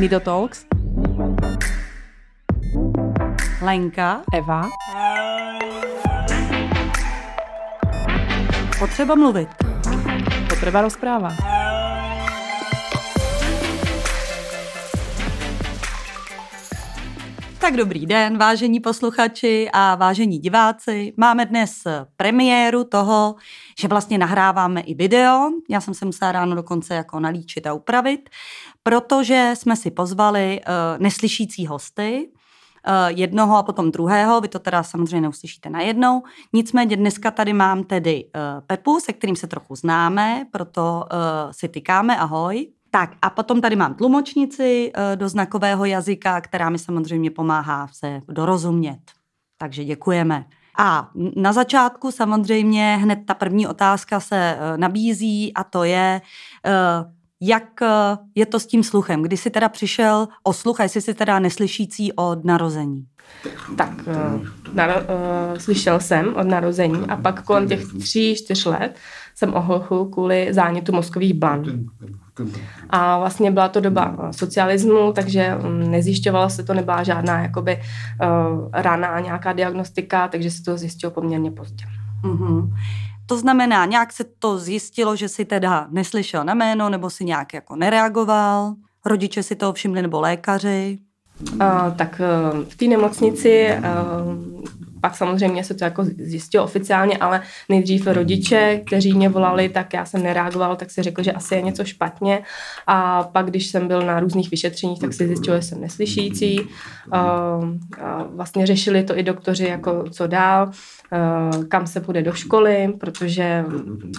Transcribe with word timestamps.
Mido 0.00 0.20
Talks. 0.20 0.66
Lenka. 3.62 4.22
Eva. 4.34 4.68
Potřeba 8.78 9.14
mluvit. 9.14 9.48
Potreba 10.48 10.80
rozpráva. 10.82 11.28
Tak 17.60 17.76
dobrý 17.76 18.06
den, 18.06 18.38
vážení 18.38 18.80
posluchači 18.80 19.70
a 19.72 19.94
vážení 19.94 20.38
diváci. 20.38 21.12
Máme 21.16 21.46
dnes 21.46 21.72
premiéru 22.16 22.84
toho, 22.84 23.34
že 23.80 23.88
vlastně 23.88 24.18
nahráváme 24.18 24.80
i 24.80 24.94
video. 24.94 25.50
Já 25.68 25.80
jsem 25.80 25.94
se 25.94 26.04
musela 26.04 26.32
ráno 26.32 26.56
dokonce 26.56 26.94
jako 26.94 27.20
nalíčit 27.20 27.66
a 27.66 27.72
upravit, 27.72 28.30
protože 28.82 29.52
jsme 29.56 29.76
si 29.76 29.90
pozvali 29.90 30.60
uh, 30.60 31.02
neslyšící 31.02 31.66
hosty, 31.66 32.28
uh, 32.28 33.18
jednoho 33.18 33.56
a 33.56 33.62
potom 33.62 33.90
druhého, 33.90 34.40
vy 34.40 34.48
to 34.48 34.58
teda 34.58 34.82
samozřejmě 34.82 35.20
neuslyšíte 35.20 35.70
najednou. 35.70 36.22
Nicméně 36.52 36.96
dneska 36.96 37.30
tady 37.30 37.52
mám 37.52 37.84
tedy 37.84 38.24
uh, 38.24 38.66
Pepu, 38.66 39.00
se 39.00 39.12
kterým 39.12 39.36
se 39.36 39.46
trochu 39.46 39.74
známe, 39.74 40.46
proto 40.50 41.04
si 41.50 41.68
tykáme, 41.68 42.16
ahoj. 42.16 42.68
Tak 42.90 43.10
a 43.22 43.30
potom 43.30 43.60
tady 43.60 43.76
mám 43.76 43.94
tlumočnici 43.94 44.92
do 45.14 45.28
znakového 45.28 45.84
jazyka, 45.84 46.40
která 46.40 46.70
mi 46.70 46.78
samozřejmě 46.78 47.30
pomáhá 47.30 47.88
se 47.92 48.20
dorozumět. 48.28 49.00
Takže 49.58 49.84
děkujeme. 49.84 50.44
A 50.78 51.10
na 51.36 51.52
začátku 51.52 52.10
samozřejmě 52.10 52.98
hned 53.02 53.18
ta 53.26 53.34
první 53.34 53.66
otázka 53.66 54.20
se 54.20 54.56
uh, 54.56 54.78
nabízí 54.80 55.54
a 55.54 55.64
to 55.64 55.84
je, 55.84 56.20
uh, 56.66 57.10
jak 57.40 57.80
je 58.34 58.46
to 58.46 58.60
s 58.60 58.66
tím 58.66 58.84
sluchem? 58.84 59.22
Kdy 59.22 59.36
jsi 59.36 59.50
teda 59.50 59.68
přišel 59.68 60.28
o 60.42 60.52
sluch 60.52 60.80
a 60.80 60.82
jestli 60.82 61.00
jsi 61.00 61.14
teda 61.14 61.38
neslyšící 61.38 62.12
od 62.12 62.44
narození? 62.44 63.06
Tak, 63.76 63.90
naro, 64.72 64.94
uh, 64.94 65.58
slyšel 65.58 66.00
jsem 66.00 66.36
od 66.36 66.46
narození 66.46 67.06
a 67.08 67.16
pak 67.16 67.44
kolem 67.44 67.68
těch 67.68 67.80
tří, 68.00 68.36
čtyř 68.36 68.64
let 68.64 68.96
jsem 69.34 69.54
ohlchl 69.54 70.04
kvůli 70.04 70.48
zánětu 70.50 70.92
mozkových 70.92 71.34
blan. 71.34 71.64
A 72.90 73.18
vlastně 73.18 73.50
byla 73.50 73.68
to 73.68 73.80
doba 73.80 74.16
socialismu, 74.30 75.12
takže 75.12 75.58
nezjišťovalo 75.88 76.50
se 76.50 76.62
to, 76.62 76.74
nebyla 76.74 77.02
žádná 77.02 77.42
jakoby 77.42 77.76
uh, 77.76 78.68
rána 78.72 79.20
nějaká 79.20 79.52
diagnostika, 79.52 80.28
takže 80.28 80.50
se 80.50 80.62
to 80.62 80.76
zjistilo 80.76 81.10
poměrně 81.10 81.50
pozdě. 81.50 81.84
Mm-hmm. 82.24 82.72
To 83.26 83.38
znamená, 83.38 83.86
nějak 83.86 84.12
se 84.12 84.24
to 84.38 84.58
zjistilo, 84.58 85.16
že 85.16 85.28
si 85.28 85.44
teda 85.44 85.86
neslyšel 85.90 86.44
na 86.44 86.54
jméno, 86.54 86.88
nebo 86.88 87.10
si 87.10 87.24
nějak 87.24 87.54
jako 87.54 87.76
nereagoval, 87.76 88.74
rodiče 89.04 89.42
si 89.42 89.56
to 89.56 89.72
všimli, 89.72 90.02
nebo 90.02 90.20
lékaři? 90.20 90.98
Uh, 91.52 91.60
tak 91.96 92.20
uh, 92.52 92.64
v 92.64 92.76
té 92.76 92.84
nemocnici 92.84 93.68
uh, 93.78 94.62
pak 95.00 95.16
samozřejmě 95.16 95.64
se 95.64 95.74
to 95.74 95.84
jako 95.84 96.04
zjistilo 96.04 96.64
oficiálně, 96.64 97.16
ale 97.16 97.42
nejdřív 97.68 98.06
rodiče, 98.06 98.80
kteří 98.86 99.12
mě 99.12 99.28
volali, 99.28 99.68
tak 99.68 99.94
já 99.94 100.04
jsem 100.04 100.22
nereagoval, 100.22 100.76
tak 100.76 100.90
si 100.90 101.02
řekl, 101.02 101.22
že 101.22 101.32
asi 101.32 101.54
je 101.54 101.62
něco 101.62 101.84
špatně. 101.84 102.42
A 102.86 103.22
pak, 103.22 103.46
když 103.46 103.66
jsem 103.66 103.88
byl 103.88 104.02
na 104.02 104.20
různých 104.20 104.50
vyšetřeních, 104.50 105.00
tak 105.00 105.12
si 105.12 105.26
zjistil, 105.26 105.56
že 105.56 105.62
jsem 105.62 105.80
neslyšící. 105.80 106.60
Vlastně 108.34 108.66
řešili 108.66 109.02
to 109.02 109.18
i 109.18 109.22
doktoři, 109.22 109.64
jako 109.64 110.04
co 110.10 110.26
dál, 110.26 110.70
kam 111.68 111.86
se 111.86 112.00
půjde 112.00 112.22
do 112.22 112.32
školy, 112.32 112.94
protože 113.00 113.64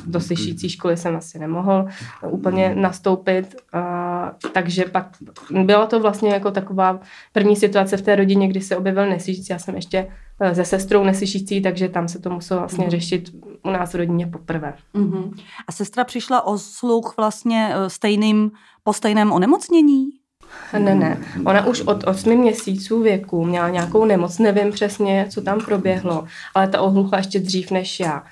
do 0.06 0.20
slyšící 0.20 0.70
školy 0.70 0.98
jsem 0.98 1.16
asi 1.16 1.40
nemohl 1.40 1.86
úplně 2.30 2.76
nastoupit. 2.76 3.56
Takže 4.54 4.86
pak 4.86 5.08
byla 5.52 5.86
to 5.86 6.00
vlastně 6.00 6.30
jako 6.30 6.52
taková 6.52 7.00
první 7.34 7.56
situace 7.56 7.98
v 7.98 8.02
té 8.02 8.16
rodině, 8.16 8.48
kdy 8.48 8.62
se 8.62 8.78
objevil 8.78 9.09
neslyšící. 9.09 9.54
Já 9.54 9.59
jsem 9.59 9.76
ještě 9.76 10.08
se 10.53 10.66
sestrou 10.66 11.03
neslyšící, 11.03 11.62
takže 11.62 11.90
tam 11.90 12.07
se 12.07 12.19
to 12.19 12.29
muselo 12.29 12.59
vlastně 12.59 12.85
mm. 12.85 12.91
řešit 12.91 13.29
u 13.63 13.69
nás 13.69 13.94
v 13.94 13.96
rodině 13.96 14.28
poprvé. 14.28 14.74
Mm-hmm. 14.96 15.34
A 15.68 15.72
sestra 15.72 16.03
přišla 16.03 16.41
o 16.41 16.57
sluch 16.57 17.13
vlastně 17.18 17.74
e, 17.74 17.90
stejným, 17.90 18.51
po 18.84 18.94
stejném 18.94 19.31
onemocnění? 19.31 20.09
Ne, 20.80 20.96
ne. 20.96 21.18
Ona 21.46 21.66
už 21.66 21.81
od 21.81 22.03
8 22.07 22.35
měsíců 22.35 23.01
věku 23.01 23.46
měla 23.46 23.69
nějakou 23.69 24.06
nemoc, 24.06 24.40
nevím 24.40 24.72
přesně, 24.72 25.28
co 25.30 25.41
tam 25.41 25.59
proběhlo, 25.59 26.25
ale 26.56 26.68
ta 26.68 26.81
ohluchla 26.81 27.18
ještě 27.18 27.40
dřív 27.40 27.72
než 27.72 28.00
já. 28.00 28.24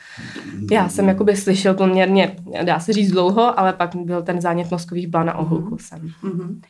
Já 0.72 0.90
jsem 0.90 1.08
jakoby 1.08 1.36
slyšel 1.36 1.74
poměrně, 1.74 2.36
dá 2.64 2.80
se 2.80 2.94
říct 2.94 3.12
dlouho, 3.12 3.60
ale 3.60 3.74
pak 3.74 3.96
byl 3.96 4.24
ten 4.24 4.42
zánět 4.42 4.72
mozkových 4.72 5.08
blan 5.08 5.30
a 5.30 5.38
ohluchl 5.38 5.78
jsem. 5.80 6.12
Mm-hmm. 6.24 6.62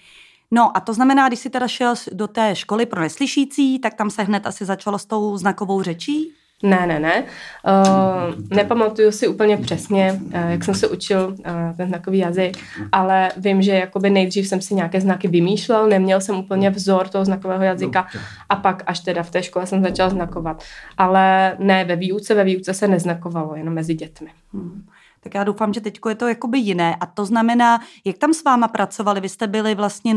No 0.52 0.78
a 0.78 0.80
to 0.80 0.94
znamená, 0.94 1.28
když 1.28 1.40
jsi 1.40 1.50
teda 1.50 1.68
šel 1.68 1.94
do 2.12 2.28
té 2.28 2.56
školy 2.56 2.86
pro 2.86 3.02
neslyšící, 3.02 3.80
tak 3.80 3.94
tam 3.94 4.10
se 4.10 4.24
hned 4.24 4.48
asi 4.48 4.66
začalo 4.66 5.00
s 5.00 5.06
tou 5.06 5.38
znakovou 5.38 5.82
řečí? 5.82 6.34
Ne, 6.64 6.88
ne, 6.88 7.00
ne. 7.00 7.24
Uh, 7.24 8.58
nepamatuju 8.58 9.12
si 9.12 9.28
úplně 9.28 9.58
přesně, 9.58 10.20
uh, 10.26 10.50
jak 10.50 10.64
jsem 10.64 10.76
se 10.76 10.88
učil 10.88 11.36
uh, 11.40 11.46
ten 11.78 11.88
znakový 11.88 12.18
jazyk, 12.18 12.58
ale 12.92 13.32
vím, 13.38 13.62
že 13.62 13.72
jakoby 13.72 14.10
nejdřív 14.10 14.48
jsem 14.48 14.62
si 14.62 14.76
nějaké 14.76 15.02
znaky 15.02 15.28
vymýšlel, 15.28 15.88
neměl 15.88 16.22
jsem 16.22 16.36
úplně 16.36 16.70
vzor 16.70 17.08
toho 17.08 17.26
znakového 17.26 17.64
jazyka 17.64 18.08
a 18.50 18.56
pak 18.56 18.84
až 18.86 19.00
teda 19.00 19.24
v 19.24 19.32
té 19.32 19.44
škole 19.44 19.66
jsem 19.66 19.84
začal 19.84 20.10
znakovat. 20.10 20.64
Ale 20.98 21.56
ne, 21.60 21.86
ve 21.86 21.96
výuce, 21.96 22.36
ve 22.36 22.44
výuce 22.44 22.74
se 22.74 22.88
neznakovalo, 22.88 23.56
jenom 23.56 23.74
mezi 23.74 23.94
dětmi. 23.94 24.30
Hmm 24.54 24.86
tak 25.20 25.34
já 25.34 25.44
doufám, 25.44 25.74
že 25.74 25.82
teď 25.82 26.00
je 26.10 26.16
to 26.16 26.28
jakoby 26.28 26.60
jiné. 26.60 26.96
A 26.96 27.06
to 27.06 27.26
znamená, 27.26 27.80
jak 28.06 28.18
tam 28.18 28.34
s 28.34 28.44
váma 28.44 28.68
pracovali? 28.68 29.22
Vy 29.22 29.30
jste 29.30 29.48
byli 29.48 29.76
vlastně 29.76 30.16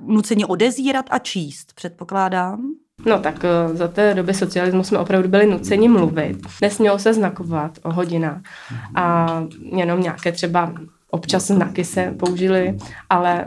nuceni 0.00 0.44
odezírat 0.44 1.06
a 1.10 1.18
číst, 1.18 1.72
předpokládám? 1.74 2.70
No 3.06 3.18
tak 3.18 3.44
eh, 3.44 3.76
za 3.76 3.88
té 3.88 4.14
doby 4.14 4.34
socialismu 4.34 4.84
jsme 4.84 4.98
opravdu 4.98 5.28
byli 5.28 5.46
nuceni 5.46 5.88
mluvit. 5.88 6.36
Nesmělo 6.62 6.98
se 6.98 7.14
znakovat 7.14 7.78
o 7.82 7.92
hodinách 7.92 8.40
a 8.94 9.26
jenom 9.62 10.00
nějaké 10.00 10.32
třeba 10.32 10.72
občas 11.10 11.46
znaky 11.46 11.84
se 11.84 12.14
použili, 12.18 12.78
ale 13.10 13.46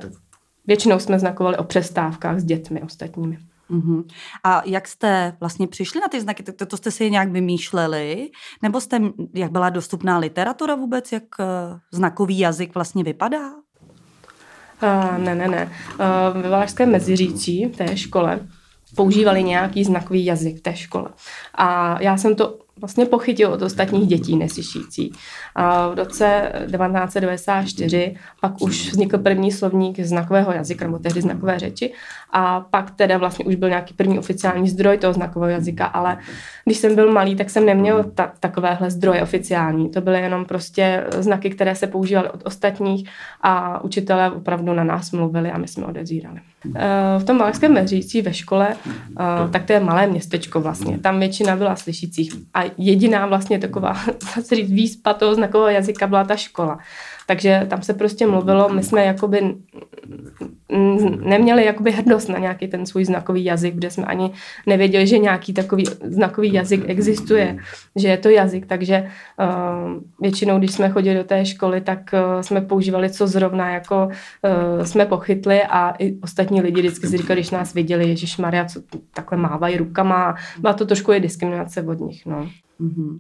většinou 0.68 1.00
jsme 1.00 1.20
znakovali 1.20 1.58
o 1.58 1.64
přestávkách 1.64 2.40
s 2.40 2.44
dětmi 2.44 2.82
ostatními. 2.82 3.38
Uh-huh. 3.74 4.04
A 4.44 4.62
jak 4.66 4.88
jste 4.88 5.38
vlastně 5.40 5.68
přišli 5.68 6.02
na 6.02 6.08
ty 6.08 6.22
znaky? 6.22 6.44
To, 6.44 6.66
to 6.66 6.78
jste 6.78 6.92
si 6.92 7.12
nějak 7.12 7.32
vymýšleli? 7.32 8.30
Nebo 8.62 8.82
jste, 8.82 9.02
jak 9.34 9.52
byla 9.52 9.70
dostupná 9.70 10.18
literatura 10.18 10.76
vůbec, 10.76 11.12
jak 11.12 11.24
uh, 11.40 11.46
znakový 11.92 12.40
jazyk 12.40 12.76
vlastně 12.76 13.04
vypadá? 13.04 13.50
Uh, 14.84 15.18
ne, 15.18 15.36
ne, 15.36 15.48
ne. 15.48 15.72
Uh, 16.34 16.42
ve 16.42 16.50
Valašském 16.50 16.92
Meziříčí, 16.92 17.68
té 17.78 17.98
škole, 17.98 18.40
používali 18.96 19.44
nějaký 19.44 19.84
znakový 19.84 20.26
jazyk 20.26 20.62
té 20.62 20.76
škole. 20.76 21.10
A 21.56 22.02
já 22.02 22.18
jsem 22.18 22.36
to 22.36 22.60
vlastně 22.84 23.06
pochytil 23.06 23.54
od 23.54 23.62
ostatních 23.62 24.08
dětí 24.08 24.36
neslyšící. 24.38 25.12
A 25.56 25.88
v 25.88 25.94
roce 25.94 26.52
1994 26.54 28.16
pak 28.42 28.62
už 28.62 28.92
vznikl 28.92 29.18
první 29.18 29.52
slovník 29.52 30.00
znakového 30.00 30.52
jazyka, 30.52 30.86
nebo 30.86 31.00
tehdy 31.00 31.22
znakové 31.22 31.60
řeči, 31.60 31.94
a 32.32 32.60
pak 32.60 32.92
teda 32.92 33.18
vlastně 33.18 33.46
už 33.46 33.56
byl 33.56 33.70
nějaký 33.70 33.94
první 33.94 34.20
oficiální 34.20 34.70
zdroj 34.70 34.98
toho 34.98 35.14
znakového 35.14 35.52
jazyka, 35.52 35.86
ale 35.86 36.18
když 36.66 36.78
jsem 36.78 36.96
byl 36.96 37.12
malý, 37.12 37.36
tak 37.36 37.50
jsem 37.50 37.66
neměl 37.66 38.04
ta, 38.04 38.32
takovéhle 38.40 38.92
zdroje 38.92 39.24
oficiální. 39.24 39.90
To 39.90 40.02
byly 40.02 40.22
jenom 40.22 40.46
prostě 40.46 41.04
znaky, 41.20 41.50
které 41.50 41.76
se 41.76 41.88
používaly 41.88 42.30
od 42.30 42.42
ostatních 42.46 43.10
a 43.42 43.84
učitelé 43.84 44.32
opravdu 44.32 44.74
na 44.74 44.84
nás 44.84 45.12
mluvili 45.12 45.52
a 45.52 45.58
my 45.58 45.68
jsme 45.68 45.86
odezírali. 45.86 46.40
Eh, 46.76 47.20
v 47.20 47.24
tom 47.24 47.38
Valašském 47.38 47.74
Meřící 47.74 48.22
ve 48.22 48.34
škole, 48.34 48.76
eh, 48.86 49.50
tak 49.52 49.64
to 49.64 49.74
je 49.74 49.80
malé 49.80 50.08
městečko 50.08 50.62
vlastně. 50.62 51.00
Tam 51.00 51.20
většina 51.20 51.56
byla 51.56 51.76
slyšících 51.76 52.34
a 52.54 52.64
jediná 52.78 53.26
vlastně 53.26 53.60
taková, 53.60 53.96
se 54.42 54.56
říct, 54.56 54.72
výspa 54.72 55.14
toho 55.14 55.36
znakového 55.36 55.70
jazyka 55.70 56.08
byla 56.08 56.24
ta 56.24 56.36
škola. 56.36 56.80
Takže 57.28 57.66
tam 57.70 57.82
se 57.82 57.94
prostě 57.94 58.28
mluvilo, 58.28 58.70
my 58.70 58.84
jsme 58.84 59.06
jakoby 59.06 59.56
neměli 61.20 61.66
jakoby 61.66 61.92
hrdost 61.92 62.30
na 62.30 62.40
nějaký 62.40 62.68
ten 62.68 62.86
svůj 62.86 63.06
znakový 63.06 63.44
jazyk, 63.44 63.76
kde 63.76 63.92
jsme 63.92 64.06
ani 64.06 64.32
nevěděli, 64.68 65.08
že 65.08 65.18
nějaký 65.18 65.54
takový 65.54 65.84
znakový 66.04 66.54
jazyk 66.54 66.84
existuje, 66.88 67.58
že 67.96 68.08
je 68.08 68.18
to 68.18 68.30
jazyk, 68.30 68.66
takže 68.66 69.10
uh, 69.40 70.02
většinou, 70.22 70.60
když 70.60 70.72
jsme 70.72 70.90
chodili 70.90 71.16
do 71.16 71.24
té 71.24 71.46
školy, 71.46 71.82
tak 71.82 72.00
uh, 72.14 72.42
jsme 72.42 72.62
používali, 72.62 73.10
co 73.10 73.28
zrovna 73.28 73.70
jako 73.70 74.06
uh, 74.06 74.84
jsme 74.84 75.06
pochytli 75.06 75.64
a 75.64 75.94
i 76.00 76.18
ostatní 76.22 76.62
lidi 76.62 76.82
vždycky 76.82 77.08
si 77.08 77.18
říkali, 77.18 77.40
když 77.40 77.52
nás 77.52 77.74
viděli, 77.74 78.10
Ježíš 78.10 78.38
Maria, 78.38 78.66
co 78.66 78.82
takhle 79.14 79.38
mávají 79.38 79.78
rukama, 79.78 80.36
byla 80.60 80.74
to 80.74 80.86
trošku 80.86 81.14
i 81.14 81.20
diskriminace 81.20 81.82
od 81.82 82.00
nich. 82.00 82.26
No. 82.26 82.50
Mm-hmm. 82.82 83.20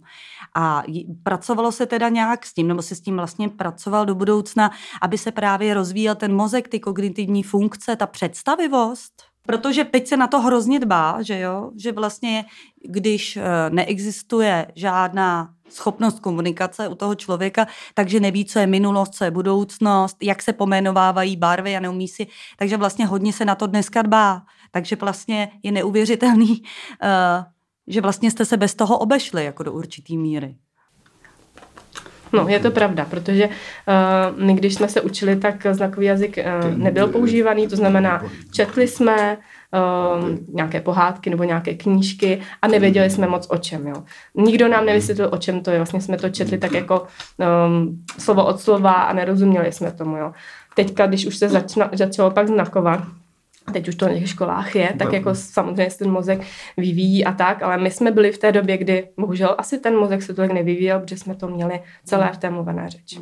A 0.56 0.84
pracovalo 1.24 1.72
se 1.72 1.86
teda 1.86 2.10
nějak 2.10 2.46
s 2.46 2.54
tím, 2.54 2.68
nebo 2.68 2.82
se 2.82 2.96
s 2.96 3.02
tím 3.02 3.18
vlastně 3.18 3.50
pracoval 3.50 4.06
do 4.06 4.16
budoucna, 4.16 4.72
aby 5.02 5.18
se 5.18 5.32
právě 5.32 5.74
rozvíjel 5.74 6.16
ten 6.16 6.36
mozek, 6.36 6.68
ty 6.68 6.80
kognitivní 6.80 7.44
funkce, 7.44 7.96
ta 7.96 8.08
představivost? 8.08 9.14
Protože 9.46 9.84
teď 9.84 10.08
se 10.08 10.18
na 10.18 10.28
to 10.28 10.42
hrozně 10.42 10.80
dbá, 10.80 11.22
že 11.22 11.40
jo, 11.40 11.72
že 11.78 11.92
vlastně 11.92 12.46
když 12.90 13.38
eh, 13.38 13.44
neexistuje 13.70 14.68
žádná 14.76 15.50
schopnost 15.70 16.20
komunikace 16.20 16.88
u 16.88 16.96
toho 16.96 17.16
člověka, 17.16 17.68
takže 17.94 18.20
neví, 18.20 18.46
co 18.46 18.60
je 18.60 18.68
minulost, 18.68 19.16
co 19.16 19.24
je 19.24 19.32
budoucnost, 19.32 20.18
jak 20.22 20.42
se 20.42 20.54
pomenovávají 20.54 21.38
barvy 21.38 21.76
a 21.76 21.80
neumí 21.80 22.08
si. 22.08 22.28
Takže 22.58 22.78
vlastně 22.78 23.06
hodně 23.06 23.34
se 23.34 23.46
na 23.46 23.56
to 23.56 23.68
dneska 23.68 24.02
dbá. 24.02 24.42
Takže 24.72 24.96
vlastně 24.96 25.52
je 25.64 25.72
neuvěřitelný, 25.72 26.52
uh, 26.52 27.44
že 27.88 28.02
vlastně 28.02 28.32
jste 28.32 28.46
se 28.46 28.58
bez 28.58 28.76
toho 28.76 28.98
obešli 28.98 29.46
jako 29.46 29.64
do 29.64 29.74
určitý 29.74 30.18
míry. 30.18 30.56
No, 32.34 32.48
je 32.48 32.60
to 32.60 32.72
pravda, 32.72 33.06
protože 33.06 33.48
uh, 33.48 34.46
my, 34.46 34.54
když 34.54 34.76
jsme 34.76 34.88
se 34.88 35.02
učili, 35.02 35.36
tak 35.36 35.68
znakový 35.72 36.06
jazyk 36.06 36.38
uh, 36.38 36.78
nebyl 36.78 37.08
používaný, 37.08 37.68
to 37.68 37.76
znamená, 37.76 38.24
četli 38.52 38.88
jsme 38.88 39.38
uh, 39.38 40.30
nějaké 40.54 40.82
pohádky 40.82 41.30
nebo 41.30 41.44
nějaké 41.44 41.74
knížky 41.74 42.42
a 42.62 42.68
nevěděli 42.68 43.10
jsme 43.10 43.28
moc 43.28 43.48
o 43.50 43.58
čem. 43.58 43.88
Jo. 43.88 44.04
Nikdo 44.36 44.68
nám 44.68 44.86
nevysvětlil, 44.86 45.30
o 45.34 45.38
čem 45.38 45.62
to 45.62 45.72
je. 45.72 45.78
Vlastně 45.78 46.02
jsme 46.02 46.18
to 46.18 46.30
četli 46.30 46.58
tak 46.58 46.72
jako 46.72 47.08
um, 47.68 48.04
slovo 48.18 48.46
od 48.46 48.60
slova 48.60 48.92
a 48.92 49.14
nerozuměli 49.14 49.72
jsme 49.72 49.92
tomu. 49.92 50.18
Jo. 50.18 50.32
Teďka, 50.76 51.08
když 51.08 51.26
už 51.26 51.38
se 51.38 51.50
začna, 51.50 51.90
začalo 51.94 52.32
pak 52.32 52.48
znakovat, 52.48 53.00
teď 53.72 53.88
už 53.88 53.96
to 53.96 54.08
na 54.08 54.14
těch 54.14 54.30
školách 54.30 54.76
je, 54.76 54.96
tak 55.00 55.14
jako 55.14 55.36
samozřejmě 55.36 55.96
ten 55.98 56.12
mozek 56.12 56.42
vyvíjí 56.78 57.26
a 57.26 57.32
tak, 57.32 57.64
ale 57.64 57.78
my 57.78 57.92
jsme 57.92 58.12
byli 58.12 58.32
v 58.32 58.38
té 58.38 58.52
době, 58.52 58.78
kdy 58.78 59.10
bohužel 59.20 59.56
asi 59.58 59.80
ten 59.80 59.96
mozek 59.96 60.22
se 60.22 60.34
tolik 60.34 60.52
nevyvíjel, 60.52 61.00
protože 61.00 61.18
jsme 61.18 61.36
to 61.36 61.48
měli 61.48 61.82
celé 62.04 62.32
v 62.34 62.38
té 62.38 62.50
mluvené 62.50 62.90
řeči. 62.90 63.20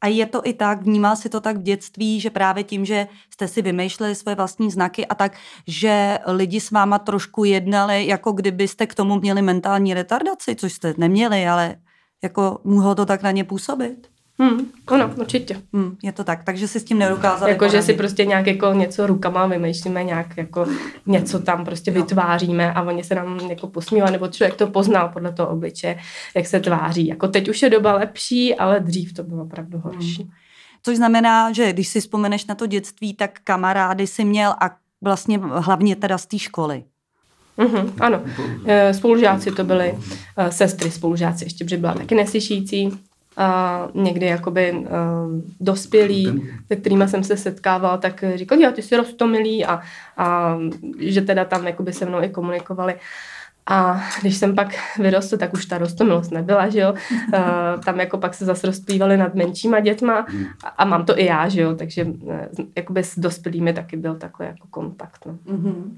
A 0.00 0.06
je 0.06 0.26
to 0.26 0.40
i 0.44 0.52
tak, 0.52 0.82
vnímal 0.82 1.16
si 1.16 1.28
to 1.28 1.40
tak 1.40 1.56
v 1.56 1.62
dětství, 1.62 2.20
že 2.20 2.30
právě 2.30 2.64
tím, 2.64 2.84
že 2.84 3.06
jste 3.30 3.48
si 3.48 3.62
vymýšleli 3.62 4.14
svoje 4.14 4.36
vlastní 4.36 4.70
znaky 4.70 5.06
a 5.06 5.14
tak, 5.14 5.36
že 5.66 6.18
lidi 6.26 6.60
s 6.60 6.70
váma 6.70 6.98
trošku 6.98 7.44
jednali, 7.44 8.06
jako 8.06 8.32
kdybyste 8.32 8.86
k 8.86 8.94
tomu 8.94 9.20
měli 9.20 9.42
mentální 9.42 9.94
retardaci, 9.94 10.56
což 10.56 10.72
jste 10.72 10.94
neměli, 10.96 11.48
ale 11.48 11.76
jako 12.22 12.58
mohlo 12.64 12.94
to 12.94 13.06
tak 13.06 13.22
na 13.22 13.30
ně 13.30 13.44
působit? 13.44 14.17
Hmm, 14.40 14.66
ano, 14.86 15.10
určitě. 15.16 15.62
Hmm, 15.72 15.96
je 16.02 16.12
to 16.12 16.24
tak, 16.24 16.44
takže 16.44 16.68
si 16.68 16.80
s 16.80 16.84
tím 16.84 16.98
nedokázali 16.98 17.52
Jako, 17.52 17.68
že 17.68 17.82
si 17.82 17.94
prostě 17.94 18.24
nějak 18.24 18.46
jako 18.46 18.72
něco 18.72 19.06
rukama 19.06 19.46
vymýšlíme, 19.46 20.04
nějak 20.04 20.36
jako 20.36 20.66
něco 21.06 21.38
tam 21.38 21.64
prostě 21.64 21.90
no. 21.90 22.00
vytváříme 22.02 22.72
a 22.72 22.82
oni 22.82 23.04
se 23.04 23.14
nám 23.14 23.38
jako 23.38 23.66
posmívají, 23.66 24.12
nebo 24.12 24.28
člověk 24.28 24.56
to 24.56 24.66
poznal 24.66 25.08
podle 25.08 25.32
toho 25.32 25.48
obliče, 25.48 25.98
jak 26.36 26.46
se 26.46 26.60
tváří. 26.60 27.06
Jako 27.06 27.28
teď 27.28 27.48
už 27.48 27.62
je 27.62 27.70
doba 27.70 27.94
lepší, 27.94 28.54
ale 28.54 28.80
dřív 28.80 29.12
to 29.12 29.22
bylo 29.22 29.42
opravdu 29.42 29.78
horší. 29.78 30.22
Hmm. 30.22 30.32
Což 30.82 30.96
znamená, 30.96 31.52
že 31.52 31.72
když 31.72 31.88
si 31.88 32.00
vzpomeneš 32.00 32.46
na 32.46 32.54
to 32.54 32.66
dětství, 32.66 33.14
tak 33.14 33.40
kamarády 33.44 34.06
si 34.06 34.24
měl 34.24 34.50
a 34.50 34.76
vlastně 35.02 35.38
hlavně 35.38 35.96
teda 35.96 36.18
z 36.18 36.26
té 36.26 36.38
školy. 36.38 36.84
Mm-hmm, 37.58 37.92
ano, 38.00 38.22
eh, 38.66 38.94
spolužáci 38.94 39.50
to 39.50 39.64
byly, 39.64 39.98
eh, 40.36 40.52
sestry 40.52 40.90
spolužáci 40.90 41.44
ještě, 41.44 41.64
protože 41.64 41.76
byla 41.76 41.94
taky 41.94 42.14
neslyšící, 42.14 42.98
uh, 43.38 44.02
někdy 44.02 44.26
jakoby 44.26 44.72
uh, 44.72 44.86
dospělí, 45.60 46.48
se 46.66 46.76
kterými 46.76 47.08
jsem 47.08 47.24
se 47.24 47.36
setkávala, 47.36 47.96
tak 47.96 48.24
říkali, 48.34 48.62
já 48.62 48.70
ty 48.70 48.82
jsi 48.82 48.96
rostomilý 48.96 49.66
a, 49.66 49.80
a 50.16 50.58
že 50.98 51.22
teda 51.22 51.44
tam 51.44 51.66
jakoby 51.66 51.92
se 51.92 52.06
mnou 52.06 52.22
i 52.22 52.28
komunikovali. 52.28 52.94
A 53.70 54.02
když 54.20 54.36
jsem 54.36 54.54
pak 54.54 54.68
vyrostl, 54.98 55.36
tak 55.36 55.52
už 55.52 55.66
ta 55.66 55.78
rostomilost 55.78 56.30
nebyla, 56.30 56.68
že 56.68 56.80
jo. 56.80 56.92
Uh, 56.92 57.80
tam 57.84 58.00
jako 58.00 58.18
pak 58.18 58.34
se 58.34 58.44
zase 58.44 58.66
rozplývali 58.66 59.16
nad 59.16 59.34
menšíma 59.34 59.80
dětma 59.80 60.26
a, 60.64 60.68
a 60.68 60.84
mám 60.84 61.04
to 61.04 61.18
i 61.18 61.24
já, 61.24 61.48
že 61.48 61.60
jo. 61.60 61.74
Takže 61.74 62.04
uh, 62.04 62.40
jakoby 62.76 63.04
s 63.04 63.18
dospělými 63.18 63.72
taky 63.72 63.96
byl 63.96 64.14
takový 64.14 64.48
jako 64.48 64.66
kontakt. 64.70 65.26
No. 65.26 65.32
Mm-hmm. 65.32 65.96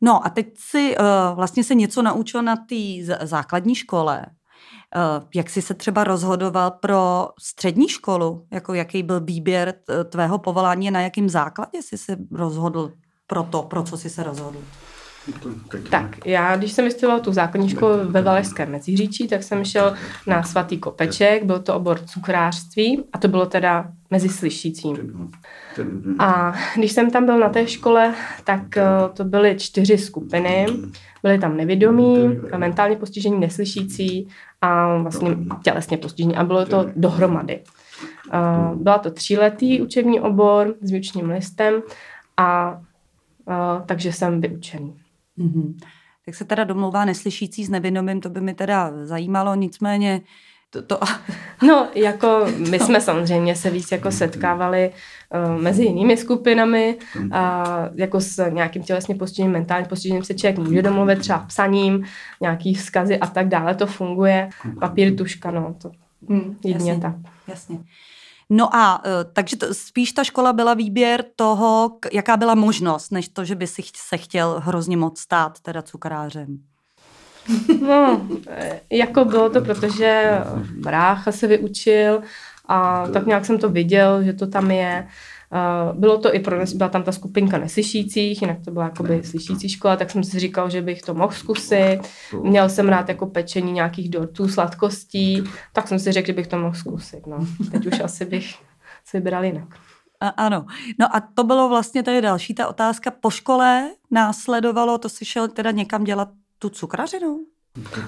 No 0.00 0.26
a 0.26 0.28
teď 0.28 0.46
si 0.56 0.96
uh, 0.98 1.36
vlastně 1.36 1.64
se 1.64 1.74
něco 1.74 2.02
naučil 2.02 2.42
na 2.42 2.56
té 2.56 3.14
základní 3.22 3.74
škole. 3.74 4.26
Eh, 4.96 5.26
jak 5.34 5.50
jsi 5.50 5.62
se 5.62 5.74
třeba 5.74 6.04
rozhodoval 6.04 6.70
pro 6.70 7.28
střední 7.40 7.88
školu? 7.88 8.46
Jako 8.52 8.74
jaký 8.74 9.02
byl 9.02 9.20
výběr 9.20 9.74
tvého 10.08 10.38
povolání 10.38 10.90
na 10.90 11.00
jakým 11.00 11.28
základě 11.28 11.82
jsi 11.82 11.98
se 11.98 12.16
rozhodl 12.32 12.92
pro 13.26 13.42
to, 13.42 13.62
pro 13.62 13.82
co 13.82 13.96
jsi 13.96 14.10
se 14.10 14.22
rozhodl? 14.22 14.58
Tak, 15.90 16.26
já 16.26 16.56
když 16.56 16.72
jsem 16.72 16.84
vystudoval 16.84 17.20
tu 17.20 17.32
základní 17.32 17.68
školu 17.68 17.94
ve 18.04 18.22
Valašském 18.22 18.70
Meziříčí, 18.70 19.28
tak 19.28 19.42
jsem 19.42 19.64
šel 19.64 19.94
na 20.26 20.42
svatý 20.42 20.78
kopeček, 20.78 21.44
byl 21.44 21.58
to 21.58 21.74
obor 21.74 22.00
cukrářství 22.06 23.04
a 23.12 23.18
to 23.18 23.28
bylo 23.28 23.46
teda 23.46 23.92
mezi 24.12 24.28
slyšícím. 24.28 25.30
A 26.18 26.54
když 26.76 26.92
jsem 26.92 27.10
tam 27.10 27.26
byl 27.26 27.38
na 27.38 27.48
té 27.48 27.66
škole, 27.66 28.14
tak 28.44 28.76
eh, 28.76 28.84
to 29.12 29.24
byly 29.24 29.56
čtyři 29.58 29.98
skupiny. 29.98 30.66
Byly 31.22 31.38
tam 31.38 31.56
nevědomí, 31.56 32.40
mentálně 32.56 32.96
postižení, 32.96 33.40
neslyšící 33.40 34.28
a 34.60 34.96
vlastně 34.96 35.36
tělesně 35.64 35.96
postižení. 35.96 36.36
A 36.36 36.44
bylo 36.44 36.66
to 36.66 36.86
dohromady. 36.96 37.62
Byla 38.74 38.98
to 38.98 39.10
tříletý 39.10 39.82
učební 39.82 40.20
obor 40.20 40.74
s 40.80 40.90
výučním 40.90 41.30
listem 41.30 41.82
a 42.36 42.80
takže 43.86 44.12
jsem 44.12 44.40
vyučený. 44.40 44.94
Mm-hmm. 45.38 45.74
Tak 46.26 46.34
se 46.34 46.44
teda 46.44 46.64
domlouvá 46.64 47.04
neslyšící 47.04 47.64
s 47.64 47.70
nevědomým, 47.70 48.20
to 48.20 48.30
by 48.30 48.40
mi 48.40 48.54
teda 48.54 48.92
zajímalo, 49.04 49.54
nicméně 49.54 50.20
to, 50.72 50.82
to... 50.82 51.00
No, 51.62 51.88
jako 51.94 52.46
my 52.70 52.78
jsme 52.78 53.00
samozřejmě 53.00 53.56
se 53.56 53.70
víc 53.70 53.92
jako 53.92 54.10
setkávali 54.10 54.92
uh, 55.34 55.62
mezi 55.62 55.84
jinými 55.84 56.16
skupinami 56.16 56.98
a 57.32 57.64
jako 57.94 58.20
s 58.20 58.50
nějakým 58.50 58.82
tělesně 58.82 59.14
postižením, 59.14 59.52
mentálním 59.52 59.88
postižením 59.88 60.24
se 60.24 60.34
člověk 60.34 60.58
může 60.58 60.82
domluvit 60.82 61.18
třeba 61.18 61.38
psaním, 61.38 62.04
nějaký 62.40 62.74
vzkazy 62.74 63.18
a 63.18 63.26
tak 63.26 63.48
dále, 63.48 63.74
to 63.74 63.86
funguje. 63.86 64.50
Papír, 64.80 65.16
tuška, 65.16 65.50
no, 65.50 65.74
to 65.82 65.90
hmm, 66.28 66.56
jedině 66.64 66.98
tak. 66.98 67.14
Jasně. 67.48 67.78
No 68.50 68.76
a 68.76 69.04
uh, 69.04 69.10
takže 69.32 69.56
to, 69.56 69.74
spíš 69.74 70.12
ta 70.12 70.24
škola 70.24 70.52
byla 70.52 70.74
výběr 70.74 71.24
toho, 71.36 71.98
jaká 72.12 72.36
byla 72.36 72.54
možnost, 72.54 73.10
než 73.10 73.28
to, 73.28 73.44
že 73.44 73.54
by 73.54 73.66
si 73.66 73.82
se 73.96 74.16
chtěl 74.16 74.60
hrozně 74.64 74.96
moc 74.96 75.20
stát 75.20 75.60
teda 75.60 75.82
cukrářem. 75.82 76.58
No, 77.82 78.26
jako 78.90 79.24
bylo 79.24 79.50
to, 79.50 79.60
protože 79.60 80.38
brácha 80.80 81.32
se 81.32 81.46
vyučil 81.46 82.22
a 82.68 83.08
tak 83.12 83.26
nějak 83.26 83.44
jsem 83.44 83.58
to 83.58 83.68
viděl, 83.68 84.22
že 84.22 84.32
to 84.32 84.46
tam 84.46 84.70
je. 84.70 85.06
Bylo 85.92 86.18
to 86.18 86.34
i 86.34 86.40
pro 86.40 86.56
byla 86.74 86.88
tam 86.88 87.02
ta 87.02 87.12
skupinka 87.12 87.58
neslyšících, 87.58 88.42
jinak 88.42 88.58
to 88.64 88.70
byla 88.70 88.84
jakoby 88.84 89.22
slyšící 89.24 89.68
škola, 89.68 89.96
tak 89.96 90.10
jsem 90.10 90.24
si 90.24 90.38
říkal, 90.38 90.70
že 90.70 90.82
bych 90.82 91.02
to 91.02 91.14
mohl 91.14 91.32
zkusit. 91.32 92.00
Měl 92.42 92.68
jsem 92.68 92.88
rád 92.88 93.08
jako 93.08 93.26
pečení 93.26 93.72
nějakých 93.72 94.08
dortů, 94.08 94.48
sladkostí, 94.48 95.44
tak 95.72 95.88
jsem 95.88 95.98
si 95.98 96.12
řekl, 96.12 96.26
že 96.26 96.32
bych 96.32 96.46
to 96.46 96.58
mohl 96.58 96.74
zkusit. 96.74 97.26
No. 97.26 97.46
Teď 97.70 97.86
už 97.86 98.00
asi 98.00 98.24
bych 98.24 98.54
se 99.04 99.18
vybral 99.20 99.44
jinak. 99.44 99.68
A, 100.20 100.28
ano. 100.28 100.66
No 100.98 101.16
a 101.16 101.20
to 101.34 101.44
bylo 101.44 101.68
vlastně 101.68 102.02
tady 102.02 102.20
další 102.20 102.54
ta 102.54 102.68
otázka. 102.68 103.10
Po 103.10 103.30
škole 103.30 103.90
následovalo, 104.10 104.98
to 104.98 105.08
si 105.08 105.24
šel 105.24 105.48
teda 105.48 105.70
někam 105.70 106.04
dělat 106.04 106.28
tu 106.62 106.68
cukrařinu? 106.68 107.40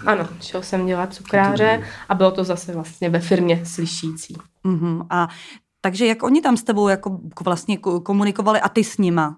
Ano, 0.07 0.29
šel 0.41 0.63
jsem 0.63 0.87
dělat 0.87 1.15
cukráře 1.15 1.83
a 2.09 2.15
bylo 2.15 2.31
to 2.31 2.45
zase 2.45 2.73
vlastně 2.73 3.11
ve 3.11 3.21
firmě 3.21 3.67
slyšící. 3.67 4.37
Uh-huh. 4.65 5.07
A 5.11 5.29
takže 5.81 6.07
jak 6.07 6.23
oni 6.23 6.41
tam 6.41 6.57
s 6.57 6.63
tebou 6.63 6.89
jako 6.89 7.21
vlastně 7.45 7.79
komunikovali 7.79 8.61
a 8.61 8.69
ty 8.69 8.85
s 8.85 8.99
nima? 8.99 9.37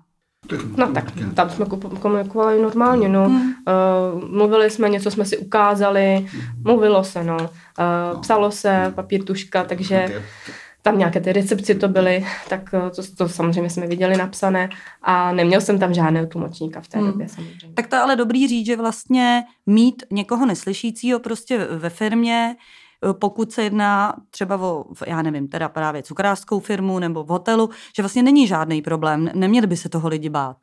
No 0.77 0.93
tak, 0.93 1.05
tam 1.35 1.51
jsme 1.51 1.67
komunikovali 2.01 2.63
normálně, 2.63 3.09
no. 3.09 3.25
Hmm. 3.25 3.41
Uh, 3.41 4.31
mluvili 4.31 4.71
jsme, 4.71 4.89
něco 4.89 5.11
jsme 5.11 5.25
si 5.25 5.39
ukázali, 5.39 6.27
mluvilo 6.65 7.05
se, 7.05 7.25
no. 7.25 7.37
Uh, 7.37 8.21
psalo 8.21 8.51
se, 8.51 8.93
papír, 8.95 9.25
tuška, 9.25 9.65
takže 9.65 10.23
tam 10.87 10.99
nějaké 10.99 11.21
ty 11.21 11.33
recepci 11.33 11.75
to 11.75 11.89
byly, 11.89 12.27
tak 12.49 12.75
eh, 12.75 12.91
to, 12.91 13.03
to 13.17 13.29
samozřejmě 13.29 13.71
jsme 13.71 13.87
viděli 13.87 14.17
napsané 14.17 14.69
a 15.03 15.33
neměl 15.33 15.61
jsem 15.61 15.79
tam 15.79 15.95
žádného 15.95 16.27
tlumočníka 16.27 16.81
v 16.81 16.89
té 16.89 16.99
hmm. 16.99 17.07
době 17.07 17.29
samozřejmě. 17.29 17.75
Tak 17.75 17.87
to 17.87 17.97
ale 17.97 18.17
dobrý 18.17 18.49
říct, 18.49 18.67
že 18.67 18.77
vlastně 18.77 19.43
mít 19.67 20.03
někoho 20.11 20.47
neslyšícího 20.47 21.19
prostě 21.19 21.59
ve 21.59 21.91
firmě, 21.91 22.57
eh, 22.57 23.13
pokud 23.13 23.53
se 23.53 23.63
jedná 23.63 24.15
třeba 24.31 24.57
o, 24.57 24.85
já 25.07 25.23
nevím, 25.23 25.49
teda 25.49 25.69
právě 25.69 26.03
cukrářskou 26.03 26.61
firmu 26.61 26.99
nebo 26.99 27.25
v 27.25 27.29
hotelu, 27.29 27.71
že 27.97 28.03
vlastně 28.03 28.23
není 28.23 28.47
žádný 28.47 28.83
problém, 28.83 29.31
neměli 29.35 29.67
by 29.67 29.77
se 29.77 29.89
toho 29.89 30.09
lidi 30.09 30.29
bát. 30.29 30.57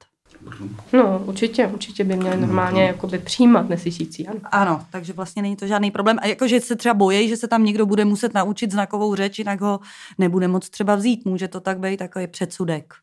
No, 0.93 1.21
určitě, 1.25 1.67
určitě 1.67 2.03
by 2.03 2.15
měli 2.15 2.37
normálně 2.37 2.83
jakoby 2.83 3.19
přijímat 3.19 3.69
neslyšící. 3.69 4.27
Ano. 4.27 4.39
ano, 4.43 4.85
takže 4.91 5.13
vlastně 5.13 5.41
není 5.41 5.55
to 5.55 5.67
žádný 5.67 5.91
problém. 5.91 6.17
A 6.21 6.27
jakože 6.27 6.61
se 6.61 6.75
třeba 6.75 6.93
bojí, 6.93 7.29
že 7.29 7.37
se 7.37 7.47
tam 7.47 7.65
někdo 7.65 7.85
bude 7.85 8.05
muset 8.05 8.33
naučit 8.33 8.71
znakovou 8.71 9.15
řeč, 9.15 9.39
jinak 9.39 9.61
ho 9.61 9.79
nebude 10.17 10.47
moc 10.47 10.69
třeba 10.69 10.95
vzít. 10.95 11.25
Může 11.25 11.47
to 11.47 11.59
tak 11.59 11.79
být 11.79 11.97
takový 11.97 12.27
předsudek. 12.27 12.93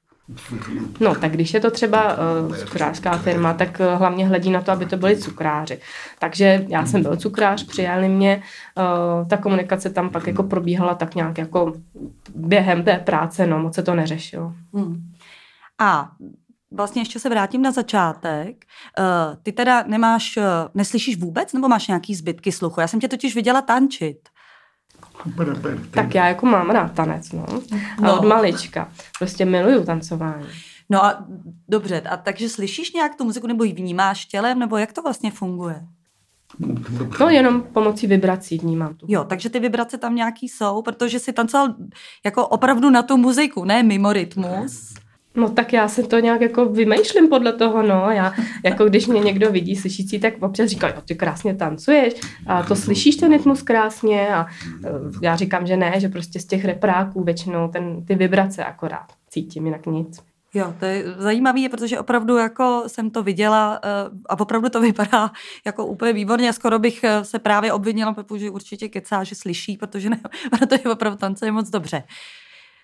No, 1.01 1.15
tak 1.15 1.33
když 1.33 1.55
je 1.55 1.61
to 1.61 1.71
třeba 1.71 2.17
uh, 2.17 2.57
cukrářská 2.57 3.19
firma, 3.19 3.55
tak 3.55 3.81
uh, 3.81 3.99
hlavně 3.99 4.27
hledí 4.27 4.51
na 4.51 4.61
to, 4.61 4.73
aby 4.73 4.87
to 4.87 4.97
byli 4.97 5.17
cukráři. 5.17 5.79
Takže 6.19 6.67
já 6.69 6.87
jsem 6.87 7.03
byl 7.03 7.17
cukrář, 7.17 7.67
přijali 7.67 8.09
mě, 8.09 8.43
uh, 8.77 9.29
ta 9.29 9.37
komunikace 9.37 9.91
tam 9.91 10.11
pak 10.11 10.27
jako 10.27 10.43
probíhala 10.43 10.95
tak 10.95 11.15
nějak 11.15 11.39
jako 11.39 11.73
během 12.35 12.83
té 12.83 12.99
práce, 12.99 13.47
no, 13.47 13.59
moc 13.59 13.75
se 13.75 13.83
to 13.83 13.95
neřešilo. 13.95 14.53
Hmm. 14.75 15.03
A 15.79 16.11
vlastně 16.71 17.03
ještě 17.03 17.19
se 17.19 17.29
vrátím 17.29 17.63
na 17.63 17.71
začátek. 17.71 18.65
Uh, 18.99 19.37
ty 19.43 19.53
teda 19.53 19.85
nemáš, 19.87 20.37
uh, 20.37 20.45
neslyšíš 20.75 21.19
vůbec, 21.19 21.53
nebo 21.53 21.69
máš 21.69 21.89
nějaký 21.89 22.15
zbytky 22.15 22.53
sluchu? 22.53 22.81
Já 22.81 22.89
jsem 22.89 23.01
tě 23.01 23.09
totiž 23.09 23.35
viděla 23.35 23.63
tančit. 23.63 24.29
Tak 25.91 26.15
já 26.15 26.29
jako 26.29 26.47
mám 26.47 26.71
rád 26.71 26.93
tanec, 26.93 27.33
no. 27.33 27.47
A 27.99 28.01
no. 28.01 28.19
od 28.19 28.25
malička. 28.25 28.93
Prostě 29.19 29.45
miluju 29.45 29.85
tancování. 29.85 30.47
No 30.91 31.05
a 31.05 31.25
dobře, 31.69 32.01
a 32.01 32.17
takže 32.17 32.49
slyšíš 32.49 32.93
nějak 32.93 33.15
tu 33.15 33.25
muziku, 33.25 33.47
nebo 33.47 33.65
ji 33.65 33.73
vnímáš 33.73 34.27
tělem, 34.27 34.59
nebo 34.59 34.77
jak 34.77 34.93
to 34.93 35.03
vlastně 35.03 35.31
funguje? 35.31 35.87
No 37.21 37.29
jenom 37.29 37.63
pomocí 37.63 38.07
vibrací 38.07 38.59
vnímám 38.59 38.95
tu. 38.95 39.07
Jo, 39.09 39.25
takže 39.25 39.51
ty 39.51 39.61
vibrace 39.61 39.99
tam 39.99 40.15
nějaký 40.15 40.49
jsou, 40.49 40.83
protože 40.83 41.19
si 41.19 41.33
tancoval 41.33 41.75
jako 42.25 42.47
opravdu 42.47 42.91
na 42.91 43.03
tu 43.03 43.17
muziku, 43.17 43.65
ne 43.65 43.83
mimo 43.83 44.13
rytmus. 44.13 44.95
No 45.41 45.49
tak 45.49 45.73
já 45.73 45.89
se 45.89 46.03
to 46.03 46.19
nějak 46.19 46.41
jako 46.41 46.65
vymýšlím 46.67 47.29
podle 47.29 47.53
toho, 47.53 47.83
no. 47.83 48.11
Já, 48.11 48.35
jako 48.65 48.85
když 48.85 49.07
mě 49.07 49.21
někdo 49.21 49.53
vidí 49.53 49.77
slyšící, 49.77 50.21
tak 50.21 50.35
občas 50.41 50.69
říká, 50.69 50.89
jo, 50.89 51.03
ty 51.05 51.15
krásně 51.15 51.55
tancuješ 51.55 52.15
a 52.47 52.63
to 52.63 52.77
slyšíš 52.77 53.17
ten 53.17 53.33
rytmus 53.33 53.63
krásně 53.63 54.35
a 54.35 54.47
e, 54.85 54.89
já 55.23 55.37
říkám, 55.37 55.67
že 55.67 55.77
ne, 55.77 56.01
že 56.01 56.09
prostě 56.09 56.41
z 56.41 56.45
těch 56.45 56.65
repráků 56.65 57.25
většinou 57.25 57.69
ten, 57.69 58.05
ty 58.05 58.15
vibrace 58.15 58.65
akorát 58.65 59.07
cítím, 59.29 59.67
jinak 59.67 59.87
nic. 59.87 60.21
Jo, 60.55 60.75
to 60.79 60.85
je 60.85 61.05
zajímavé, 61.19 61.69
protože 61.71 61.99
opravdu 61.99 62.37
jako 62.37 62.85
jsem 62.87 63.11
to 63.11 63.23
viděla 63.23 63.81
uh, 63.85 64.19
a 64.29 64.41
opravdu 64.41 64.69
to 64.69 64.81
vypadá 64.91 65.31
jako 65.67 65.87
úplně 65.87 66.13
výborně. 66.13 66.53
Skoro 66.53 66.79
bych 66.79 67.05
eh, 67.05 67.25
se 67.25 67.39
právě 67.39 67.73
obvinila, 67.73 68.13
protože 68.13 68.51
určitě 68.51 68.89
kecá, 68.89 69.25
že 69.25 69.35
slyší, 69.35 69.77
protože 69.77 70.11
ne, 70.11 70.21
protože 70.59 70.83
opravdu 70.83 71.19
tancuje 71.19 71.53
moc 71.53 71.71
dobře. 71.71 72.03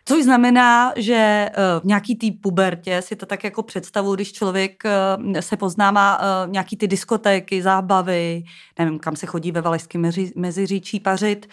Což 0.09 0.25
znamená, 0.25 0.93
že 0.97 1.51
uh, 1.51 1.83
v 1.83 1.85
nějaký 1.85 2.15
té 2.17 2.27
pubertě 2.43 3.03
si 3.03 3.17
to 3.17 3.27
tak 3.27 3.45
jako 3.45 3.63
představu, 3.63 4.15
když 4.15 4.33
člověk 4.33 4.83
uh, 4.85 5.41
se 5.41 5.57
poznává 5.57 6.19
uh, 6.19 6.53
nějaký 6.53 6.77
ty 6.77 6.89
diskotéky, 6.89 7.63
zábavy, 7.63 8.45
nevím, 8.79 8.99
kam 8.99 9.17
se 9.17 9.27
chodí 9.27 9.53
ve 9.53 9.61
Valašském 9.61 10.01
mezi, 10.01 10.33
Meziříčí 10.37 11.01
pařit, 11.01 11.47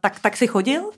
tak, 0.00 0.20
tak 0.20 0.36
si 0.36 0.46
chodil? 0.46 0.90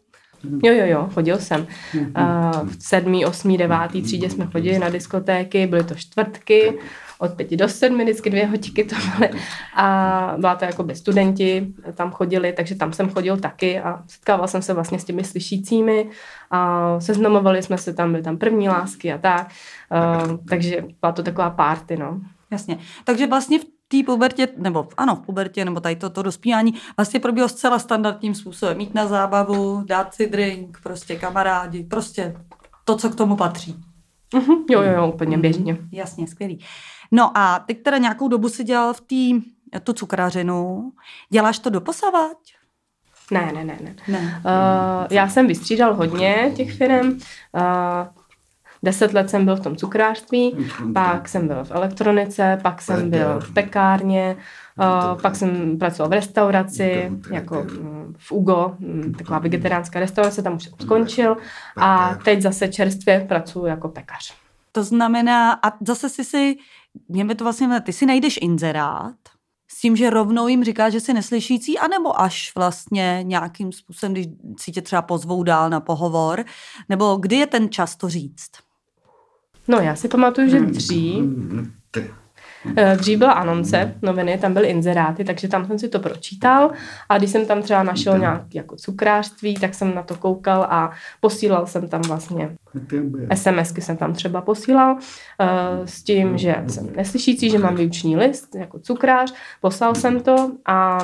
Jo, 0.45 0.73
jo, 0.73 0.87
jo, 0.87 1.09
chodil 1.15 1.39
jsem. 1.39 1.67
Uh, 1.95 2.69
v 2.69 2.77
sedmý, 2.79 3.25
osmý, 3.25 3.59
devátý 3.59 4.03
třídě 4.03 4.31
jsme 4.31 4.47
chodili 4.47 4.79
na 4.79 4.89
diskotéky, 4.89 5.67
byly 5.67 5.85
to 5.85 5.95
čtvrtky, 5.95 6.79
od 7.21 7.35
pěti 7.35 7.57
do 7.57 7.69
sedmi, 7.69 8.05
vždycky 8.05 8.31
dvě 8.31 8.47
hoďky 8.47 8.85
to 8.85 8.97
byly. 9.19 9.31
A 9.77 10.35
byla 10.39 10.55
to 10.55 10.65
jako 10.65 10.83
by 10.83 10.95
studenti, 10.95 11.67
tam 11.95 12.11
chodili, 12.11 12.53
takže 12.53 12.75
tam 12.75 12.93
jsem 12.93 13.11
chodil 13.11 13.37
taky 13.37 13.81
a 13.81 14.03
setkával 14.07 14.49
jsem 14.49 14.63
se 14.63 14.75
vlastně 14.75 14.99
s 14.99 15.05
těmi 15.05 15.25
slyšícími 15.25 16.11
a 16.51 17.01
seznamovali 17.01 17.63
jsme 17.63 17.79
se 17.79 17.93
tam, 17.93 18.11
byly 18.11 18.23
tam 18.23 18.39
první 18.39 18.69
lásky 18.69 19.13
a 19.13 19.19
tak. 19.19 19.51
Uh, 20.29 20.37
takže 20.49 20.85
byla 21.01 21.13
to 21.13 21.23
taková 21.23 21.51
party, 21.51 21.97
no. 21.97 22.21
Jasně. 22.51 22.79
Takže 23.05 23.27
vlastně 23.27 23.59
v 23.59 23.65
té 23.89 23.97
pubertě, 24.07 24.49
nebo 24.57 24.89
ano, 24.97 25.17
v 25.17 25.21
pubertě, 25.21 25.65
nebo 25.65 25.81
tady 25.81 25.97
toto 25.97 26.15
to 26.15 26.23
dospívání, 26.23 26.75
vlastně 26.97 27.21
probíhalo 27.21 27.49
zcela 27.49 27.79
standardním 27.79 28.35
způsobem. 28.35 28.77
Mít 28.77 28.95
na 28.95 29.07
zábavu, 29.07 29.83
dát 29.87 30.15
si 30.15 30.27
drink, 30.27 30.79
prostě 30.83 31.17
kamarádi, 31.17 31.85
prostě 31.85 32.37
to, 32.85 32.97
co 32.97 33.11
k 33.11 33.15
tomu 33.15 33.37
patří. 33.37 33.77
Uh-huh. 34.35 34.65
Jo, 34.71 34.83
jo, 34.83 34.93
jo, 34.93 35.09
úplně 35.09 35.37
mhm. 35.37 35.43
běžně. 35.43 35.77
Jasně, 35.93 36.27
skvělý. 36.27 36.65
No 37.13 37.39
a 37.39 37.59
teď 37.59 37.83
teda 37.83 37.99
nějakou 37.99 38.29
dobu 38.29 38.49
si 38.49 38.65
dělal 38.65 38.95
v 38.95 39.01
té 39.01 39.81
tu 39.81 39.93
cukrařinu. 39.93 40.93
Děláš 41.31 41.59
to 41.59 41.71
doposavať? 41.71 42.37
Ne, 43.31 43.53
ne, 43.55 43.65
ne. 43.65 43.79
ne. 43.81 43.95
ne. 44.09 44.43
Uh, 44.45 45.07
já 45.11 45.29
jsem 45.29 45.47
vystřídal 45.47 45.95
hodně 45.95 46.53
těch 46.57 46.77
firm. 46.77 47.09
Uh, 47.09 47.21
Deset 48.83 49.13
let 49.13 49.31
jsem 49.31 49.45
byl 49.45 49.57
v 49.57 49.61
tom 49.61 49.77
cukrářství, 49.77 50.57
pak 50.95 51.29
jsem 51.29 51.49
byl 51.49 51.65
v 51.65 51.71
elektronice, 51.71 52.59
pak 52.63 52.83
jsem 52.83 53.11
byl 53.11 53.41
v 53.41 53.55
pekárně, 53.55 54.37
Uh, 54.79 55.21
pak 55.21 55.37
jsem 55.37 55.79
pracoval 55.79 56.09
v 56.09 56.13
restauraci, 56.13 57.13
jako 57.31 57.55
mm, 57.63 58.15
v 58.19 58.33
Ugo, 58.33 58.75
mm, 58.79 59.15
taková 59.19 59.39
vegetariánská 59.39 60.01
restaurace, 60.01 60.43
tam 60.43 60.57
už 60.57 60.65
jsem 60.65 60.73
skončil 60.83 61.37
a 61.77 62.15
teď 62.25 62.43
zase 62.43 62.69
čerstvě 62.69 63.25
pracuji 63.29 63.67
jako 63.67 63.89
pekař. 63.89 64.35
To 64.73 64.85
znamená, 64.85 65.53
a 65.53 65.73
zase 65.87 66.09
si 66.09 66.25
si, 66.25 66.57
mě 67.09 67.35
to 67.35 67.45
vlastně, 67.45 67.81
ty 67.81 67.93
si 67.93 68.07
najdeš 68.07 68.39
inzerát, 68.43 69.17
s 69.71 69.81
tím, 69.81 69.97
že 69.97 70.11
rovnou 70.11 70.49
jim 70.49 70.65
říká, 70.65 70.91
že 70.91 71.01
si 71.01 71.15
neslyšící, 71.15 71.79
anebo 71.79 72.21
až 72.21 72.53
vlastně 72.57 73.21
nějakým 73.23 73.73
způsobem, 73.73 74.13
když 74.13 74.27
si 74.61 74.73
tě 74.73 74.83
třeba 74.83 75.03
pozvou 75.03 75.43
dál 75.43 75.71
na 75.71 75.81
pohovor, 75.81 76.45
nebo 76.89 77.17
kdy 77.17 77.37
je 77.37 77.47
ten 77.47 77.71
čas 77.71 77.97
to 77.97 78.09
říct? 78.09 78.51
No 79.71 79.79
já 79.79 79.97
si 79.97 80.09
pamatuju, 80.09 80.49
že 80.49 80.61
dřív, 80.61 81.25
eh, 82.77 82.97
Dřív 82.97 83.19
byla 83.19 83.33
anonce, 83.33 83.95
noviny, 84.03 84.39
tam 84.39 84.55
byly 84.55 84.69
inzeráty, 84.69 85.25
takže 85.25 85.49
tam 85.49 85.67
jsem 85.67 85.79
si 85.79 85.89
to 85.89 85.99
pročítal. 85.99 86.71
A 87.09 87.19
když 87.19 87.31
jsem 87.31 87.47
tam 87.47 87.63
třeba 87.63 87.83
našel 87.83 88.19
nějak 88.19 88.55
jako 88.55 88.77
cukrářství, 88.77 89.55
tak 89.55 89.75
jsem 89.75 89.95
na 89.95 90.03
to 90.03 90.15
koukal 90.15 90.63
a 90.63 90.91
posílal 91.21 91.67
jsem 91.67 91.89
tam 91.89 92.03
vlastně 92.03 92.57
SMSky 93.35 93.81
jsem 93.81 93.97
tam 93.97 94.13
třeba 94.13 94.41
posílal 94.41 94.93
uh, 94.95 94.99
s 95.85 96.03
tím, 96.03 96.39
že 96.39 96.65
jsem 96.67 96.89
neslyšící, 96.97 97.51
že 97.51 97.59
mám 97.59 97.77
výuční 97.77 98.17
list 98.17 98.55
jako 98.55 98.79
cukrář, 98.79 99.35
poslal 99.61 99.95
jsem 99.95 100.21
to 100.21 100.53
a 100.67 100.99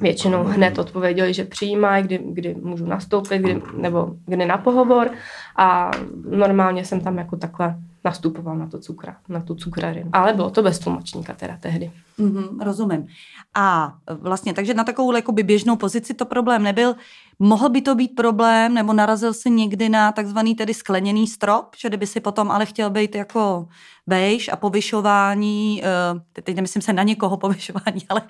většinou 0.00 0.44
hned 0.44 0.78
odpověděli, 0.78 1.34
že 1.34 1.44
přijímají, 1.44 2.04
kdy, 2.04 2.20
kdy 2.24 2.54
můžu 2.62 2.86
nastoupit, 2.86 3.38
kdy, 3.38 3.62
nebo 3.76 4.10
kdy 4.26 4.46
na 4.46 4.58
pohovor. 4.58 5.10
A 5.56 5.90
normálně 6.30 6.84
jsem 6.84 7.00
tam 7.00 7.18
jako 7.18 7.36
takhle 7.36 7.76
nastupoval 8.06 8.56
na, 8.58 8.66
to 8.66 8.78
cukra, 8.78 9.16
na 9.28 9.40
tu 9.40 9.54
cukrarinu. 9.54 10.10
Ale 10.12 10.32
bylo 10.32 10.50
to 10.50 10.62
bez 10.62 10.78
tlumočníka 10.78 11.34
teda 11.34 11.56
tehdy. 11.60 11.90
Mm-hmm, 12.18 12.62
rozumím. 12.62 13.06
A 13.54 13.94
vlastně, 14.08 14.54
takže 14.54 14.74
na 14.74 14.84
takovou 14.84 15.16
jakoby 15.16 15.42
běžnou 15.42 15.76
pozici 15.76 16.14
to 16.14 16.26
problém 16.26 16.62
nebyl. 16.62 16.94
Mohl 17.38 17.68
by 17.68 17.80
to 17.80 17.94
být 17.94 18.14
problém, 18.14 18.74
nebo 18.74 18.92
narazil 18.92 19.34
si 19.34 19.50
někdy 19.50 19.88
na 19.88 20.12
takzvaný 20.12 20.54
tedy 20.54 20.74
skleněný 20.74 21.26
strop, 21.26 21.76
že 21.78 21.88
kdyby 21.88 22.06
si 22.06 22.20
potom 22.20 22.50
ale 22.50 22.66
chtěl 22.66 22.90
být 22.90 23.14
jako 23.14 23.68
bejš 24.06 24.48
a 24.52 24.56
povyšování, 24.56 25.82
eh, 25.84 26.42
teď 26.42 26.56
nemyslím 26.56 26.82
se 26.82 26.92
na 26.92 27.02
někoho 27.02 27.36
povyšování, 27.46 28.02
ale 28.08 28.22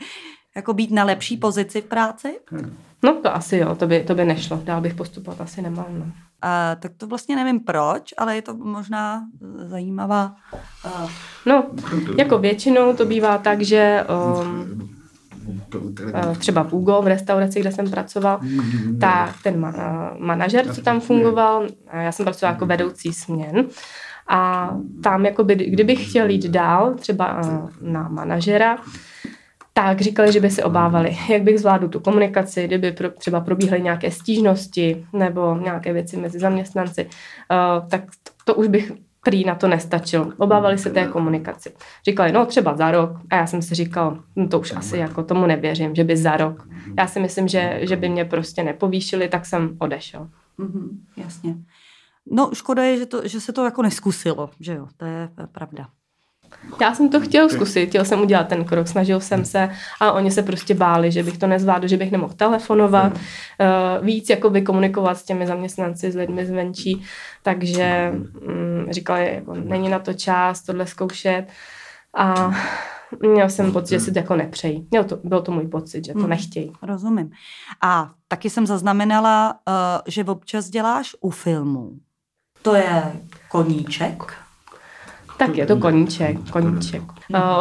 jako 0.57 0.75
být 0.75 0.91
na 0.91 1.05
lepší 1.05 1.37
pozici 1.37 1.81
v 1.81 1.85
práci? 1.85 2.41
No 3.03 3.15
to 3.15 3.35
asi 3.35 3.57
jo, 3.57 3.75
to 3.75 3.87
by, 3.87 4.05
to 4.05 4.15
by 4.15 4.25
nešlo. 4.25 4.61
Dál 4.65 4.81
bych 4.81 4.95
postupovat 4.95 5.41
asi 5.41 5.63
nemohl. 5.63 5.89
No. 5.91 6.07
A, 6.43 6.75
tak 6.75 6.93
to 6.97 7.07
vlastně 7.07 7.37
nevím 7.37 7.61
proč, 7.61 8.15
ale 8.17 8.37
je 8.37 8.43
to 8.43 8.55
možná 8.55 9.27
zajímavá. 9.67 10.37
Uh... 10.85 11.11
No, 11.47 11.67
jako 12.19 12.39
většinou 12.39 12.97
to 12.97 13.05
bývá 13.05 13.39
tak, 13.39 13.63
že 13.63 14.05
um, 14.43 14.96
třeba 16.39 16.65
v 16.65 16.73
Ugo, 16.73 17.03
v 17.03 17.07
restauraci, 17.07 17.61
kde 17.61 17.73
jsem 17.73 17.91
pracoval, 17.91 18.41
tak 19.01 19.35
ten 19.43 19.61
ma- 19.61 20.17
manažer, 20.19 20.75
co 20.75 20.83
tam 20.83 21.01
fungoval, 21.01 21.67
já 21.93 22.13
jsem 22.13 22.25
pracovala 22.25 22.55
jako 22.55 22.67
vedoucí 22.67 23.13
směn, 23.13 23.67
a 24.29 24.71
tam, 25.03 25.27
jakoby, 25.27 25.55
kdybych 25.55 26.09
chtěl 26.09 26.31
jít 26.31 26.47
dál, 26.47 26.95
třeba 26.95 27.41
na 27.81 28.09
manažera, 28.09 28.79
tak 29.73 30.01
říkali, 30.01 30.33
že 30.33 30.41
by 30.41 30.51
se 30.51 30.65
obávali, 30.65 31.17
jak 31.31 31.43
bych 31.43 31.61
zvládl 31.61 31.89
tu 31.89 32.01
komunikaci, 32.01 32.65
kdyby 32.65 32.93
pro, 32.93 33.11
třeba 33.11 33.41
probíhaly 33.41 33.83
nějaké 33.83 34.11
stížnosti 34.11 35.07
nebo 35.13 35.57
nějaké 35.57 35.93
věci 35.93 36.17
mezi 36.17 36.39
zaměstnanci, 36.39 37.05
uh, 37.05 37.89
tak 37.89 38.03
to, 38.23 38.31
to 38.45 38.55
už 38.55 38.69
bych 38.69 38.93
prý 39.27 39.45
na 39.45 39.55
to 39.55 39.69
nestačil. 39.69 40.33
Obávali 40.39 40.79
se 40.79 40.91
té 40.91 41.07
komunikaci. 41.07 41.73
Říkali, 42.05 42.33
no 42.33 42.47
třeba 42.47 42.77
za 42.77 42.91
rok. 42.91 43.11
A 43.31 43.37
já 43.37 43.47
jsem 43.47 43.63
si 43.63 43.75
říkal, 43.75 44.23
no 44.37 44.49
to 44.49 44.61
už 44.61 44.73
asi 44.77 44.99
jako 44.99 45.23
tomu 45.23 45.47
nevěřím, 45.47 45.95
že 45.95 46.05
by 46.05 46.17
za 46.17 46.37
rok. 46.37 46.69
Já 46.99 47.07
si 47.07 47.21
myslím, 47.21 47.49
že, 47.49 47.79
že 47.83 47.97
by 47.97 48.09
mě 48.09 48.25
prostě 48.25 48.63
nepovýšili, 48.63 49.29
tak 49.29 49.47
jsem 49.47 49.77
odešel. 49.79 50.29
Mm-hmm, 50.59 50.89
jasně. 51.17 51.57
No 52.31 52.51
škoda 52.55 52.83
je, 52.83 52.99
že, 52.99 53.07
to, 53.07 53.29
že 53.29 53.41
se 53.41 53.53
to 53.53 53.65
jako 53.65 53.83
neskusilo, 53.83 54.51
že 54.61 54.75
jo, 54.75 54.87
to 54.97 55.05
je 55.05 55.29
pravda. 55.53 55.89
Já 56.81 56.95
jsem 56.95 57.09
to 57.09 57.21
chtěl 57.21 57.49
zkusit, 57.49 57.87
chtěl 57.87 58.05
jsem 58.05 58.21
udělat 58.21 58.49
ten 58.49 58.65
krok, 58.65 58.89
snažil 58.89 59.21
jsem 59.21 59.45
se 59.45 59.71
a 60.01 60.13
oni 60.13 60.31
se 60.31 60.43
prostě 60.43 60.75
báli, 60.75 61.13
že 61.13 61.23
bych 61.23 61.39
to 61.39 61.47
nezvládl, 61.47 61.89
že 61.89 61.97
bych 61.97 62.13
nemohl 62.13 62.33
telefonovat, 62.37 63.13
uh, 63.13 64.07
víc 64.07 64.31
jako 64.31 64.53
komunikovat 64.67 65.19
s 65.19 65.25
těmi 65.25 65.47
zaměstnanci, 65.47 66.13
s 66.13 66.15
lidmi 66.15 66.47
zvenčí, 66.47 67.03
takže 67.43 68.13
um, 68.49 68.93
říkali, 68.93 69.35
jako, 69.35 69.55
není 69.55 69.89
na 69.89 69.99
to 69.99 70.13
čas 70.13 70.63
tohle 70.63 70.87
zkoušet 70.87 71.47
a 72.17 72.55
měl 73.21 73.51
jsem 73.51 73.73
pocit, 73.73 73.95
že 73.95 74.01
si 74.01 74.13
to 74.13 74.19
jako 74.19 74.37
nepřejí. 74.37 74.89
Měl 74.91 75.05
to, 75.05 75.19
byl 75.25 75.43
to 75.43 75.53
můj 75.53 75.69
pocit, 75.69 76.05
že 76.05 76.13
to 76.13 76.19
hmm, 76.19 76.31
nechtějí. 76.31 76.73
Rozumím. 76.83 77.31
A 77.83 78.11
taky 78.29 78.51
jsem 78.51 78.67
zaznamenala, 78.67 79.53
uh, 79.53 79.75
že 80.07 80.25
občas 80.25 80.69
děláš 80.69 81.17
u 81.21 81.31
filmů. 81.31 81.93
To 82.63 82.75
je 82.75 83.13
koníček? 83.49 84.46
Tak 85.37 85.57
je 85.57 85.67
to 85.67 85.77
koníček, 85.77 86.51
koníček. 86.51 87.03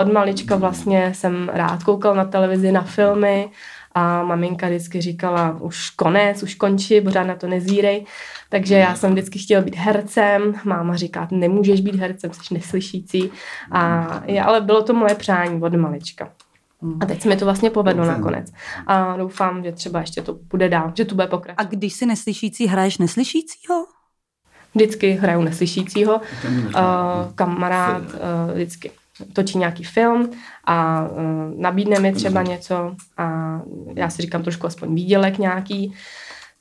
Od 0.01 0.13
malička 0.13 0.55
vlastně 0.55 1.13
jsem 1.13 1.50
rád 1.53 1.84
koukal 1.84 2.15
na 2.15 2.25
televizi, 2.25 2.72
na 2.72 2.82
filmy 2.82 3.50
a 3.91 4.24
maminka 4.24 4.67
vždycky 4.67 5.01
říkala, 5.01 5.58
už 5.60 5.89
konec, 5.89 6.44
už 6.44 6.55
končí, 6.55 7.01
pořád 7.01 7.24
na 7.24 7.36
to 7.36 7.48
nezírej. 7.48 8.05
Takže 8.50 8.75
já 8.75 8.96
jsem 8.96 9.12
vždycky 9.12 9.39
chtěla 9.39 9.63
být 9.63 9.75
hercem, 9.75 10.53
máma 10.63 10.96
říká, 10.96 11.27
nemůžeš 11.32 11.82
být 11.82 11.96
hercem, 11.96 12.34
jsi 12.34 12.53
neslyšící. 12.53 13.32
A, 13.72 14.03
ale 14.44 14.62
bylo 14.62 14.84
to 14.84 14.94
moje 14.94 15.15
přání 15.15 15.62
od 15.62 15.74
malička. 15.74 16.29
A 17.00 17.05
teď 17.05 17.22
se 17.22 17.29
mi 17.29 17.38
to 17.38 17.46
vlastně 17.46 17.70
povedlo 17.70 18.05
nakonec. 18.05 18.51
A 18.88 19.17
doufám, 19.17 19.63
že 19.63 19.72
třeba 19.72 20.00
ještě 20.00 20.22
to 20.22 20.38
bude 20.50 20.70
dál, 20.70 20.91
že 20.96 21.05
to 21.05 21.15
bude 21.15 21.27
pokračovat. 21.27 21.67
A 21.67 21.75
když 21.75 21.94
si 21.94 22.05
neslyšící, 22.05 22.67
hraješ 22.67 22.98
neslyšícího? 22.98 23.86
Vždycky 24.75 25.12
hraju 25.12 25.41
neslyšícího. 25.41 26.22
Uh, 26.46 26.72
kamarád 27.36 28.01
uh, 28.01 28.53
vždycky 28.53 28.91
točí 29.34 29.58
nějaký 29.58 29.84
film 29.84 30.29
a 30.65 31.08
uh, 31.08 31.22
nabídne 31.62 32.00
mi 32.00 32.13
třeba 32.13 32.41
něco 32.41 32.96
a 33.17 33.60
já 33.96 34.10
si 34.10 34.22
říkám 34.22 34.44
trošku 34.44 34.67
aspoň 34.67 34.96
výdělek 34.96 35.38
nějaký. 35.38 35.94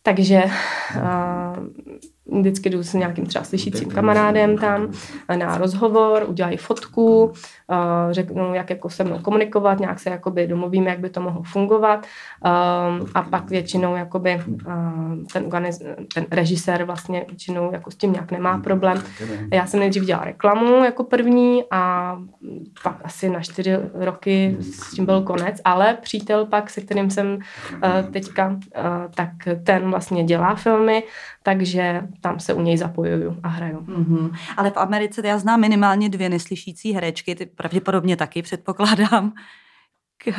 Takže 0.02 0.42
uh, 0.96 1.64
vždycky 2.26 2.70
jdu 2.70 2.82
s 2.82 2.92
nějakým 2.92 3.26
třeba 3.26 3.44
slyšícím 3.44 3.90
kamarádem 3.90 4.58
tam 4.58 4.88
na 5.36 5.58
rozhovor, 5.58 6.24
udělají 6.28 6.56
fotku, 6.56 7.32
řeknu, 8.10 8.54
jak 8.54 8.70
jako 8.70 8.90
se 8.90 9.04
mnou 9.04 9.18
komunikovat, 9.18 9.80
nějak 9.80 10.00
se 10.00 10.10
jakoby 10.10 10.46
domluvíme, 10.46 10.90
jak 10.90 10.98
by 10.98 11.10
to 11.10 11.20
mohlo 11.20 11.42
fungovat. 11.42 12.06
A 13.14 13.22
pak 13.30 13.50
většinou 13.50 13.96
jakoby 13.96 14.42
ten, 15.32 15.50
ten 16.14 16.26
režisér 16.30 16.84
vlastně 16.84 17.24
většinou 17.28 17.72
jako 17.72 17.90
s 17.90 17.96
tím 17.96 18.12
nějak 18.12 18.32
nemá 18.32 18.58
problém. 18.58 19.02
Já 19.52 19.66
jsem 19.66 19.80
nejdřív 19.80 20.04
dělala 20.04 20.24
reklamu 20.24 20.84
jako 20.84 21.04
první 21.04 21.64
a 21.70 22.16
pak 22.82 22.96
asi 23.04 23.28
na 23.30 23.40
čtyři 23.40 23.76
roky 23.94 24.56
s 24.60 24.90
tím 24.94 25.06
byl 25.06 25.22
konec, 25.22 25.60
ale 25.64 25.98
přítel 26.02 26.46
pak, 26.46 26.70
se 26.70 26.80
kterým 26.80 27.10
jsem 27.10 27.38
teďka, 28.10 28.56
tak 29.14 29.30
ten 29.64 29.90
vlastně 29.90 30.24
dělá 30.24 30.54
filmy, 30.54 31.02
takže 31.46 32.02
tam 32.20 32.40
se 32.40 32.54
u 32.54 32.60
něj 32.60 32.76
zapojuju 32.76 33.40
a 33.42 33.48
hraju. 33.48 33.78
Mm-hmm. 33.78 34.36
Ale 34.56 34.70
v 34.70 34.76
Americe 34.76 35.22
já 35.24 35.38
znám 35.38 35.60
minimálně 35.60 36.08
dvě 36.08 36.28
neslyšící 36.28 36.92
herečky, 36.92 37.34
ty 37.34 37.46
pravděpodobně 37.46 38.16
taky 38.16 38.42
předpokládám. 38.42 39.32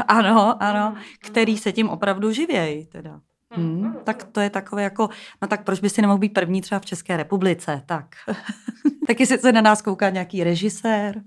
Ano, 0.07 0.63
ano, 0.63 0.95
který 1.19 1.57
se 1.57 1.71
tím 1.71 1.89
opravdu 1.89 2.31
živějí 2.31 2.85
teda. 2.85 3.19
Hmm, 3.51 3.95
tak 4.03 4.24
to 4.24 4.39
je 4.39 4.50
takové 4.50 4.83
jako, 4.83 5.09
no 5.41 5.47
tak 5.47 5.63
proč 5.63 5.79
by 5.79 5.89
si 5.89 6.01
nemohl 6.01 6.19
být 6.19 6.33
první 6.33 6.62
třeba 6.62 6.79
v 6.79 6.85
České 6.85 7.17
republice, 7.17 7.81
tak. 7.85 8.05
Taky 9.07 9.25
se 9.25 9.51
na 9.51 9.62
nás 9.62 9.81
kouká 9.81 10.09
nějaký 10.09 10.43
režisér. 10.43 11.21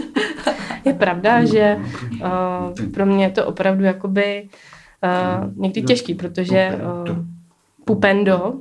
je 0.84 0.94
pravda, 0.94 1.44
že 1.44 1.78
uh, 2.12 2.90
pro 2.94 3.06
mě 3.06 3.24
je 3.24 3.30
to 3.30 3.46
opravdu 3.46 3.84
jakoby 3.84 4.48
uh, 5.04 5.62
někdy 5.62 5.82
těžký, 5.82 6.14
protože 6.14 6.78
uh, 7.08 7.39
Pupendo, 7.84 8.54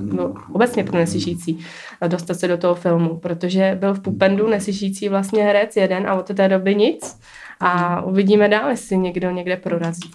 no, 0.00 0.34
obecně 0.52 0.84
pro 0.84 0.98
neslyšící, 0.98 1.58
dostat 2.08 2.34
se 2.34 2.48
do 2.48 2.56
toho 2.56 2.74
filmu, 2.74 3.16
protože 3.16 3.76
byl 3.80 3.94
v 3.94 4.00
Pupendu 4.00 4.48
neslyšící 4.48 5.08
vlastně 5.08 5.44
herec 5.44 5.76
jeden 5.76 6.06
a 6.06 6.14
od 6.14 6.34
té 6.34 6.48
doby 6.48 6.74
nic. 6.74 7.20
A 7.60 8.02
uvidíme 8.02 8.48
dál, 8.48 8.70
jestli 8.70 8.98
někdo 8.98 9.30
někde 9.30 9.56
prorazí. 9.56 10.10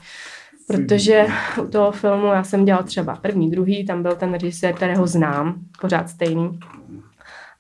Protože 0.68 1.28
u 1.64 1.68
toho 1.68 1.92
filmu 1.92 2.26
já 2.26 2.44
jsem 2.44 2.66
dělal 2.66 2.84
třeba 2.84 3.16
první, 3.16 3.52
druhý, 3.52 3.86
tam 3.86 4.04
byl 4.04 4.16
ten 4.16 4.34
režisér, 4.34 4.74
kterého 4.74 5.08
znám, 5.08 5.56
pořád 5.82 6.10
stejný 6.10 6.60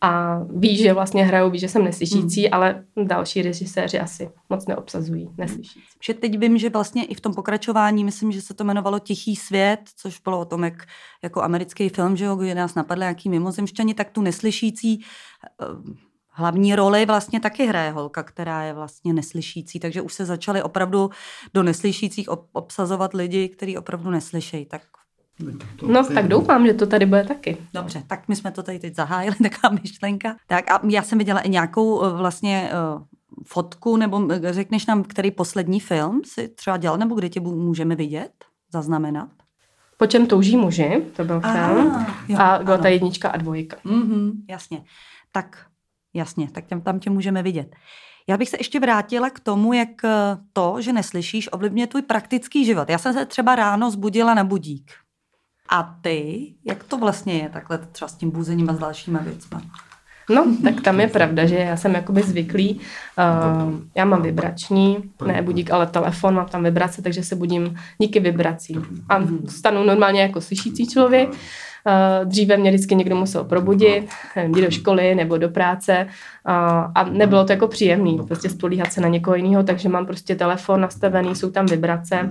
a 0.01 0.39
ví, 0.43 0.77
že 0.77 0.93
vlastně 0.93 1.25
hrajou, 1.25 1.49
ví, 1.49 1.59
že 1.59 1.67
jsem 1.67 1.83
neslyšící, 1.83 2.41
hmm. 2.41 2.53
ale 2.53 2.85
další 3.05 3.41
režiséři 3.41 3.99
asi 3.99 4.29
moc 4.49 4.67
neobsazují 4.67 5.29
neslyšící. 5.37 5.79
Že 6.03 6.13
teď 6.13 6.39
vím, 6.39 6.57
že 6.57 6.69
vlastně 6.69 7.05
i 7.05 7.13
v 7.15 7.21
tom 7.21 7.33
pokračování, 7.33 8.03
myslím, 8.03 8.31
že 8.31 8.41
se 8.41 8.53
to 8.53 8.63
jmenovalo 8.63 8.99
Tichý 8.99 9.35
svět, 9.35 9.79
což 9.95 10.19
bylo 10.19 10.39
o 10.39 10.45
tom, 10.45 10.63
jak 10.63 10.85
jako 11.23 11.41
americký 11.41 11.89
film, 11.89 12.17
že 12.17 12.25
jo, 12.25 12.35
kdy 12.35 12.55
nás 12.55 12.75
napadly 12.75 13.01
nějaký 13.01 13.29
mimozemšťani, 13.29 13.93
tak 13.93 14.09
tu 14.09 14.21
neslyšící 14.21 15.03
eh, 15.61 15.65
hlavní 16.29 16.75
roli 16.75 17.05
vlastně 17.05 17.39
taky 17.39 17.65
hraje 17.65 17.91
holka, 17.91 18.23
která 18.23 18.63
je 18.63 18.73
vlastně 18.73 19.13
neslyšící, 19.13 19.79
takže 19.79 20.01
už 20.01 20.13
se 20.13 20.25
začaly 20.25 20.63
opravdu 20.63 21.09
do 21.53 21.63
neslyšících 21.63 22.29
obsazovat 22.51 23.13
lidi, 23.13 23.49
kteří 23.49 23.77
opravdu 23.77 24.09
neslyšejí. 24.09 24.65
Tak 24.65 24.81
No, 25.87 26.05
tak 26.05 26.27
doufám, 26.27 26.67
že 26.67 26.73
to 26.73 26.87
tady 26.87 27.05
bude 27.05 27.23
taky. 27.23 27.57
Dobře, 27.73 28.03
tak 28.07 28.27
my 28.27 28.35
jsme 28.35 28.51
to 28.51 28.63
tady 28.63 28.79
teď 28.79 28.95
zahájili, 28.95 29.35
taková 29.43 29.79
myšlenka. 29.81 30.35
Tak 30.47 30.71
a 30.71 30.81
já 30.89 31.03
jsem 31.03 31.17
viděla 31.17 31.39
i 31.39 31.49
nějakou 31.49 32.03
eh, 32.03 32.09
vlastně 32.09 32.71
uh, 32.95 33.03
fotku, 33.45 33.97
nebo 33.97 34.31
eh, 34.31 34.53
řekneš 34.53 34.85
nám, 34.85 35.03
který 35.03 35.31
poslední 35.31 35.79
film 35.79 36.21
si 36.25 36.47
třeba 36.47 36.77
dělal, 36.77 36.97
nebo 36.97 37.15
kde 37.15 37.29
tě 37.29 37.39
můžeme 37.39 37.95
vidět, 37.95 38.31
zaznamenat? 38.73 39.29
Po 39.97 40.07
čem 40.07 40.27
touží 40.27 40.57
muži, 40.57 41.05
to 41.15 41.23
byl 41.23 41.41
Aha, 41.43 41.67
film. 41.67 42.05
Jo, 42.27 42.39
a 42.39 42.59
byla 42.63 42.77
ta 42.77 42.87
jednička 42.87 43.29
a 43.29 43.37
dvojka. 43.37 43.77
Mm-hmm, 43.85 44.31
jasně. 44.49 44.83
Tak, 45.31 45.65
jasně, 46.13 46.51
tak 46.51 46.65
tam, 46.65 46.81
tam 46.81 46.99
tě 46.99 47.09
můžeme 47.09 47.43
vidět. 47.43 47.75
Já 48.29 48.37
bych 48.37 48.49
se 48.49 48.57
ještě 48.59 48.79
vrátila 48.79 49.29
k 49.29 49.39
tomu, 49.39 49.73
jak 49.73 49.89
to, 50.53 50.75
že 50.79 50.93
neslyšíš, 50.93 51.49
ovlivňuje 51.51 51.87
tvůj 51.87 52.01
praktický 52.01 52.65
život. 52.65 52.89
Já 52.89 52.97
jsem 52.97 53.13
se 53.13 53.25
třeba 53.25 53.55
ráno 53.55 53.91
zbudila 53.91 54.33
na 54.33 54.43
budík. 54.43 54.91
A 55.71 55.95
ty, 56.01 56.47
jak 56.65 56.83
to 56.83 56.97
vlastně 56.97 57.33
je 57.33 57.49
takhle 57.49 57.77
třeba 57.77 58.09
s 58.09 58.15
tím 58.15 58.31
buzením 58.31 58.69
a 58.69 58.73
s 58.73 58.79
dalšíma 58.79 59.19
věcmi? 59.19 59.57
No, 60.29 60.45
tak 60.63 60.81
tam 60.81 60.99
je 60.99 61.07
pravda, 61.07 61.45
že 61.45 61.55
já 61.55 61.77
jsem 61.77 61.95
jakoby 61.95 62.21
zvyklý. 62.21 62.73
Uh, 62.73 63.73
já 63.95 64.05
mám 64.05 64.21
vibrační, 64.21 64.97
ne 65.25 65.41
budík, 65.41 65.71
ale 65.71 65.87
telefon, 65.87 66.35
mám 66.35 66.45
tam 66.45 66.63
vibrace, 66.63 67.01
takže 67.01 67.23
se 67.23 67.35
budím 67.35 67.79
díky 67.97 68.19
vibracím. 68.19 69.05
A 69.09 69.19
stanu 69.47 69.83
normálně 69.83 70.21
jako 70.21 70.41
slyšící 70.41 70.87
člověk. 70.87 71.29
Eh, 71.87 72.25
dříve 72.25 72.57
mě 72.57 72.71
vždycky 72.71 72.95
někdo 72.95 73.15
musel 73.15 73.43
probudit, 73.43 74.09
jít 74.55 74.61
do 74.61 74.71
školy 74.71 75.15
nebo 75.15 75.37
do 75.37 75.49
práce 75.49 76.07
a 76.95 77.03
nebylo 77.03 77.45
to 77.45 77.51
jako 77.51 77.67
příjemný, 77.67 78.19
prostě 78.27 78.49
spolíhat 78.49 78.93
se 78.93 79.01
na 79.01 79.07
někoho 79.07 79.35
jiného, 79.35 79.63
takže 79.63 79.89
mám 79.89 80.05
prostě 80.05 80.35
telefon 80.35 80.81
nastavený, 80.81 81.35
jsou 81.35 81.51
tam 81.51 81.65
vibrace 81.65 82.29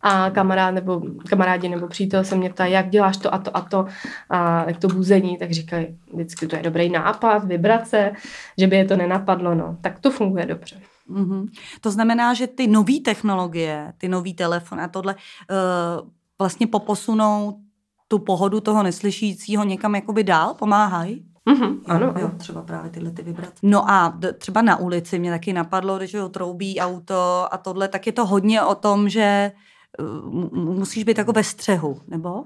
a 0.00 0.30
kamarád 0.30 0.74
nebo 0.74 1.02
kamarádi 1.28 1.68
nebo 1.68 1.88
přítel 1.88 2.24
se 2.24 2.36
mě 2.36 2.50
ptá, 2.50 2.66
jak 2.66 2.88
děláš 2.88 3.16
to 3.16 3.34
a 3.34 3.38
to 3.38 3.56
a 3.56 3.60
to 3.60 3.86
a 4.30 4.64
jak 4.68 4.78
to 4.78 4.88
buzení, 4.88 5.38
tak 5.38 5.50
říkají, 5.50 5.86
vždycky 6.12 6.46
to 6.46 6.56
je 6.56 6.62
dobrý 6.62 6.88
nápad, 6.88 7.44
vibrace, 7.44 8.12
že 8.58 8.66
by 8.66 8.76
je 8.76 8.84
to 8.84 8.96
nenapadlo, 8.96 9.54
no, 9.54 9.76
tak 9.80 9.98
to 9.98 10.10
funguje 10.10 10.46
dobře. 10.46 10.76
Mm-hmm. 11.10 11.48
To 11.80 11.90
znamená, 11.90 12.34
že 12.34 12.46
ty 12.46 12.66
nové 12.66 13.00
technologie, 13.04 13.92
ty 13.98 14.08
nový 14.08 14.34
telefon 14.34 14.80
a 14.80 14.88
tohle 14.88 15.14
uh, 15.14 16.08
vlastně 16.38 16.66
poposunou 16.66 17.63
tu 18.08 18.18
pohodu 18.18 18.60
toho 18.60 18.82
neslyšícího 18.82 19.64
někam 19.64 19.94
jakoby 19.94 20.24
dál 20.24 20.54
pomáhají? 20.54 21.24
Mm-hmm, 21.50 21.78
ano, 21.86 22.14
jo, 22.18 22.30
třeba 22.38 22.62
právě 22.62 22.90
tyhle 22.90 23.10
ty 23.10 23.22
vibrace. 23.22 23.52
No 23.62 23.90
a 23.90 24.14
d- 24.16 24.32
třeba 24.32 24.62
na 24.62 24.76
ulici 24.76 25.18
mě 25.18 25.30
taky 25.30 25.52
napadlo, 25.52 25.98
když 25.98 26.14
ho 26.14 26.28
troubí 26.28 26.80
auto 26.80 27.48
a 27.50 27.56
tohle, 27.58 27.88
tak 27.88 28.06
je 28.06 28.12
to 28.12 28.26
hodně 28.26 28.62
o 28.62 28.74
tom, 28.74 29.08
že 29.08 29.52
uh, 30.00 30.52
musíš 30.54 31.04
být 31.04 31.18
jako 31.18 31.32
ve 31.32 31.44
střehu, 31.44 32.00
nebo? 32.08 32.44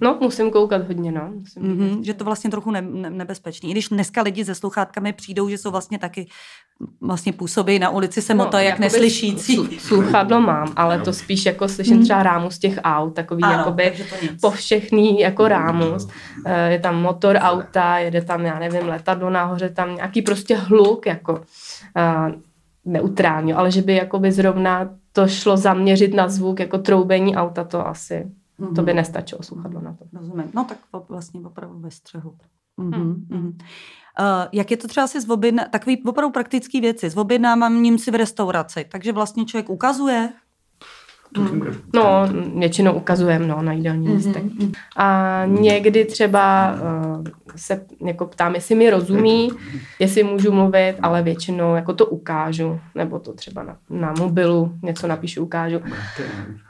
No, 0.00 0.18
musím 0.20 0.50
koukat 0.50 0.86
hodně, 0.86 1.12
no. 1.12 1.32
Musím 1.34 1.62
mm-hmm, 1.62 2.02
že 2.02 2.14
to 2.14 2.24
vlastně 2.24 2.50
trochu 2.50 2.70
ne, 2.70 2.82
ne, 2.82 3.10
nebezpečný. 3.10 3.68
I 3.70 3.72
když 3.72 3.88
dneska 3.88 4.22
lidi 4.22 4.44
se 4.44 4.54
sluchátkami 4.54 5.12
přijdou, 5.12 5.48
že 5.48 5.58
jsou 5.58 5.70
vlastně 5.70 5.98
taky 5.98 6.28
vlastně 7.00 7.32
působí 7.32 7.78
na 7.78 7.90
ulici 7.90 8.22
se 8.22 8.34
no, 8.34 8.50
jak 8.58 8.78
neslyšící. 8.78 9.78
Sluchadlo 9.78 10.40
mám, 10.40 10.72
ale 10.76 11.00
to 11.00 11.12
spíš 11.12 11.46
jako 11.46 11.68
slyším 11.68 11.94
hmm. 11.94 12.02
třeba 12.02 12.22
rámus 12.22 12.58
těch 12.58 12.78
aut, 12.82 13.14
takový 13.14 13.42
ano, 13.42 13.52
jakoby 13.52 13.92
povšechný 14.40 15.20
jako 15.20 15.48
rámus. 15.48 16.08
Eh, 16.46 16.72
je 16.72 16.78
tam 16.78 17.02
motor 17.02 17.36
auta, 17.36 17.98
jede 17.98 18.22
tam, 18.22 18.44
já 18.44 18.58
nevím, 18.58 18.88
letadlo 18.88 19.30
nahoře, 19.30 19.68
tam 19.68 19.94
nějaký 19.94 20.22
prostě 20.22 20.56
hluk, 20.56 21.06
jako 21.06 21.32
uh, 21.32 22.32
neutrální, 22.84 23.52
ale 23.52 23.70
že 23.70 23.82
by 23.82 23.94
jakoby 23.94 24.32
zrovna 24.32 24.90
to 25.12 25.28
šlo 25.28 25.56
zaměřit 25.56 26.14
na 26.14 26.28
zvuk 26.28 26.60
jako 26.60 26.78
troubení 26.78 27.36
auta, 27.36 27.64
to 27.64 27.86
asi 27.86 28.26
Mm-hmm. 28.60 28.74
To 28.74 28.82
by 28.82 28.94
nestačilo 28.94 29.42
sluchadlo 29.42 29.80
na 29.80 29.92
to. 29.92 30.04
Rozumím. 30.12 30.50
No 30.54 30.64
tak 30.64 30.78
vlastně 31.08 31.40
opravdu 31.40 31.78
ve 31.78 31.90
střehu. 31.90 32.38
Mm-hmm. 32.78 33.14
Mm-hmm. 33.28 33.52
Uh, 34.20 34.46
jak 34.52 34.70
je 34.70 34.76
to 34.76 34.88
třeba 34.88 35.06
si 35.06 35.20
s 35.20 35.30
objedna, 35.30 35.64
takový 35.64 36.02
opravdu 36.02 36.32
praktický 36.32 36.80
věci, 36.80 37.10
s 37.10 37.16
objednáváním 37.16 37.98
si 37.98 38.10
v 38.10 38.14
restauraci, 38.14 38.86
takže 38.90 39.12
vlastně 39.12 39.44
člověk 39.44 39.70
ukazuje, 39.70 40.32
Hmm. 41.36 41.62
No, 41.94 42.28
většinou 42.58 42.92
ukazujeme 42.92 43.46
no, 43.46 43.62
na 43.62 43.72
jídelní 43.72 44.08
mm-hmm. 44.08 44.72
A 44.96 45.42
někdy 45.46 46.04
třeba 46.04 46.74
uh, 47.16 47.24
se 47.56 47.86
jako 48.06 48.26
ptám, 48.26 48.54
jestli 48.54 48.74
mi 48.74 48.90
rozumí, 48.90 49.50
jestli 49.98 50.22
můžu 50.22 50.52
mluvit, 50.52 50.94
ale 51.02 51.22
většinou 51.22 51.74
jako 51.74 51.92
to 51.92 52.06
ukážu, 52.06 52.80
nebo 52.94 53.18
to 53.18 53.32
třeba 53.32 53.62
na, 53.62 53.76
na 53.90 54.14
mobilu 54.18 54.72
něco 54.82 55.06
napíšu, 55.06 55.42
ukážu. 55.42 55.80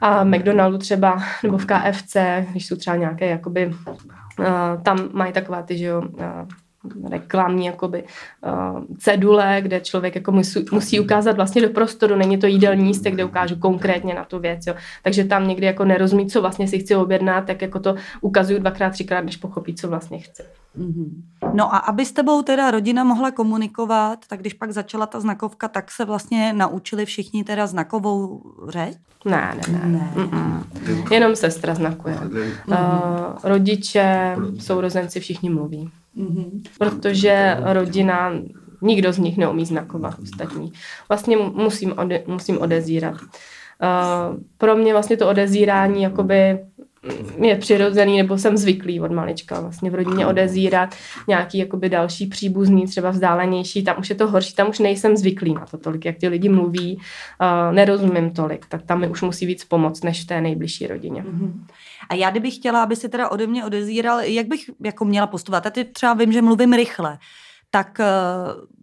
A 0.01 0.23
McDonaldu 0.23 0.77
třeba, 0.77 1.23
nebo 1.43 1.57
v 1.57 1.65
KFC, 1.65 2.17
když 2.51 2.67
jsou 2.67 2.75
třeba 2.75 2.95
nějaké 2.95 3.29
jakoby, 3.29 3.67
uh, 3.67 4.45
tam 4.83 5.09
mají 5.13 5.33
taková 5.33 5.61
ty, 5.61 5.77
že 5.77 5.85
jo, 5.85 6.01
uh, 6.01 6.47
reklamní 7.09 7.65
jakoby, 7.65 8.03
uh, 8.47 8.83
cedule, 8.97 9.57
kde 9.61 9.81
člověk 9.81 10.15
jako 10.15 10.31
musí, 10.31 10.65
musí 10.71 10.99
ukázat 10.99 11.35
vlastně 11.35 11.61
do 11.61 11.69
prostoru, 11.69 12.15
není 12.15 12.37
to 12.37 12.47
jídelní 12.47 12.83
místo, 12.83 13.11
kde 13.11 13.23
ukážu 13.23 13.55
konkrétně 13.55 14.13
na 14.13 14.25
tu 14.25 14.39
věc. 14.39 14.67
Jo. 14.67 14.73
Takže 15.03 15.23
tam 15.23 15.47
někdy 15.47 15.65
jako 15.65 15.85
nerozumí, 15.85 16.27
co 16.27 16.41
vlastně 16.41 16.67
si 16.67 16.79
chci 16.79 16.95
objednat, 16.95 17.45
tak 17.45 17.61
jako 17.61 17.79
to 17.79 17.95
ukazuju 18.21 18.59
dvakrát, 18.59 18.89
třikrát, 18.89 19.25
než 19.25 19.37
pochopí, 19.37 19.75
co 19.75 19.87
vlastně 19.87 20.19
chci. 20.19 20.43
Mm-hmm. 20.79 21.09
No 21.53 21.75
a 21.75 21.77
aby 21.77 22.05
s 22.05 22.11
tebou 22.11 22.41
teda 22.41 22.71
rodina 22.71 23.03
mohla 23.03 23.31
komunikovat, 23.31 24.19
tak 24.27 24.39
když 24.39 24.53
pak 24.53 24.71
začala 24.71 25.05
ta 25.05 25.19
znakovka, 25.19 25.67
tak 25.67 25.91
se 25.91 26.05
vlastně 26.05 26.53
naučili 26.53 27.05
všichni 27.05 27.43
teda 27.43 27.67
znakovou 27.67 28.41
řeč? 28.67 28.97
Ne, 29.25 29.55
ne, 29.71 29.79
ne. 29.79 30.03
ne. 30.15 30.63
Jenom 31.11 31.35
sestra 31.35 31.75
znakuje. 31.75 32.17
Uh, 32.67 32.75
rodiče, 33.43 34.35
sourozenci, 34.59 35.19
všichni 35.19 35.49
mluví. 35.49 35.91
Mm-hmm. 36.17 36.61
Protože 36.77 37.57
rodina, 37.63 38.33
nikdo 38.81 39.13
z 39.13 39.17
nich 39.17 39.37
neumí 39.37 39.65
znakovat 39.65 40.15
ostatní. 40.23 40.71
Vlastně 41.09 41.37
musím, 41.37 41.93
ode, 41.97 42.23
musím 42.27 42.61
odezírat. 42.61 43.15
Uh, 43.21 44.37
pro 44.57 44.75
mě 44.75 44.93
vlastně 44.93 45.17
to 45.17 45.29
odezírání 45.29 46.03
jakoby 46.03 46.59
je 47.41 47.55
přirozený, 47.55 48.17
nebo 48.17 48.37
jsem 48.37 48.57
zvyklý 48.57 48.99
od 49.01 49.11
malička 49.11 49.61
vlastně 49.61 49.91
v 49.91 49.95
rodině 49.95 50.27
odezírat 50.27 50.95
nějaký 51.27 51.57
jakoby 51.57 51.89
další 51.89 52.27
příbuzný, 52.27 52.85
třeba 52.85 53.09
vzdálenější, 53.09 53.83
tam 53.83 53.99
už 53.99 54.09
je 54.09 54.15
to 54.15 54.27
horší, 54.27 54.55
tam 54.55 54.69
už 54.69 54.79
nejsem 54.79 55.17
zvyklý 55.17 55.53
na 55.53 55.65
to 55.65 55.77
tolik, 55.77 56.05
jak 56.05 56.17
ty 56.17 56.27
lidi 56.27 56.49
mluví, 56.49 56.95
uh, 56.95 57.75
nerozumím 57.75 58.31
tolik, 58.31 58.65
tak 58.65 58.81
tam 58.81 58.99
mi 58.99 59.07
už 59.07 59.21
musí 59.21 59.45
víc 59.45 59.65
pomoct, 59.65 60.03
než 60.03 60.23
v 60.23 60.27
té 60.27 60.41
nejbližší 60.41 60.87
rodině. 60.87 61.21
Mm-hmm. 61.21 61.53
A 62.09 62.15
já 62.15 62.29
kdybych 62.29 62.55
chtěla, 62.55 62.83
aby 62.83 62.95
si 62.95 63.09
teda 63.09 63.29
ode 63.29 63.47
mě 63.47 63.65
odezíral, 63.65 64.19
jak 64.19 64.47
bych 64.47 64.69
jako 64.83 65.05
měla 65.05 65.27
postupovat? 65.27 65.77
Já 65.77 65.83
třeba 65.93 66.13
vím, 66.13 66.31
že 66.31 66.41
mluvím 66.41 66.73
rychle, 66.73 67.17
tak 67.71 68.01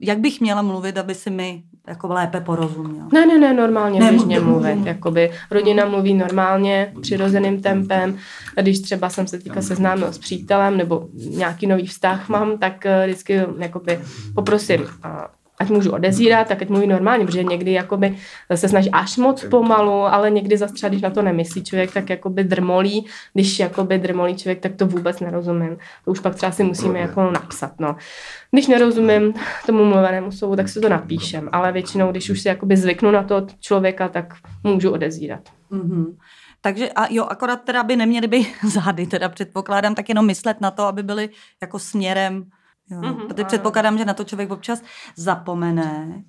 jak 0.01 0.19
bych 0.19 0.41
měla 0.41 0.63
mluvit, 0.63 0.99
aby 0.99 1.15
si 1.15 1.31
mi 1.31 1.63
jako 1.87 2.09
lépe 2.09 2.41
porozuměl? 2.41 3.09
Ne, 3.13 3.27
ne, 3.27 3.39
ne, 3.39 3.55
normálně 3.55 4.01
ne, 4.01 4.11
běžně 4.11 4.41
mluvit. 4.41 4.87
Jakoby 4.87 5.31
rodina 5.51 5.85
mluví 5.85 6.15
normálně, 6.15 6.93
přirozeným 7.03 7.63
tempem. 7.63 8.19
Když 8.61 8.81
třeba 8.81 9.11
jsem 9.11 9.27
se 9.27 9.39
teďka 9.39 9.63
seznámil 9.63 10.13
s 10.13 10.19
přítelem 10.19 10.77
nebo 10.77 11.09
nějaký 11.15 11.67
nový 11.67 11.87
vztah 11.87 12.29
mám, 12.29 12.59
tak 12.59 12.87
eh, 12.87 13.07
vždycky 13.07 13.41
jakoby 13.59 14.01
poprosím 14.35 14.87
ať 15.59 15.71
můžu 15.71 15.93
odezírat, 15.93 16.49
tak 16.49 16.63
ať 16.63 16.69
mluví 16.69 16.87
normálně, 16.87 17.27
protože 17.27 17.45
někdy 17.45 17.73
jakoby 17.73 18.17
se 18.55 18.69
snaží 18.69 18.91
až 18.91 19.17
moc 19.17 19.45
pomalu, 19.45 19.93
ale 19.93 20.31
někdy 20.31 20.57
zase 20.57 20.75
třeba, 20.75 20.89
když 20.89 21.03
na 21.03 21.11
to 21.11 21.23
nemyslí 21.23 21.65
člověk, 21.65 21.93
tak 21.93 22.11
jakoby 22.11 22.45
drmolí, 22.45 23.07
když 23.35 23.59
jakoby 23.59 23.99
drmolí 23.99 24.37
člověk, 24.37 24.61
tak 24.61 24.75
to 24.77 24.87
vůbec 24.87 25.21
nerozumím. 25.21 25.77
To 26.05 26.11
už 26.11 26.21
pak 26.21 26.35
třeba 26.35 26.53
si 26.53 26.65
musíme 26.65 26.99
jako 26.99 27.31
napsat, 27.31 27.73
no. 27.79 27.97
Když 28.51 28.67
nerozumím 28.67 29.35
tomu 29.67 29.85
mluvenému 29.85 30.33
slovu, 30.33 30.57
tak 30.57 30.69
si 30.69 30.81
to 30.81 30.89
napíšem, 30.89 31.49
ale 31.53 31.73
většinou, 31.73 32.11
když 32.11 32.31
už 32.31 32.41
si 32.41 32.49
jakoby 32.49 32.77
zvyknu 32.77 33.11
na 33.11 33.23
to 33.23 33.47
člověka, 33.61 34.09
tak 34.09 34.35
můžu 34.65 34.91
odezírat. 34.91 35.41
Mm-hmm. 35.73 36.17
Takže 36.61 36.91
a 36.91 37.07
jo, 37.11 37.27
akorát 37.31 37.57
teda 37.57 37.83
by 37.83 37.97
neměly 37.97 38.27
by 38.27 38.47
zády, 38.69 39.07
teda 39.07 39.29
předpokládám, 39.29 39.95
tak 39.95 40.09
jenom 40.09 40.27
myslet 40.27 40.61
na 40.61 40.71
to, 40.71 40.83
aby 40.83 41.03
byly 41.03 41.29
jako 41.63 41.79
směrem 41.79 42.45
Jo. 42.91 43.01
Mm-hmm, 43.01 43.27
Protože 43.27 43.45
předpokládám, 43.45 43.99
že 43.99 44.05
na 44.05 44.15
to 44.15 44.25
člověk 44.25 44.51
občas 44.51 44.83
zapomene. 45.17 46.23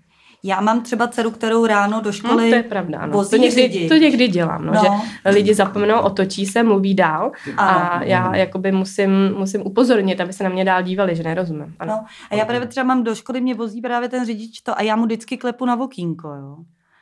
Já 0.43 0.61
mám 0.61 0.81
třeba 0.81 1.07
dceru, 1.07 1.31
kterou 1.31 1.65
ráno 1.65 2.01
do 2.01 2.11
školy 2.11 2.43
no, 2.43 2.49
to 2.49 2.55
je 2.55 2.63
pravda, 2.63 2.99
ano. 2.99 3.25
to, 3.25 3.37
někdy, 3.37 3.87
to 3.87 3.93
někdy 3.93 4.27
dělám, 4.27 4.65
no, 4.65 4.73
no. 4.73 4.81
že 4.81 5.29
lidi 5.29 5.53
zapomenou, 5.53 5.99
otočí 5.99 6.45
se, 6.45 6.63
mluví 6.63 6.93
dál 6.93 7.31
ano. 7.57 7.79
a 7.79 8.03
já 8.03 8.35
jakoby 8.35 8.71
musím, 8.71 9.09
musím 9.37 9.61
upozornit, 9.67 10.21
aby 10.21 10.33
se 10.33 10.43
na 10.43 10.49
mě 10.49 10.65
dál 10.65 10.81
dívali, 10.83 11.15
že 11.15 11.23
nerozumím. 11.23 11.75
Ano. 11.79 11.93
No. 11.93 12.05
A 12.31 12.35
já 12.35 12.45
právě 12.45 12.67
třeba 12.67 12.83
mám 12.83 13.03
do 13.03 13.15
školy, 13.15 13.41
mě 13.41 13.53
vozí 13.53 13.81
právě 13.81 14.09
ten 14.09 14.25
řidič 14.25 14.61
to 14.61 14.79
a 14.79 14.81
já 14.81 14.95
mu 14.95 15.05
vždycky 15.05 15.37
klepu 15.37 15.65
na 15.65 15.75
vokínko, 15.75 16.27
jo. 16.27 16.57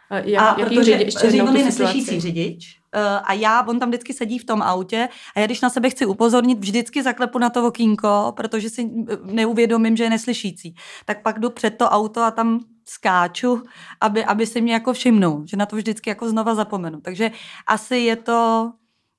A, 0.09 0.17
jak, 0.17 0.43
a 0.43 0.59
jaký 0.59 0.75
protože 0.75 0.97
řidič, 0.97 1.15
on 1.41 1.55
je 1.55 1.65
neslyšící 1.65 2.19
řidič 2.19 2.79
uh, 2.95 3.01
a 3.23 3.33
já, 3.33 3.67
on 3.67 3.79
tam 3.79 3.89
vždycky 3.89 4.13
sedí 4.13 4.39
v 4.39 4.45
tom 4.45 4.61
autě 4.61 5.09
a 5.35 5.39
já 5.39 5.45
když 5.45 5.61
na 5.61 5.69
sebe 5.69 5.89
chci 5.89 6.05
upozornit, 6.05 6.59
vždycky 6.59 7.03
zaklepu 7.03 7.39
na 7.39 7.49
to 7.49 7.67
okýnko, 7.67 8.33
protože 8.35 8.69
si 8.69 8.89
neuvědomím, 9.23 9.97
že 9.97 10.03
je 10.03 10.09
neslyšící. 10.09 10.75
Tak 11.05 11.21
pak 11.21 11.39
jdu 11.39 11.49
před 11.49 11.77
to 11.77 11.89
auto 11.89 12.21
a 12.21 12.31
tam 12.31 12.59
skáču, 12.85 13.63
aby, 14.01 14.25
aby 14.25 14.47
si 14.47 14.61
mě 14.61 14.73
jako 14.73 14.93
všimnul, 14.93 15.43
že 15.45 15.57
na 15.57 15.65
to 15.65 15.75
vždycky 15.75 16.09
jako 16.09 16.29
znova 16.29 16.55
zapomenu. 16.55 17.01
Takže 17.01 17.31
asi 17.67 17.97
je 17.97 18.15
to, 18.15 18.71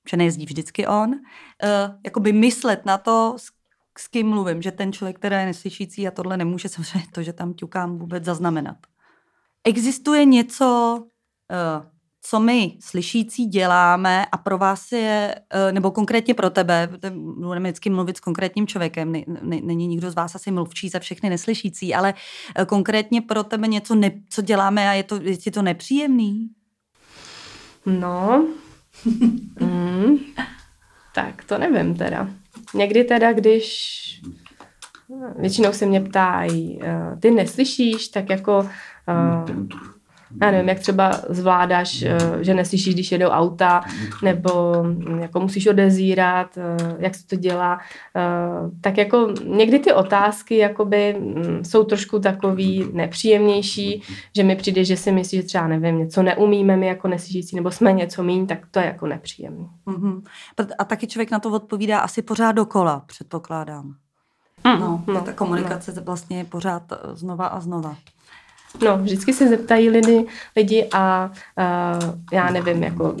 že 0.09 0.17
nejezdí 0.17 0.45
vždycky 0.45 0.87
on, 0.87 1.09
uh, 1.09 1.17
jakoby 2.05 2.33
myslet 2.33 2.85
na 2.85 2.97
to, 2.97 3.35
s, 3.37 3.47
s 3.97 4.07
kým 4.07 4.27
mluvím, 4.27 4.61
že 4.61 4.71
ten 4.71 4.93
člověk, 4.93 5.15
který 5.15 5.35
je 5.35 5.45
neslyšící 5.45 6.07
a 6.07 6.11
tohle 6.11 6.37
nemůže 6.37 6.69
samozřejmě 6.75 7.07
to, 7.11 7.23
že 7.23 7.33
tam 7.33 7.53
ťukám 7.53 7.97
vůbec 7.97 8.23
zaznamenat. 8.23 8.77
Existuje 9.63 10.25
něco, 10.25 10.99
eh, 11.51 11.89
co 12.21 12.39
my 12.39 12.77
slyšící 12.79 13.45
děláme 13.45 14.25
a 14.25 14.37
pro 14.37 14.57
vás 14.57 14.91
je, 14.91 15.35
eh, 15.49 15.71
nebo 15.71 15.91
konkrétně 15.91 16.33
pro 16.33 16.49
tebe, 16.49 16.89
budeme 17.47 17.69
vždycky 17.69 17.89
mluvit 17.89 18.17
s 18.17 18.19
konkrétním 18.19 18.67
člověkem, 18.67 19.13
není 19.41 19.87
nikdo 19.87 20.11
z 20.11 20.15
vás 20.15 20.35
asi 20.35 20.51
mluvčí 20.51 20.89
za 20.89 20.99
všechny 20.99 21.29
neslyšící, 21.29 21.95
ale 21.95 22.13
eh, 22.55 22.65
konkrétně 22.65 23.21
pro 23.21 23.43
tebe 23.43 23.67
něco, 23.67 24.01
co 24.29 24.41
děláme 24.41 24.89
a 24.89 24.93
je, 24.93 25.03
to, 25.03 25.19
je 25.21 25.37
ti 25.37 25.51
to 25.51 25.61
nepříjemný? 25.61 26.49
No, 27.85 28.47
mm, 29.59 30.17
tak 31.15 31.43
to 31.43 31.57
nevím 31.57 31.95
teda. 31.95 32.29
Někdy 32.73 33.03
teda, 33.03 33.33
když 33.33 33.97
většinou 35.35 35.73
se 35.73 35.85
mě 35.85 36.01
ptají, 36.01 36.79
ty 37.19 37.31
neslyšíš, 37.31 38.07
tak 38.07 38.29
jako 38.29 38.69
Uh, 39.07 39.67
já 40.41 40.51
nevím, 40.51 40.69
jak 40.69 40.79
třeba 40.79 41.11
zvládáš, 41.29 42.01
eh, 42.01 42.17
že 42.41 42.53
neslyšíš, 42.53 42.93
když 42.93 43.11
jedou 43.11 43.27
auta, 43.27 43.81
nebo 44.23 44.83
jako 45.19 45.39
musíš 45.39 45.67
odezírat, 45.67 46.57
eh, 46.57 46.95
jak 46.99 47.15
se 47.15 47.27
to 47.27 47.35
dělá. 47.35 47.79
Tak 48.81 48.97
jako 48.97 49.33
někdy 49.43 49.79
ty 49.79 49.93
otázky 49.93 50.57
jakoby 50.57 51.15
mm, 51.19 51.63
jsou 51.63 51.83
trošku 51.83 52.19
takový 52.19 52.89
nepříjemnější, 52.93 54.03
že 54.35 54.43
mi 54.43 54.55
přijde, 54.55 54.83
že 54.83 54.97
si 54.97 55.11
myslíš, 55.11 55.41
že 55.41 55.47
třeba 55.47 55.67
nevím, 55.67 55.97
něco 55.97 56.23
neumíme 56.23 56.77
my 56.77 56.87
jako 56.87 57.07
neslyšící, 57.07 57.55
nebo 57.55 57.71
jsme 57.71 57.93
něco 57.93 58.23
míň, 58.23 58.47
tak 58.47 58.59
to 58.71 58.79
je 58.79 58.85
jako 58.85 59.07
nepříjemný. 59.07 59.67
Mm-hmm. 59.87 60.21
A 60.77 60.83
taky 60.83 61.07
člověk 61.07 61.31
na 61.31 61.39
to 61.39 61.51
odpovídá 61.51 61.99
asi 61.99 62.21
pořád 62.21 62.51
dokola, 62.51 63.03
předpokládám. 63.05 63.95
Mm, 64.63 64.79
no, 64.79 65.03
no, 65.07 65.21
ta 65.21 65.33
komunikace 65.33 65.93
no. 65.95 66.01
vlastně 66.01 66.37
je 66.37 66.43
pořád 66.43 66.83
znova 67.13 67.47
a 67.47 67.59
znova. 67.59 67.95
No, 68.85 68.97
vždycky 68.97 69.33
se 69.33 69.47
zeptají 69.47 69.89
lidi, 69.89 70.25
lidi 70.55 70.87
a 70.93 71.31
uh, 71.57 72.15
já 72.31 72.49
nevím, 72.49 72.83
jako 72.83 73.15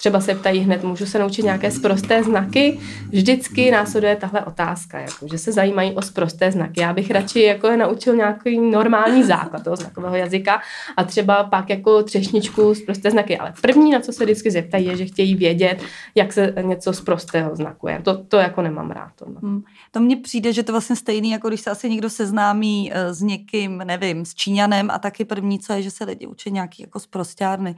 třeba 0.00 0.20
se 0.20 0.34
ptají 0.34 0.60
hned, 0.60 0.84
můžu 0.84 1.06
se 1.06 1.18
naučit 1.18 1.42
nějaké 1.42 1.70
sprosté 1.70 2.22
znaky, 2.22 2.80
vždycky 3.08 3.70
následuje 3.70 4.16
tahle 4.16 4.44
otázka, 4.44 4.98
jako, 4.98 5.28
že 5.30 5.38
se 5.38 5.52
zajímají 5.52 5.92
o 5.94 6.02
sprosté 6.02 6.52
znaky. 6.52 6.80
Já 6.80 6.92
bych 6.92 7.10
radši 7.10 7.40
jako 7.40 7.66
je 7.66 7.76
naučil 7.76 8.16
nějaký 8.16 8.60
normální 8.60 9.22
základ 9.24 9.64
toho 9.64 9.76
znakového 9.76 10.16
jazyka 10.16 10.60
a 10.96 11.04
třeba 11.04 11.44
pak 11.44 11.70
jako 11.70 12.02
třešničku 12.02 12.74
sprosté 12.74 13.10
znaky. 13.10 13.38
Ale 13.38 13.52
první, 13.62 13.90
na 13.90 14.00
co 14.00 14.12
se 14.12 14.24
vždycky 14.24 14.50
zeptají, 14.50 14.86
je, 14.86 14.96
že 14.96 15.06
chtějí 15.06 15.34
vědět, 15.34 15.82
jak 16.14 16.32
se 16.32 16.54
něco 16.62 16.92
z 16.92 17.00
prostého 17.00 17.56
znakuje. 17.56 18.00
To, 18.04 18.24
to 18.24 18.36
jako 18.36 18.62
nemám 18.62 18.90
rád. 18.90 19.12
To, 19.14 19.24
hmm. 19.24 19.62
to 19.90 20.00
mně 20.00 20.16
přijde, 20.16 20.52
že 20.52 20.62
to 20.62 20.72
vlastně 20.72 20.96
stejný, 20.96 21.30
jako 21.30 21.48
když 21.48 21.60
se 21.60 21.70
asi 21.70 21.90
někdo 21.90 22.10
seznámí 22.10 22.90
eh, 22.92 23.14
s 23.14 23.22
někým, 23.22 23.78
nevím, 23.78 24.24
s 24.24 24.34
Číňanem 24.34 24.90
a 24.90 24.98
taky 24.98 25.24
první, 25.24 25.58
co 25.58 25.72
je, 25.72 25.82
že 25.82 25.90
se 25.90 26.04
lidi 26.04 26.26
učí 26.26 26.50
nějaký 26.50 26.82
jako 26.82 27.00
sprostěrny. 27.00 27.76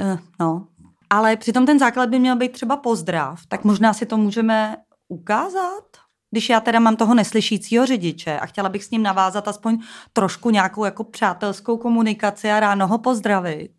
Uh, 0.00 0.18
no, 0.40 0.66
ale 1.10 1.36
přitom 1.36 1.66
ten 1.66 1.78
základ 1.78 2.08
by 2.08 2.18
měl 2.18 2.36
být 2.36 2.52
třeba 2.52 2.76
pozdrav, 2.76 3.40
tak 3.48 3.64
možná 3.64 3.92
si 3.92 4.06
to 4.06 4.16
můžeme 4.16 4.76
ukázat? 5.08 5.84
Když 6.30 6.48
já 6.48 6.60
teda 6.60 6.80
mám 6.80 6.96
toho 6.96 7.14
neslyšícího 7.14 7.86
řidiče 7.86 8.38
a 8.38 8.46
chtěla 8.46 8.68
bych 8.68 8.84
s 8.84 8.90
ním 8.90 9.02
navázat 9.02 9.48
aspoň 9.48 9.78
trošku 10.12 10.50
nějakou 10.50 10.84
jako 10.84 11.04
přátelskou 11.04 11.76
komunikaci 11.76 12.50
a 12.50 12.60
ráno 12.60 12.86
ho 12.86 12.98
pozdravit. 12.98 13.70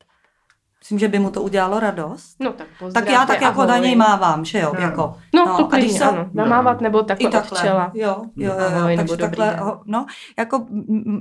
Myslím, 0.79 0.99
že 0.99 1.07
by 1.07 1.19
mu 1.19 1.29
to 1.31 1.41
udělalo 1.41 1.79
radost. 1.79 2.35
No 2.39 2.53
tak 2.53 2.67
Tak 2.93 3.09
já 3.09 3.25
tak 3.25 3.41
jako 3.41 3.65
na 3.65 3.77
něj 3.77 3.95
mávám, 3.95 4.45
že 4.45 4.59
jo? 4.59 4.71
No, 4.75 4.81
jako, 4.81 5.17
no, 5.35 5.45
no 5.45 5.57
to 5.57 5.65
klidně, 5.65 5.97
se... 5.97 6.03
ano. 6.03 6.29
Namávat 6.33 6.81
nebo 6.81 7.03
takhle, 7.03 7.29
I 7.29 7.31
takhle. 7.31 7.59
Jo, 7.69 7.91
jo, 7.93 8.25
jo, 8.35 8.53
jo, 8.59 8.87
jo 8.87 8.97
takže 8.97 9.17
takhle, 9.17 9.59
no, 9.85 10.05
jako, 10.37 10.65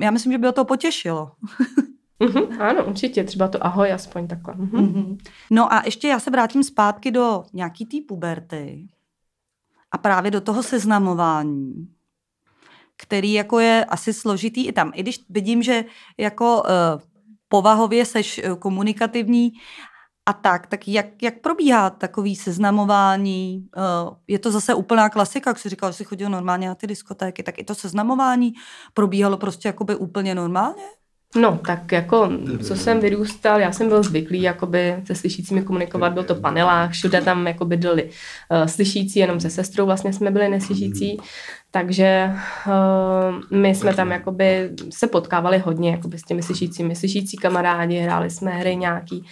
já 0.00 0.10
myslím, 0.10 0.32
že 0.32 0.38
by 0.38 0.46
ho 0.46 0.52
to 0.52 0.64
potěšilo. 0.64 1.30
Mm-hmm, 2.20 2.62
ano, 2.62 2.84
určitě, 2.84 3.24
třeba 3.24 3.48
to 3.48 3.66
ahoj 3.66 3.92
aspoň 3.92 4.26
takhle. 4.28 4.54
Mm-hmm. 4.54 4.92
Mm-hmm. 4.92 5.18
No 5.50 5.72
a 5.72 5.82
ještě 5.84 6.08
já 6.08 6.20
se 6.20 6.30
vrátím 6.30 6.64
zpátky 6.64 7.10
do 7.10 7.44
nějaký 7.52 7.86
té 7.86 7.96
puberty 8.08 8.88
a 9.90 9.98
právě 9.98 10.30
do 10.30 10.40
toho 10.40 10.62
seznamování, 10.62 11.88
který 12.96 13.32
jako 13.32 13.58
je 13.58 13.84
asi 13.84 14.12
složitý 14.12 14.66
i 14.66 14.72
tam. 14.72 14.92
I 14.94 15.02
když 15.02 15.24
vidím, 15.28 15.62
že 15.62 15.84
jako 16.18 16.62
uh, 16.62 17.00
povahově 17.48 18.04
seš 18.04 18.40
uh, 18.44 18.54
komunikativní, 18.54 19.52
a 20.26 20.32
tak, 20.32 20.66
tak 20.66 20.88
jak, 20.88 21.22
jak 21.22 21.40
probíhá 21.40 21.90
takový 21.90 22.36
seznamování? 22.36 23.68
Uh, 23.76 24.16
je 24.28 24.38
to 24.38 24.50
zase 24.50 24.74
úplná 24.74 25.08
klasika, 25.08 25.50
jak 25.50 25.58
jsi 25.58 25.68
říkal, 25.68 25.90
že 25.90 25.96
jsi 25.96 26.04
chodil 26.04 26.30
normálně 26.30 26.68
na 26.68 26.74
ty 26.74 26.86
diskotéky, 26.86 27.42
tak 27.42 27.58
i 27.58 27.64
to 27.64 27.74
seznamování 27.74 28.52
probíhalo 28.94 29.36
prostě 29.36 29.68
jakoby 29.68 29.96
úplně 29.96 30.34
normálně? 30.34 30.82
No, 31.36 31.60
tak 31.66 31.92
jako, 31.92 32.30
co 32.62 32.76
jsem 32.76 33.00
vyrůstal, 33.00 33.60
já 33.60 33.72
jsem 33.72 33.88
byl 33.88 34.02
zvyklý 34.02 34.42
jakoby 34.42 34.96
se 35.04 35.14
slyšícími 35.14 35.62
komunikovat, 35.62 36.12
byl 36.12 36.24
to 36.24 36.34
panelák, 36.34 36.90
všude 36.90 37.20
tam 37.20 37.46
jakoby 37.46 37.76
byli 37.76 38.04
uh, 38.04 38.66
slyšící, 38.66 39.18
jenom 39.18 39.40
se 39.40 39.50
sestrou 39.50 39.86
vlastně 39.86 40.12
jsme 40.12 40.30
byli 40.30 40.48
neslyšící, 40.48 41.18
takže 41.70 42.30
uh, 42.66 43.58
my 43.58 43.74
jsme 43.74 43.94
tam 43.94 44.10
jakoby 44.10 44.70
se 44.90 45.06
potkávali 45.06 45.58
hodně 45.58 45.90
jakoby 45.90 46.18
s 46.18 46.22
těmi 46.22 46.42
slyšícími, 46.42 46.96
slyšící 46.96 47.36
kamarádi, 47.36 47.98
hráli 47.98 48.30
jsme 48.30 48.50
hry 48.50 48.76
nějaký, 48.76 49.24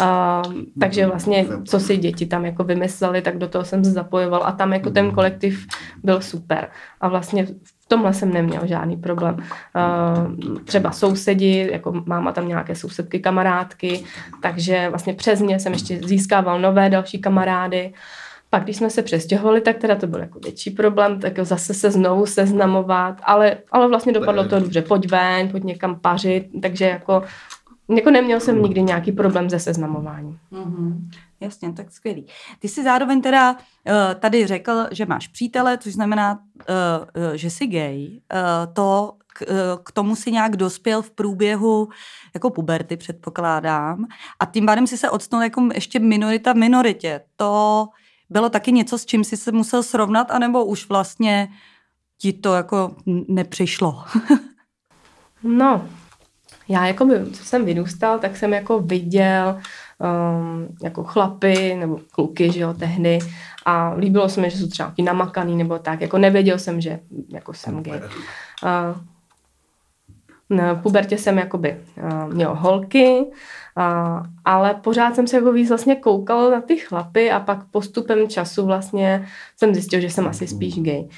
uh, 0.00 0.54
takže 0.80 1.06
vlastně 1.06 1.46
co 1.64 1.80
si 1.80 1.96
děti 1.96 2.26
tam 2.26 2.44
jako 2.44 2.64
vymysleli, 2.64 3.22
tak 3.22 3.38
do 3.38 3.48
toho 3.48 3.64
jsem 3.64 3.84
se 3.84 3.90
zapojoval 3.90 4.42
a 4.44 4.52
tam 4.52 4.72
jako 4.72 4.90
ten 4.90 5.10
kolektiv 5.10 5.66
byl 6.02 6.20
super. 6.20 6.68
A 7.00 7.08
vlastně 7.08 7.46
v 7.46 7.81
tomhle 7.92 8.14
jsem 8.14 8.32
neměl 8.32 8.66
žádný 8.66 8.96
problém. 8.96 9.36
Uh, 9.36 10.58
třeba 10.64 10.92
sousedi, 10.92 11.68
jako 11.72 12.02
máma 12.06 12.32
tam 12.32 12.48
nějaké 12.48 12.74
sousedky, 12.74 13.20
kamarádky, 13.20 14.04
takže 14.42 14.88
vlastně 14.88 15.14
přes 15.14 15.40
ně 15.40 15.60
jsem 15.60 15.72
ještě 15.72 16.00
získával 16.04 16.60
nové 16.60 16.90
další 16.90 17.20
kamarády. 17.20 17.92
Pak, 18.50 18.64
když 18.64 18.76
jsme 18.76 18.90
se 18.90 19.02
přestěhovali, 19.02 19.60
tak 19.60 19.76
teda 19.76 19.96
to 19.96 20.06
byl 20.06 20.20
jako 20.20 20.38
větší 20.38 20.70
problém, 20.70 21.20
tak 21.20 21.38
zase 21.38 21.74
se 21.74 21.90
znovu 21.90 22.26
seznamovat, 22.26 23.20
ale, 23.22 23.56
ale 23.72 23.88
vlastně 23.88 24.12
dopadlo 24.12 24.48
to 24.48 24.60
dobře. 24.60 24.82
Pojď 24.82 25.10
ven, 25.10 25.48
pojď 25.48 25.64
někam 25.64 26.00
pařit, 26.00 26.48
takže 26.62 26.84
jako, 26.84 27.22
jako 27.96 28.10
neměl 28.10 28.40
jsem 28.40 28.62
nikdy 28.62 28.82
nějaký 28.82 29.12
problém 29.12 29.50
se 29.50 29.58
seznamováním. 29.58 30.38
Mm-hmm. 30.52 30.96
Jasně, 31.42 31.72
tak 31.72 31.92
skvělý. 31.92 32.26
Ty 32.58 32.68
jsi 32.68 32.84
zároveň 32.84 33.22
teda 33.22 33.52
uh, 33.52 33.58
tady 34.18 34.46
řekl, 34.46 34.86
že 34.90 35.06
máš 35.06 35.28
přítele, 35.28 35.78
což 35.78 35.92
znamená, 35.92 36.38
uh, 37.14 37.32
že 37.34 37.50
jsi 37.50 37.66
gay. 37.66 38.20
Uh, 38.34 38.72
to 38.72 39.12
k, 39.26 39.42
uh, 39.50 39.82
k 39.84 39.92
tomu 39.92 40.16
si 40.16 40.32
nějak 40.32 40.56
dospěl 40.56 41.02
v 41.02 41.10
průběhu 41.10 41.88
jako 42.34 42.50
puberty, 42.50 42.96
předpokládám. 42.96 44.06
A 44.40 44.46
tím 44.46 44.66
pádem 44.66 44.86
si 44.86 44.98
se 44.98 45.10
odstnul 45.10 45.42
jako 45.42 45.68
ještě 45.74 45.98
minorita 45.98 46.52
v 46.52 46.56
minoritě. 46.56 47.20
To 47.36 47.86
bylo 48.30 48.50
taky 48.50 48.72
něco, 48.72 48.98
s 48.98 49.06
čím 49.06 49.24
jsi 49.24 49.36
se 49.36 49.52
musel 49.52 49.82
srovnat, 49.82 50.30
anebo 50.30 50.64
už 50.64 50.88
vlastně 50.88 51.48
ti 52.18 52.32
to 52.32 52.54
jako 52.54 52.96
nepřišlo? 53.28 54.04
no, 55.42 55.88
já 56.68 56.86
jako 56.86 57.04
by, 57.04 57.14
co 57.32 57.44
jsem 57.44 57.64
vyrůstal, 57.64 58.18
tak 58.18 58.36
jsem 58.36 58.52
jako 58.52 58.78
viděl 58.78 59.60
um, 60.02 60.68
jako 60.82 61.04
chlapy 61.04 61.74
nebo 61.74 61.98
kluky, 62.10 62.52
že 62.52 62.60
jo, 62.60 62.74
tehdy 62.74 63.18
a 63.66 63.94
líbilo 63.94 64.28
se 64.28 64.40
mi, 64.40 64.50
že 64.50 64.58
jsou 64.58 64.66
třeba 64.66 64.88
taky 64.88 65.02
namakaný 65.02 65.56
nebo 65.56 65.78
tak, 65.78 66.00
jako 66.00 66.18
nevěděl 66.18 66.58
jsem, 66.58 66.80
že 66.80 67.00
jako 67.28 67.54
jsem 67.54 67.82
gay. 67.82 68.00
Uh, 68.00 69.00
na 70.50 70.74
pubertě 70.74 71.18
jsem 71.18 71.38
jakoby 71.38 71.76
uh, 72.02 72.34
měl 72.34 72.54
holky, 72.54 73.18
uh, 73.20 74.26
ale 74.44 74.74
pořád 74.74 75.14
jsem 75.14 75.26
se 75.26 75.36
jako 75.36 75.52
víc 75.52 75.68
vlastně 75.68 75.96
koukal 75.96 76.50
na 76.50 76.60
ty 76.60 76.76
chlapy 76.76 77.30
a 77.30 77.40
pak 77.40 77.58
postupem 77.70 78.28
času 78.28 78.66
vlastně 78.66 79.26
jsem 79.56 79.74
zjistil, 79.74 80.00
že 80.00 80.10
jsem 80.10 80.26
asi 80.26 80.46
spíš 80.46 80.78
gay. 80.78 81.00
Uh, 81.00 81.08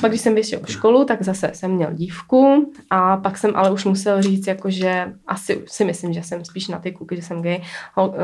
pak 0.00 0.10
když 0.10 0.20
jsem 0.20 0.34
vyšel 0.34 0.60
školu, 0.66 1.04
tak 1.04 1.22
zase 1.22 1.50
jsem 1.54 1.70
měl 1.70 1.92
dívku 1.92 2.72
a 2.90 3.16
pak 3.16 3.38
jsem 3.38 3.52
ale 3.54 3.70
už 3.70 3.84
musel 3.84 4.22
říct, 4.22 4.46
jako 4.46 4.70
že 4.70 5.12
asi 5.26 5.64
si 5.66 5.84
myslím, 5.84 6.12
že 6.12 6.22
jsem 6.22 6.44
spíš 6.44 6.68
na 6.68 6.78
ty 6.78 6.92
kluky, 6.92 7.16
že 7.16 7.22
jsem 7.22 7.42
gay. 7.42 7.62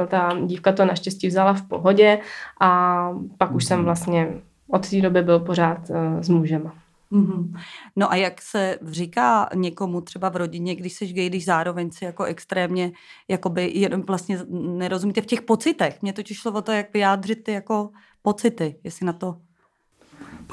Ta 0.09 0.33
dívka 0.45 0.73
to 0.73 0.85
naštěstí 0.85 1.29
vzala 1.29 1.55
v 1.55 1.63
pohodě 1.63 2.19
a 2.61 3.11
pak 3.39 3.55
už 3.55 3.65
jsem 3.65 3.85
vlastně 3.85 4.29
od 4.69 4.91
té 4.91 5.01
doby 5.01 5.23
byl 5.23 5.41
pořád 5.41 5.91
uh, 5.91 6.21
s 6.21 6.29
mužem. 6.29 6.71
Mm-hmm. 7.13 7.61
No 7.97 8.13
a 8.13 8.17
jak 8.17 8.43
se 8.43 8.79
říká 8.87 9.49
někomu 9.55 10.01
třeba 10.01 10.29
v 10.29 10.37
rodině, 10.37 10.75
když 10.75 10.93
jsi 10.93 11.13
gay, 11.13 11.29
když 11.29 11.45
zároveň 11.45 11.91
si 11.91 12.05
jako 12.05 12.25
extrémně, 12.25 12.93
jakoby 13.29 13.73
jenom 13.75 14.03
vlastně 14.03 14.39
nerozumíte 14.51 15.21
v 15.21 15.27
těch 15.27 15.43
pocitech. 15.43 16.03
Mně 16.03 16.13
totiž 16.13 16.39
šlo 16.39 16.53
o 16.53 16.63
to, 16.63 16.73
jak 16.73 16.93
vyjádřit 16.95 17.45
ty 17.45 17.53
jako 17.53 17.91
pocity, 18.23 18.77
jestli 18.85 19.07
na 19.07 19.13
to 19.13 19.37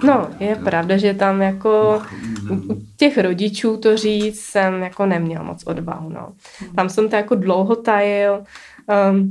No, 0.02 0.30
je 0.40 0.56
pravda, 0.56 0.98
že 0.98 1.14
tam 1.14 1.42
jako 1.42 2.02
u 2.52 2.82
těch 2.98 3.18
rodičů 3.18 3.78
to 3.78 3.98
říct 3.98 4.40
jsem 4.40 4.84
jako 4.84 5.06
neměl 5.06 5.44
moc 5.44 5.64
odvahu, 5.64 6.10
no. 6.10 6.34
Tam 6.76 6.90
jsem 6.90 7.10
to 7.10 7.16
jako 7.16 7.36
dlouho 7.36 7.76
tajil, 7.76 8.44
um, 9.12 9.30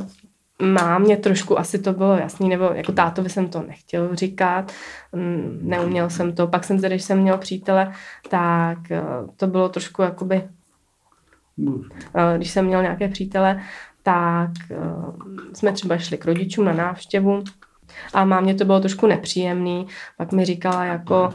mámě 0.72 1.16
trošku 1.16 1.58
asi 1.58 1.78
to 1.78 1.92
bylo 1.92 2.16
jasný, 2.16 2.48
nebo 2.48 2.64
jako 2.64 2.92
tátovi 2.92 3.30
jsem 3.30 3.48
to 3.48 3.62
nechtěl 3.62 4.16
říkat, 4.16 4.72
um, 5.12 5.58
neuměl 5.62 6.10
jsem 6.10 6.32
to, 6.32 6.46
pak 6.46 6.64
jsem 6.64 6.80
tedy, 6.80 6.94
když 6.94 7.04
jsem 7.04 7.18
měl 7.18 7.38
přítele, 7.38 7.92
tak 8.28 8.78
uh, 8.90 9.30
to 9.36 9.46
bylo 9.46 9.68
trošku 9.68 10.02
jakoby, 10.02 10.42
uh, 11.56 11.82
když 12.36 12.50
jsem 12.50 12.66
měl 12.66 12.82
nějaké 12.82 13.08
přítele, 13.08 13.62
tak 14.02 14.50
uh, 14.70 15.14
jsme 15.52 15.72
třeba 15.72 15.98
šli 15.98 16.18
k 16.18 16.24
rodičům 16.24 16.64
na 16.64 16.72
návštěvu, 16.72 17.42
a 18.14 18.24
mámě 18.24 18.54
to 18.54 18.64
bylo 18.64 18.80
trošku 18.80 19.06
nepříjemný, 19.06 19.86
pak 20.16 20.32
mi 20.32 20.44
říkala 20.44 20.84
jako, 20.84 21.32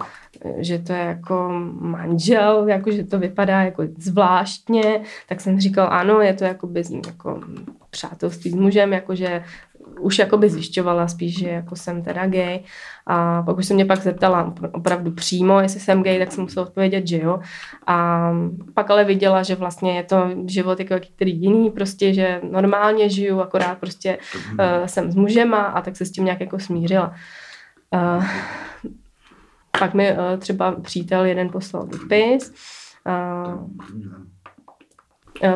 že 0.57 0.79
to 0.79 0.93
je 0.93 0.99
jako 0.99 1.49
manžel, 1.79 2.67
jako 2.67 2.91
že 2.91 3.03
to 3.03 3.19
vypadá 3.19 3.61
jako 3.61 3.83
zvláštně, 3.97 5.01
tak 5.29 5.41
jsem 5.41 5.59
říkal, 5.59 5.87
ano, 5.91 6.21
je 6.21 6.33
to 6.33 6.43
jako, 6.43 6.67
bez, 6.67 6.89
jako 6.89 7.41
přátelství 7.97 8.51
s 8.51 8.55
mužem, 8.55 8.93
jakože 8.93 9.43
už 9.99 10.19
jakoby 10.19 10.49
zjišťovala 10.49 11.07
spíš, 11.07 11.39
že 11.39 11.49
jako 11.49 11.75
jsem 11.75 12.03
teda 12.03 12.27
gay 12.27 12.59
a 13.07 13.43
pak 13.43 13.57
už 13.57 13.65
se 13.65 13.73
mě 13.73 13.85
pak 13.85 14.01
zeptala 14.01 14.53
opravdu 14.71 15.11
přímo, 15.11 15.59
jestli 15.59 15.79
jsem 15.79 16.03
gay, 16.03 16.19
tak 16.19 16.31
jsem 16.31 16.43
musela 16.43 16.65
odpovědět, 16.65 17.07
že 17.07 17.17
jo. 17.17 17.39
A 17.87 18.29
pak 18.73 18.91
ale 18.91 19.03
viděla, 19.03 19.43
že 19.43 19.55
vlastně 19.55 19.97
je 19.97 20.03
to 20.03 20.29
život 20.45 20.79
jako 20.79 20.95
který 21.15 21.41
jiný, 21.41 21.69
prostě, 21.71 22.13
že 22.13 22.41
normálně 22.51 23.09
žiju, 23.09 23.39
akorát 23.41 23.77
prostě 23.77 24.17
uh, 24.51 24.85
jsem 24.85 25.11
s 25.11 25.15
mužem 25.15 25.53
a, 25.53 25.81
tak 25.81 25.95
se 25.95 26.05
s 26.05 26.11
tím 26.11 26.25
nějak 26.25 26.39
jako 26.39 26.59
smířila. 26.59 27.13
Uh, 27.93 28.25
pak 29.79 29.93
mi 29.93 30.11
uh, 30.11 30.17
třeba 30.37 30.71
přítel 30.71 31.25
jeden 31.25 31.49
poslal 31.49 31.87
dopis, 31.87 32.53
uh, 33.07 33.69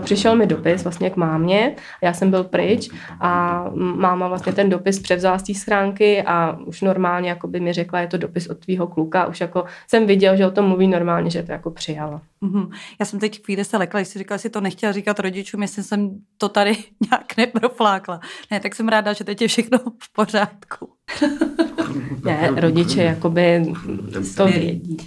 přišel 0.01 0.35
mi 0.35 0.47
dopis 0.47 0.83
vlastně 0.83 1.09
k 1.09 1.15
mámě, 1.15 1.75
já 2.01 2.13
jsem 2.13 2.29
byl 2.29 2.43
pryč 2.43 2.89
a 3.19 3.65
máma 3.75 4.27
vlastně 4.27 4.53
ten 4.53 4.69
dopis 4.69 4.99
převzala 4.99 5.37
z 5.37 5.43
té 5.43 5.53
schránky 5.53 6.23
a 6.23 6.57
už 6.65 6.81
normálně 6.81 7.29
jako 7.29 7.47
by 7.47 7.59
mi 7.59 7.73
řekla, 7.73 7.99
je 7.99 8.07
to 8.07 8.17
dopis 8.17 8.47
od 8.47 8.59
tvýho 8.59 8.87
kluka, 8.87 9.25
už 9.25 9.41
jako 9.41 9.65
jsem 9.87 10.07
viděl, 10.07 10.37
že 10.37 10.47
o 10.47 10.51
tom 10.51 10.65
mluví 10.65 10.87
normálně, 10.87 11.29
že 11.29 11.43
to 11.43 11.51
jako 11.51 11.71
přijala. 11.71 12.21
Mm-hmm. 12.43 12.69
Já 12.99 13.05
jsem 13.05 13.19
teď 13.19 13.45
chvíli 13.45 13.65
se 13.65 13.77
lekla, 13.77 13.99
jsi 13.99 14.19
říkala, 14.19 14.37
že 14.37 14.41
si 14.41 14.49
to 14.49 14.61
nechtěla 14.61 14.91
říkat 14.91 15.19
rodičům, 15.19 15.61
jestli 15.61 15.83
jsem 15.83 16.09
to 16.37 16.49
tady 16.49 16.71
nějak 17.11 17.37
neproflákla. 17.37 18.19
Ne, 18.51 18.59
tak 18.59 18.75
jsem 18.75 18.87
ráda, 18.87 19.13
že 19.13 19.23
teď 19.23 19.41
je 19.41 19.47
všechno 19.47 19.77
v 19.77 20.13
pořádku. 20.13 20.89
ne, 22.25 22.49
rodiče 22.55 23.03
jakoby 23.03 23.73
to 24.37 24.47
vědí. 24.47 24.97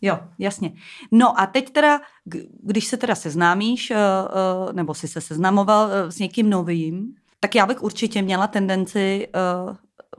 Jo, 0.00 0.18
jasně. 0.38 0.72
No 1.12 1.40
a 1.40 1.46
teď 1.46 1.70
teda, 1.70 2.00
když 2.62 2.86
se 2.86 2.96
teda 2.96 3.14
seznámíš, 3.14 3.90
eh, 3.90 3.96
eh, 3.96 4.72
nebo 4.72 4.94
si 4.94 5.08
se 5.08 5.20
seznamoval 5.20 5.90
eh, 5.90 6.12
s 6.12 6.18
někým 6.18 6.50
novým, 6.50 7.14
tak 7.40 7.54
já 7.54 7.66
bych 7.66 7.82
určitě 7.82 8.22
měla 8.22 8.46
tendenci 8.46 9.28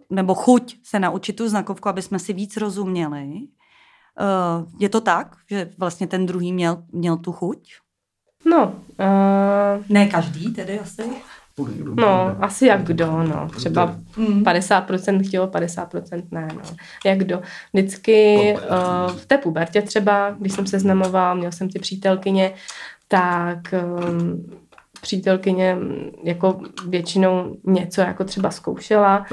nebo 0.09 0.35
chuť 0.35 0.77
se 0.83 0.99
naučit 0.99 1.33
tu 1.33 1.49
znakovku, 1.49 1.89
aby 1.89 2.01
jsme 2.01 2.19
si 2.19 2.33
víc 2.33 2.57
rozuměli. 2.57 3.47
Je 4.79 4.89
to 4.89 5.01
tak, 5.01 5.35
že 5.49 5.71
vlastně 5.77 6.07
ten 6.07 6.25
druhý 6.25 6.53
měl, 6.53 6.83
měl 6.91 7.17
tu 7.17 7.31
chuť? 7.31 7.69
No. 8.45 8.65
Uh... 8.99 9.85
Ne 9.89 10.07
každý 10.07 10.53
tedy 10.53 10.79
asi. 10.79 11.03
No, 11.95 12.35
asi 12.39 12.65
jak 12.65 12.83
kdo, 12.83 13.23
no. 13.23 13.49
Třeba 13.55 13.95
50% 14.17 15.13
mm. 15.13 15.23
chtělo, 15.23 15.47
50% 15.47 16.23
ne, 16.31 16.47
no. 16.55 16.61
Jak 17.05 17.17
kdo. 17.17 17.41
Vždycky 17.73 18.37
uh, 18.53 19.11
v 19.11 19.25
té 19.25 19.37
pubertě 19.37 19.81
třeba, 19.81 20.35
když 20.39 20.53
jsem 20.53 20.67
se 20.67 20.79
znamoval, 20.79 21.35
měl 21.35 21.51
jsem 21.51 21.69
ty 21.69 21.79
přítelkyně, 21.79 22.53
tak 23.07 23.73
um, 24.07 24.45
přítelkyně 25.01 25.77
jako 26.23 26.61
většinou 26.87 27.55
něco 27.63 28.01
jako 28.01 28.23
třeba 28.23 28.51
zkoušela 28.51 29.25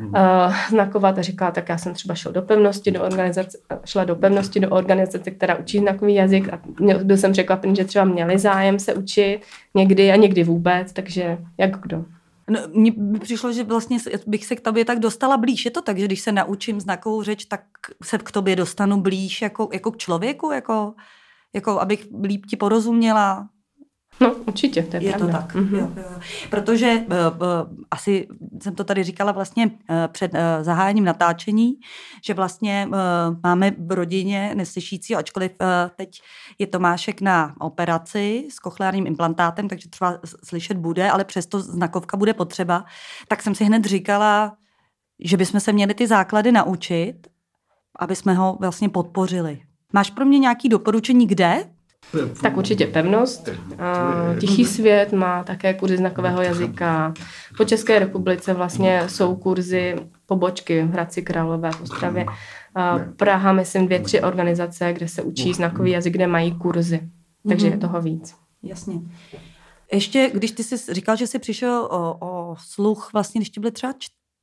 uh, 0.00 0.54
znakovat 0.68 1.18
a 1.18 1.22
říkala, 1.22 1.50
tak 1.50 1.68
já 1.68 1.78
jsem 1.78 1.94
třeba 1.94 2.14
šel 2.14 2.32
do 2.32 2.42
pevnosti, 2.42 2.90
do 2.90 3.02
organizace, 3.02 3.58
šla 3.84 4.04
do 4.04 4.16
pevnosti, 4.16 4.60
do 4.60 4.70
organizace, 4.70 5.30
která 5.30 5.54
učí 5.54 5.78
znakový 5.78 6.14
jazyk 6.14 6.52
a 6.52 6.60
měl, 6.80 7.04
byl 7.04 7.16
jsem 7.16 7.32
překvapen, 7.32 7.76
že 7.76 7.84
třeba 7.84 8.04
měli 8.04 8.38
zájem 8.38 8.78
se 8.78 8.94
učit 8.94 9.40
někdy 9.74 10.12
a 10.12 10.16
někdy 10.16 10.44
vůbec, 10.44 10.92
takže 10.92 11.38
jak 11.58 11.80
kdo. 11.80 12.04
No, 12.50 12.60
mně 12.72 12.92
by 12.96 13.18
přišlo, 13.18 13.52
že 13.52 13.64
vlastně 13.64 13.98
bych 14.26 14.46
se 14.46 14.56
k 14.56 14.60
tobě 14.60 14.84
tak 14.84 14.98
dostala 14.98 15.36
blíž. 15.36 15.64
Je 15.64 15.70
to 15.70 15.82
tak, 15.82 15.98
že 15.98 16.04
když 16.04 16.20
se 16.20 16.32
naučím 16.32 16.80
znakovou 16.80 17.22
řeč, 17.22 17.44
tak 17.44 17.60
se 18.02 18.18
k 18.18 18.30
tobě 18.30 18.56
dostanu 18.56 19.00
blíž 19.00 19.42
jako, 19.42 19.68
jako 19.72 19.90
k 19.90 19.96
člověku, 19.96 20.52
jako, 20.52 20.94
jako 21.54 21.80
abych 21.80 22.06
líp 22.22 22.46
ti 22.46 22.56
porozuměla? 22.56 23.48
No, 24.20 24.34
určitě, 24.34 24.82
to 24.82 24.96
je, 24.96 25.02
je 25.04 25.12
pravda. 25.12 25.26
to 25.26 25.32
tak. 25.32 25.54
Mm-hmm. 25.54 25.78
Jo, 25.78 25.92
jo. 25.96 26.20
Protože 26.50 26.92
uh, 26.92 27.16
uh, 27.16 27.84
asi 27.90 28.28
jsem 28.62 28.74
to 28.74 28.84
tady 28.84 29.04
říkala 29.04 29.32
vlastně 29.32 29.66
uh, 29.66 29.96
před 30.12 30.34
uh, 30.34 30.40
zahájením 30.60 31.04
natáčení, 31.04 31.74
že 32.24 32.34
vlastně 32.34 32.88
uh, 32.88 32.94
máme 33.42 33.72
v 33.78 33.92
rodině 33.92 34.54
neslyšící, 34.54 35.16
ačkoliv 35.16 35.52
uh, 35.60 35.66
teď 35.96 36.20
je 36.58 36.66
Tomášek 36.66 37.20
na 37.20 37.54
operaci 37.60 38.48
s 38.50 38.58
kochleárním 38.58 39.06
implantátem, 39.06 39.68
takže 39.68 39.88
třeba 39.88 40.18
slyšet 40.44 40.76
bude, 40.76 41.10
ale 41.10 41.24
přesto 41.24 41.60
znakovka 41.60 42.16
bude 42.16 42.34
potřeba, 42.34 42.84
tak 43.28 43.42
jsem 43.42 43.54
si 43.54 43.64
hned 43.64 43.84
říkala, 43.84 44.56
že 45.24 45.36
bychom 45.36 45.60
se 45.60 45.72
měli 45.72 45.94
ty 45.94 46.06
základy 46.06 46.52
naučit, 46.52 47.14
aby 47.98 48.16
jsme 48.16 48.34
ho 48.34 48.56
vlastně 48.60 48.88
podpořili. 48.88 49.60
Máš 49.92 50.10
pro 50.10 50.24
mě 50.24 50.38
nějaké 50.38 50.68
doporučení, 50.68 51.26
kde 51.26 51.73
tak 52.42 52.56
určitě 52.56 52.86
pevnost. 52.86 53.48
Tichý 54.40 54.64
svět 54.64 55.12
má 55.12 55.44
také 55.44 55.74
kurzy 55.74 55.96
znakového 55.96 56.42
jazyka. 56.42 57.14
Po 57.56 57.64
České 57.64 57.98
republice 57.98 58.54
vlastně 58.54 59.02
jsou 59.06 59.36
kurzy 59.36 59.96
pobočky 60.26 60.82
v 60.82 60.90
Hradci 60.90 61.22
Králové 61.22 61.70
v 61.70 61.80
Ostravě. 61.80 62.26
Praha, 63.16 63.52
myslím, 63.52 63.86
dvě, 63.86 64.00
tři 64.00 64.20
organizace, 64.20 64.92
kde 64.92 65.08
se 65.08 65.22
učí 65.22 65.52
znakový 65.52 65.90
jazyk, 65.90 66.12
kde 66.12 66.26
mají 66.26 66.58
kurzy. 66.58 67.00
Takže 67.48 67.66
je 67.66 67.70
mhm. 67.70 67.80
toho 67.80 68.00
víc. 68.00 68.34
Jasně. 68.62 69.00
Ještě, 69.92 70.30
když 70.34 70.50
ty 70.50 70.64
jsi 70.64 70.94
říkal, 70.94 71.16
že 71.16 71.26
jsi 71.26 71.38
přišel 71.38 71.88
o, 71.90 72.16
o 72.20 72.56
sluch, 72.58 73.10
vlastně, 73.12 73.38
když 73.38 73.50
ti 73.50 73.60
byly 73.60 73.72
třeba 73.72 73.92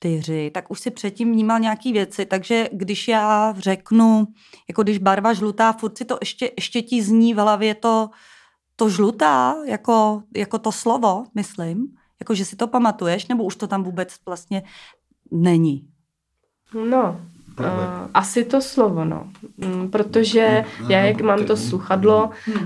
čtyři, 0.02 0.52
tak 0.54 0.72
už 0.72 0.80
si 0.80 0.92
předtím 0.92 1.32
vnímal 1.32 1.60
nějaký 1.60 1.94
věci, 1.94 2.26
takže 2.26 2.70
když 2.72 3.08
já 3.08 3.54
řeknu, 3.58 4.28
jako 4.70 4.84
když 4.84 4.98
barva 4.98 5.34
žlutá, 5.34 5.74
furt 5.74 5.98
si 5.98 6.06
to 6.06 6.18
ještě, 6.22 6.52
ještě 6.56 6.82
ti 6.82 7.04
zní 7.04 7.34
v 7.34 7.38
hlavě 7.38 7.76
to, 7.76 8.10
to 8.76 8.90
žlutá, 8.90 9.56
jako, 9.66 10.24
jako 10.36 10.60
to 10.60 10.72
slovo, 10.72 11.24
myslím, 11.36 11.88
jako 12.20 12.36
že 12.36 12.46
si 12.46 12.56
to 12.56 12.68
pamatuješ, 12.68 13.28
nebo 13.28 13.44
už 13.44 13.56
to 13.56 13.68
tam 13.68 13.84
vůbec 13.84 14.16
vlastně 14.26 14.64
není? 15.32 15.88
No, 16.90 17.22
Uh, 17.60 17.66
asi 18.14 18.46
to 18.46 18.62
slovo, 18.62 19.06
no. 19.06 19.28
Mm, 19.58 19.90
protože 19.90 20.66
já, 20.88 21.00
jak 21.00 21.22
mám 21.22 21.46
to 21.46 21.58
sluchadlo, 21.58 22.30
uh, 22.48 22.62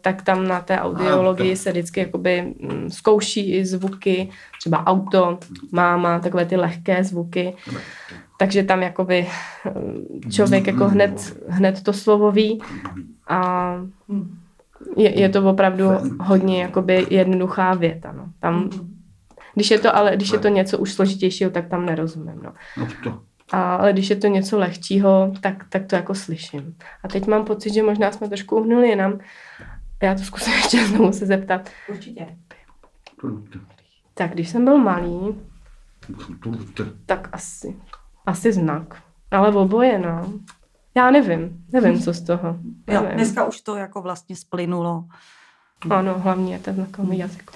tak 0.00 0.22
tam 0.22 0.48
na 0.48 0.60
té 0.60 0.80
audiologii 0.80 1.56
se 1.56 1.70
vždycky 1.70 2.00
jakoby 2.00 2.54
um, 2.58 2.90
zkouší 2.90 3.54
i 3.54 3.66
zvuky, 3.66 4.30
třeba 4.58 4.86
auto, 4.86 5.38
máma, 5.72 6.18
takové 6.18 6.44
ty 6.44 6.56
lehké 6.56 7.04
zvuky. 7.04 7.54
Takže 8.38 8.62
tam 8.62 8.82
jakoby 8.82 9.26
člověk 10.30 10.66
jako 10.66 10.88
hned, 10.88 11.36
hned 11.48 11.82
to 11.82 11.92
slovo 11.92 12.32
ví 12.32 12.62
a 13.28 13.72
je, 14.96 15.20
je 15.20 15.28
to 15.28 15.50
opravdu 15.50 15.84
hodně 16.20 16.62
jakoby 16.62 17.06
jednoduchá 17.10 17.74
věta, 17.74 18.12
no. 18.12 18.26
Tam, 18.40 18.70
když 19.54 19.70
je 19.70 19.78
to 19.78 19.96
ale, 19.96 20.16
když 20.16 20.30
je 20.30 20.38
to 20.38 20.48
něco 20.48 20.78
už 20.78 20.92
složitějšího, 20.92 21.50
tak 21.50 21.68
tam 21.68 21.86
nerozumím, 21.86 22.40
no. 22.42 22.52
A, 23.52 23.76
ale 23.76 23.92
když 23.92 24.10
je 24.10 24.16
to 24.16 24.26
něco 24.26 24.58
lehčího, 24.58 25.32
tak, 25.40 25.64
tak 25.68 25.86
to 25.86 25.96
jako 25.96 26.14
slyším. 26.14 26.76
A 27.02 27.08
teď 27.08 27.26
mám 27.26 27.44
pocit, 27.44 27.74
že 27.74 27.82
možná 27.82 28.12
jsme 28.12 28.28
trošku 28.28 28.56
uhnuli 28.56 28.88
jinam. 28.88 29.18
Já 30.02 30.14
to 30.14 30.20
zkusím 30.22 30.52
ještě 30.62 30.86
znovu 30.86 31.12
se 31.12 31.26
zeptat. 31.26 31.70
Určitě. 31.88 32.26
Tak 34.14 34.30
když 34.30 34.48
jsem 34.48 34.64
byl 34.64 34.78
malý, 34.78 35.40
tak 37.06 37.28
asi, 37.32 37.76
asi 38.26 38.52
znak. 38.52 39.02
Ale 39.30 39.50
v 39.50 39.56
oboje, 39.56 39.98
no. 39.98 40.32
Já 40.94 41.10
nevím, 41.10 41.64
nevím, 41.72 42.00
co 42.02 42.12
z 42.12 42.22
toho. 42.22 42.58
Jo, 42.88 43.06
dneska 43.14 43.44
už 43.44 43.60
to 43.60 43.76
jako 43.76 44.02
vlastně 44.02 44.36
splynulo. 44.36 45.04
Ano, 45.90 46.18
hlavně 46.18 46.52
je 46.52 46.58
ten 46.58 46.74
znakový 46.74 47.18
jazyk. 47.18 47.50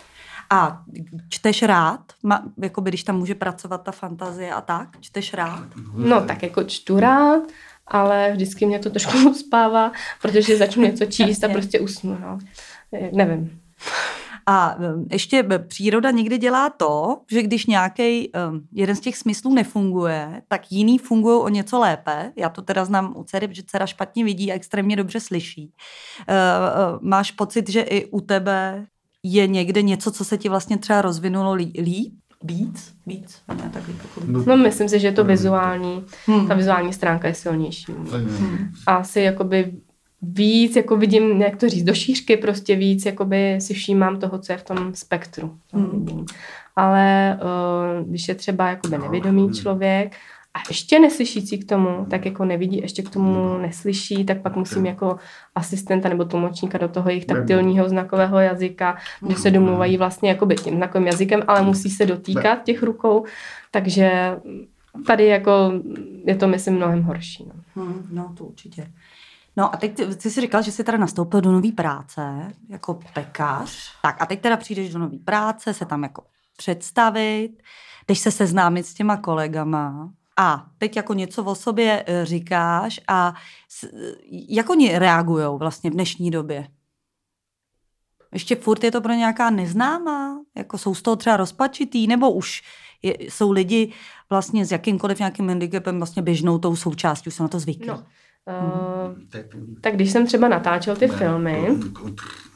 A 0.52 0.82
čteš 1.28 1.62
rád? 1.62 2.00
Ma, 2.22 2.42
jako 2.62 2.80
když 2.80 3.04
tam 3.04 3.18
může 3.18 3.34
pracovat 3.34 3.82
ta 3.82 3.92
fantazie 3.92 4.54
a 4.54 4.60
tak? 4.60 4.88
Čteš 5.00 5.34
rád? 5.34 5.66
No 5.94 6.20
tak 6.20 6.42
jako 6.42 6.64
čtu 6.64 7.00
rád, 7.00 7.42
ale 7.86 8.32
vždycky 8.32 8.66
mě 8.66 8.78
to 8.78 8.90
trošku 8.90 9.18
uspává, 9.30 9.92
protože 10.22 10.56
začnu 10.56 10.82
něco 10.82 11.06
číst 11.06 11.44
a 11.44 11.48
prostě 11.48 11.80
usnu. 11.80 12.18
No. 12.20 12.38
Nevím. 13.12 13.60
A 14.46 14.74
um, 14.74 15.06
ještě 15.10 15.44
příroda 15.68 16.10
někdy 16.10 16.38
dělá 16.38 16.70
to, 16.70 17.20
že 17.30 17.42
když 17.42 17.66
nějaký 17.66 18.32
um, 18.32 18.68
jeden 18.72 18.96
z 18.96 19.00
těch 19.00 19.16
smyslů 19.16 19.54
nefunguje, 19.54 20.42
tak 20.48 20.72
jiný 20.72 20.98
fungují 20.98 21.40
o 21.40 21.48
něco 21.48 21.78
lépe. 21.78 22.32
Já 22.36 22.48
to 22.48 22.62
teda 22.62 22.84
znám 22.84 23.14
u 23.16 23.24
dcery, 23.24 23.48
protože 23.48 23.62
dcera 23.66 23.86
špatně 23.86 24.24
vidí 24.24 24.52
a 24.52 24.54
extrémně 24.54 24.96
dobře 24.96 25.20
slyší. 25.20 25.72
Uh, 26.28 26.34
uh, 26.94 26.98
máš 27.02 27.30
pocit, 27.30 27.70
že 27.70 27.80
i 27.80 28.06
u 28.10 28.20
tebe 28.20 28.86
je 29.22 29.46
někde 29.46 29.82
něco, 29.82 30.10
co 30.10 30.24
se 30.24 30.38
ti 30.38 30.48
vlastně 30.48 30.78
třeba 30.78 31.02
rozvinulo 31.02 31.54
líp? 31.54 32.14
Víc? 32.44 32.94
Víc? 33.06 33.42
Ne, 33.48 33.70
tak 33.72 33.82
no, 34.26 34.44
no, 34.46 34.56
myslím 34.56 34.88
si, 34.88 35.00
že 35.00 35.06
je 35.06 35.12
to 35.12 35.24
vizuální. 35.24 36.04
Hmm. 36.26 36.48
Ta 36.48 36.54
vizuální 36.54 36.92
stránka 36.92 37.28
je 37.28 37.34
silnější. 37.34 37.92
Hmm. 37.92 38.70
Asi 38.86 39.20
jakoby 39.20 39.72
víc, 40.22 40.76
jako 40.76 40.96
vidím, 40.96 41.42
jak 41.42 41.56
to 41.56 41.68
říct, 41.68 41.84
do 41.84 41.94
šířky 41.94 42.36
prostě 42.36 42.76
víc, 42.76 43.06
jakoby 43.06 43.56
si 43.60 43.74
všímám 43.74 44.20
toho, 44.20 44.38
co 44.38 44.52
je 44.52 44.58
v 44.58 44.64
tom 44.64 44.94
spektru. 44.94 45.58
Hmm. 45.72 46.26
Ale 46.76 47.38
uh, 47.42 48.08
když 48.08 48.28
je 48.28 48.34
třeba 48.34 48.68
jakoby 48.68 48.98
nevědomý 48.98 49.50
člověk 49.52 50.16
a 50.54 50.58
ještě 50.68 50.98
neslyšící 50.98 51.58
k 51.58 51.68
tomu, 51.68 52.06
tak 52.10 52.24
jako 52.24 52.44
nevidí, 52.44 52.80
ještě 52.80 53.02
k 53.02 53.10
tomu 53.10 53.58
neslyší, 53.58 54.24
tak 54.24 54.42
pak 54.42 54.56
musím 54.56 54.86
jako 54.86 55.16
asistenta 55.54 56.08
nebo 56.08 56.24
tlumočníka 56.24 56.78
do 56.78 56.88
toho 56.88 57.08
jejich 57.10 57.26
taktilního 57.26 57.88
znakového 57.88 58.38
jazyka, 58.38 58.96
kde 59.20 59.36
se 59.36 59.50
domluvají 59.50 59.96
vlastně 59.96 60.28
jakoby 60.28 60.54
tím 60.54 60.76
znakovým 60.76 61.06
jazykem, 61.06 61.42
ale 61.46 61.62
musí 61.62 61.90
se 61.90 62.06
dotýkat 62.06 62.62
těch 62.62 62.82
rukou, 62.82 63.24
takže 63.70 64.36
tady 65.06 65.26
jako 65.26 65.72
je 66.24 66.36
to, 66.36 66.48
myslím, 66.48 66.74
mnohem 66.74 67.02
horší. 67.02 67.50
No, 67.76 67.84
hmm, 67.84 68.08
no 68.10 68.34
to 68.38 68.44
určitě. 68.44 68.92
No 69.56 69.74
a 69.74 69.76
teď 69.76 69.94
ty, 69.94 70.06
ty 70.06 70.30
jsi 70.30 70.40
říkal, 70.40 70.62
že 70.62 70.72
jsi 70.72 70.84
teda 70.84 70.98
nastoupil 70.98 71.40
do 71.40 71.52
nové 71.52 71.72
práce 71.72 72.52
jako 72.68 73.00
pekař. 73.14 73.92
Tak 74.02 74.22
a 74.22 74.26
teď 74.26 74.40
teda 74.40 74.56
přijdeš 74.56 74.92
do 74.92 74.98
nové 74.98 75.18
práce, 75.18 75.74
se 75.74 75.84
tam 75.86 76.02
jako 76.02 76.22
představit, 76.56 77.50
jdeš 78.08 78.18
se 78.18 78.30
seznámit 78.30 78.86
s 78.86 78.94
těma 78.94 79.16
kolegama, 79.16 80.10
a 80.40 80.66
teď 80.78 80.96
jako 80.96 81.14
něco 81.14 81.44
o 81.44 81.54
sobě 81.54 82.04
e, 82.06 82.26
říkáš 82.26 83.00
a 83.08 83.34
jak 84.48 84.70
oni 84.70 84.98
reagují 84.98 85.44
vlastně 85.58 85.90
v 85.90 85.92
dnešní 85.92 86.30
době? 86.30 86.68
Ještě 88.32 88.56
furt 88.56 88.84
je 88.84 88.90
to 88.90 89.00
pro 89.00 89.12
nějaká 89.12 89.50
neznámá? 89.50 90.40
Jako 90.56 90.78
jsou 90.78 90.94
z 90.94 91.02
toho 91.02 91.16
třeba 91.16 91.36
rozpačitý? 91.36 92.06
Nebo 92.06 92.32
už 92.32 92.62
je, 93.02 93.14
jsou 93.20 93.50
lidi 93.52 93.92
vlastně 94.30 94.66
s 94.66 94.72
jakýmkoliv 94.72 95.18
nějakým 95.18 95.48
handicapem 95.48 95.96
vlastně 95.96 96.22
běžnou 96.22 96.58
tou 96.58 96.76
součástí, 96.76 97.28
už 97.28 97.34
jsou 97.34 97.42
na 97.42 97.48
to 97.48 97.60
zvyklí? 97.60 97.88
No. 97.88 98.04
Uh, 98.46 99.16
tak 99.80 99.94
když 99.94 100.10
jsem 100.10 100.26
třeba 100.26 100.48
natáčel 100.48 100.96
ty 100.96 101.08
filmy, 101.08 101.68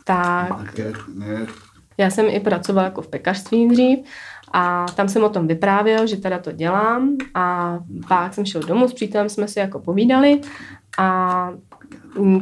tak 0.05 0.81
já 1.99 2.11
jsem 2.11 2.27
i 2.29 2.41
pracovala 2.41 2.85
jako 2.85 3.03
v 3.03 3.09
pekařství 3.09 3.69
dřív 3.69 3.99
a 4.57 4.87
tam 4.97 5.09
jsem 5.09 5.25
o 5.25 5.29
tom 5.29 5.47
vyprávěl, 5.47 6.07
že 6.07 6.17
teda 6.17 6.39
to 6.39 6.53
dělám 6.53 7.17
a 7.35 7.79
pak 8.09 8.35
jsem 8.35 8.47
šel 8.47 8.63
domů, 8.63 8.89
s 8.89 8.95
přítelem 8.95 9.29
jsme 9.29 9.49
si 9.49 9.59
jako 9.59 9.79
povídali 9.79 10.41
a 10.99 11.51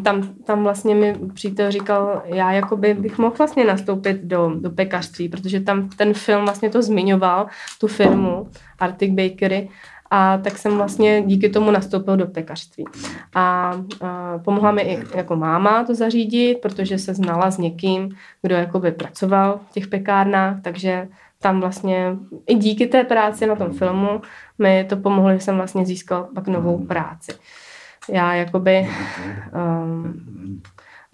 tam, 0.04 0.22
tam 0.44 0.62
vlastně 0.62 0.94
mi 0.94 1.16
přítel 1.34 1.70
říkal, 1.70 2.22
já 2.24 2.52
jakoby 2.52 2.94
bych 2.94 3.18
mohl 3.18 3.34
vlastně 3.38 3.64
nastoupit 3.64 4.20
do, 4.22 4.52
do 4.60 4.70
pekařství, 4.70 5.28
protože 5.28 5.60
tam 5.60 5.88
ten 5.88 6.14
film 6.14 6.44
vlastně 6.44 6.70
to 6.70 6.82
zmiňoval, 6.82 7.46
tu 7.80 7.86
firmu 7.86 8.48
Arctic 8.78 9.10
Bakery 9.14 9.68
a 10.10 10.38
tak 10.38 10.58
jsem 10.58 10.76
vlastně 10.76 11.22
díky 11.26 11.48
tomu 11.48 11.70
nastoupil 11.70 12.16
do 12.16 12.26
pekařství. 12.26 12.84
A, 13.34 13.72
a 14.00 14.38
pomohla 14.38 14.72
mi 14.72 14.82
i 14.82 15.02
jako 15.16 15.36
máma 15.36 15.84
to 15.84 15.94
zařídit, 15.94 16.58
protože 16.62 16.98
se 16.98 17.14
znala 17.14 17.50
s 17.50 17.58
někým, 17.58 18.08
kdo 18.42 18.54
jakoby 18.54 18.92
pracoval 18.92 19.60
v 19.70 19.72
těch 19.72 19.86
pekárnách, 19.86 20.56
takže 20.62 21.08
tam 21.42 21.60
vlastně 21.60 22.16
i 22.46 22.54
díky 22.54 22.86
té 22.86 23.04
práci 23.04 23.46
na 23.46 23.56
tom 23.56 23.72
filmu 23.72 24.22
mi 24.58 24.86
to 24.88 24.96
pomohlo, 24.96 25.32
že 25.32 25.40
jsem 25.40 25.56
vlastně 25.56 25.86
získal 25.86 26.28
pak 26.34 26.48
novou 26.48 26.86
práci. 26.86 27.32
Já 28.08 28.34
jakoby 28.34 28.88
um, 29.54 30.62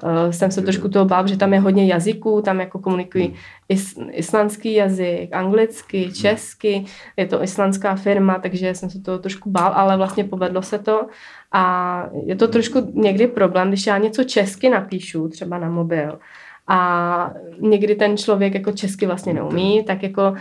uh, 0.02 0.30
jsem 0.30 0.50
se 0.50 0.62
trošku 0.62 0.88
toho 0.88 1.04
bál, 1.04 1.26
že 1.26 1.36
tam 1.36 1.52
je 1.52 1.60
hodně 1.60 1.86
jazyků, 1.86 2.42
tam 2.42 2.60
jako 2.60 2.78
komunikují 2.78 3.34
is, 3.68 3.98
islandský 4.10 4.74
jazyk, 4.74 5.32
anglicky, 5.32 6.12
česky, 6.12 6.84
je 7.16 7.26
to 7.26 7.42
islandská 7.42 7.96
firma, 7.96 8.38
takže 8.38 8.74
jsem 8.74 8.90
se 8.90 9.00
toho 9.00 9.18
trošku 9.18 9.50
bál, 9.50 9.72
ale 9.74 9.96
vlastně 9.96 10.24
povedlo 10.24 10.62
se 10.62 10.78
to. 10.78 11.06
A 11.52 12.04
je 12.24 12.36
to 12.36 12.48
trošku 12.48 12.92
někdy 12.94 13.26
problém, 13.26 13.68
když 13.68 13.86
já 13.86 13.98
něco 13.98 14.24
česky 14.24 14.70
napíšu, 14.70 15.28
třeba 15.28 15.58
na 15.58 15.70
mobil, 15.70 16.18
a 16.68 17.30
někdy 17.60 17.94
ten 17.94 18.16
člověk 18.16 18.54
jako 18.54 18.72
česky 18.72 19.06
vlastně 19.06 19.34
neumí, 19.34 19.84
tak 19.84 20.02
jako 20.02 20.34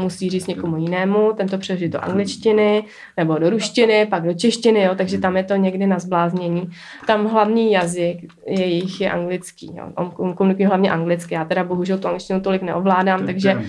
musí 0.00 0.30
říct 0.30 0.46
někomu 0.46 0.76
jinému, 0.76 1.32
ten 1.36 1.48
to 1.48 1.58
přežít 1.58 1.92
do 1.92 2.04
angličtiny 2.04 2.84
nebo 3.16 3.38
do 3.38 3.50
ruštiny, 3.50 4.06
pak 4.06 4.22
do 4.22 4.34
češtiny, 4.34 4.82
jo, 4.82 4.94
takže 4.94 5.18
tam 5.18 5.36
je 5.36 5.44
to 5.44 5.56
někdy 5.56 5.86
na 5.86 5.98
zbláznění. 5.98 6.70
Tam 7.06 7.26
hlavní 7.26 7.72
jazyk 7.72 8.32
jejich 8.46 9.00
je 9.00 9.10
anglický, 9.10 9.70
jo. 9.74 9.88
on 10.16 10.34
komunikuje 10.34 10.68
hlavně 10.68 10.90
anglicky, 10.90 11.34
já 11.34 11.44
teda 11.44 11.64
bohužel 11.64 11.98
tu 11.98 12.08
angličtinu 12.08 12.40
tolik 12.40 12.62
neovládám, 12.62 13.26
takže 13.26 13.54
uh, 13.54 13.62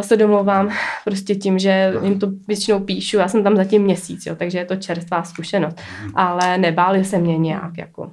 se 0.00 0.16
domluvám 0.16 0.70
prostě 1.04 1.34
tím, 1.34 1.58
že 1.58 1.94
jim 2.02 2.18
to 2.18 2.28
většinou 2.48 2.80
píšu, 2.80 3.16
já 3.16 3.28
jsem 3.28 3.42
tam 3.42 3.56
zatím 3.56 3.82
měsíc, 3.82 4.26
jo, 4.26 4.36
takže 4.36 4.58
je 4.58 4.64
to 4.64 4.76
čerstvá 4.76 5.22
zkušenost, 5.22 5.80
ale 6.14 6.58
nebáli 6.58 7.04
se 7.04 7.18
mě 7.18 7.38
nějak, 7.38 7.78
jako. 7.78 8.12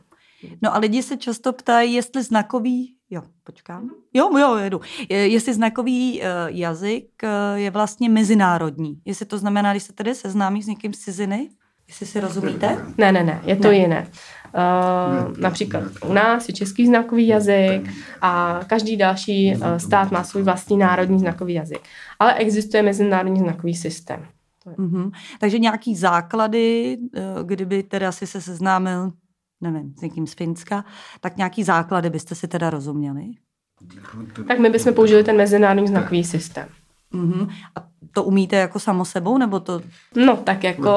No 0.62 0.76
a 0.76 0.80
lidi 0.80 1.04
se 1.04 1.18
často 1.18 1.54
ptají, 1.54 1.94
jestli 1.94 2.24
znakový, 2.24 2.94
jo, 3.12 3.22
počkám, 3.44 3.90
jo, 4.14 4.38
jo, 4.38 4.56
jedu, 4.56 4.82
jestli 5.10 5.54
znakový 5.54 6.22
uh, 6.22 6.26
jazyk 6.48 7.08
uh, 7.24 7.30
je 7.60 7.72
vlastně 7.72 8.10
mezinárodní, 8.10 9.02
jestli 9.06 9.26
to 9.26 9.38
znamená, 9.38 9.72
když 9.72 9.84
se 9.84 9.94
tedy 9.94 10.16
seznámí 10.16 10.64
s 10.64 10.68
někým 10.68 10.94
z 10.94 11.00
ciziny, 11.00 11.50
jestli 11.88 12.06
si 12.06 12.20
rozumíte? 12.20 12.86
Ne, 12.98 13.12
ne, 13.12 13.24
ne, 13.24 13.42
je 13.44 13.56
to 13.56 13.68
ne. 13.68 13.76
jiné. 13.76 14.08
Uh, 14.56 15.38
například 15.38 15.84
u 16.06 16.14
nás 16.14 16.48
je 16.48 16.54
český 16.54 16.88
znakový 16.88 17.28
jazyk 17.28 17.90
a 18.22 18.60
každý 18.68 18.98
další 18.98 19.56
uh, 19.56 19.76
stát 19.78 20.12
má 20.12 20.24
svůj 20.24 20.44
vlastní 20.44 20.78
národní 20.78 21.20
znakový 21.20 21.54
jazyk. 21.54 21.82
Ale 22.20 22.34
existuje 22.34 22.84
mezinárodní 22.84 23.40
znakový 23.40 23.76
systém. 23.76 24.26
Mm-hmm. 24.78 25.12
Takže 25.40 25.60
nějaký 25.60 25.96
základy, 25.96 26.98
kdyby 27.44 27.84
teda 27.84 28.12
si 28.12 28.28
se 28.28 28.42
seznámil, 28.42 29.12
nevím, 29.62 29.94
s 29.98 30.02
někým 30.02 30.28
z 30.28 30.34
Finska, 30.34 30.86
tak 31.20 31.38
nějaký 31.38 31.64
základy 31.64 32.10
byste 32.10 32.36
si 32.36 32.48
teda 32.48 32.70
rozuměli? 32.70 33.26
Tak 34.48 34.60
my 34.60 34.70
bychom 34.70 34.94
použili 34.94 35.24
ten 35.24 35.38
mezinárodní 35.38 35.88
znakový 35.88 36.24
systém. 36.24 36.68
Mm-hmm. 37.14 37.50
A 37.76 37.88
to 38.12 38.24
umíte 38.24 38.56
jako 38.56 38.80
samo 38.80 39.06
sebou, 39.06 39.38
nebo 39.38 39.60
to? 39.60 39.82
No, 40.16 40.38
tak 40.38 40.64
jako 40.64 40.94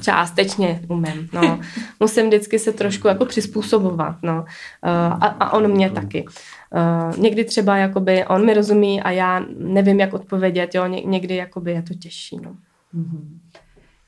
částečně 0.00 0.82
umím, 0.88 1.28
no. 1.32 1.60
Musím 2.00 2.26
vždycky 2.26 2.58
se 2.58 2.72
trošku 2.72 3.08
jako 3.08 3.24
přizpůsobovat, 3.26 4.16
no. 4.22 4.44
Eh, 4.84 4.90
a, 4.90 5.26
a 5.26 5.52
on 5.52 5.68
mě 5.72 5.90
taky. 5.90 6.24
Uh, 6.24 7.18
někdy 7.18 7.44
třeba 7.44 7.76
jakoby 7.76 8.24
on 8.26 8.46
mi 8.46 8.54
rozumí 8.54 9.02
a 9.02 9.10
já 9.10 9.44
nevím, 9.58 10.00
jak 10.00 10.12
odpovědět, 10.12 10.74
jo, 10.74 10.86
Ně, 10.86 11.02
někdy 11.02 11.36
jakoby 11.36 11.72
je 11.72 11.82
to 11.82 11.94
těžší, 11.94 12.36
no. 12.42 12.56
Mm-hmm. 12.94 13.38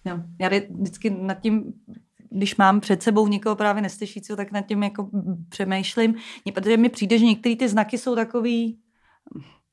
No, 0.05 0.23
já 0.41 0.49
vždycky 0.49 1.11
nad 1.11 1.41
tím 1.41 1.73
když 2.35 2.57
mám 2.57 2.81
před 2.81 3.03
sebou 3.03 3.29
někoho 3.29 3.57
právě 3.57 3.83
neslyšícího, 3.83 4.37
tak 4.37 4.53
nad 4.53 4.61
tím 4.61 4.83
jako 4.83 5.09
přemýšlím, 5.49 6.15
protože 6.55 6.77
mi 6.77 6.89
přijde, 6.89 7.19
že 7.19 7.25
některé 7.25 7.57
ty 7.57 7.69
znaky 7.69 7.99
jsou 7.99 8.15
takový 8.15 8.79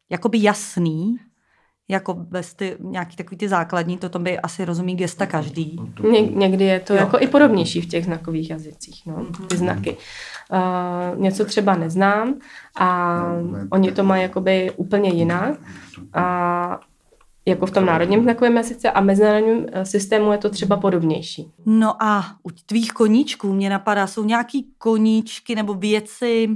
jakoby 0.09 0.37
jasný, 0.41 1.17
jako 1.89 2.13
bez 2.13 2.53
ty, 2.53 2.77
nějaký 2.79 3.15
takový 3.15 3.37
ty 3.37 3.49
základní, 3.49 3.97
to 3.97 4.19
by 4.19 4.39
asi 4.39 4.65
rozumí 4.65 4.95
gesta 4.95 5.25
každý. 5.25 5.79
Ně, 6.11 6.21
někdy 6.21 6.65
je 6.65 6.79
to 6.79 6.93
jo. 6.93 6.99
jako 6.99 7.19
i 7.19 7.27
podobnější 7.27 7.81
v 7.81 7.85
těch 7.85 8.05
znakových 8.05 8.49
jazycích, 8.49 9.03
no, 9.05 9.25
ty 9.47 9.57
znaky. 9.57 9.97
Uh, 10.51 11.19
něco 11.21 11.45
třeba 11.45 11.75
neznám 11.75 12.33
a 12.79 13.21
oni 13.71 13.91
to 13.91 14.03
mají 14.03 14.21
jakoby 14.21 14.71
úplně 14.71 15.09
jinak 15.09 15.59
a 16.13 16.79
jako 17.45 17.65
v 17.65 17.71
tom 17.71 17.85
národním 17.85 18.23
znakovém 18.23 18.57
jazyce 18.57 18.91
a 18.91 19.01
mezinárodním 19.01 19.65
eh, 19.71 19.85
systému 19.85 20.31
je 20.31 20.37
to 20.37 20.49
třeba 20.49 20.77
podobnější. 20.77 21.51
No 21.65 22.03
a 22.03 22.35
u 22.43 22.51
tvých 22.65 22.91
koníčků 22.91 23.53
mě 23.53 23.69
napadá, 23.69 24.07
jsou 24.07 24.23
nějaký 24.23 24.73
koníčky 24.77 25.55
nebo 25.55 25.73
věci, 25.73 26.49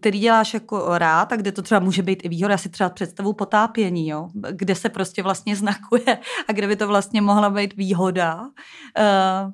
který 0.00 0.18
děláš 0.18 0.54
jako 0.54 0.98
rád 0.98 1.32
a 1.32 1.36
kde 1.36 1.52
to 1.52 1.62
třeba 1.62 1.80
může 1.80 2.02
být 2.02 2.24
i 2.24 2.28
výhoda, 2.28 2.58
si 2.58 2.68
třeba 2.68 2.90
představu 2.90 3.32
potápění, 3.32 4.08
jo? 4.08 4.28
kde 4.50 4.74
se 4.74 4.88
prostě 4.88 5.22
vlastně 5.22 5.56
znakuje 5.62 6.18
a 6.48 6.52
kde 6.52 6.66
by 6.66 6.76
to 6.76 6.88
vlastně 6.88 7.20
mohla 7.20 7.50
být 7.50 7.76
výhoda. 7.76 8.40
Uh, 8.40 9.52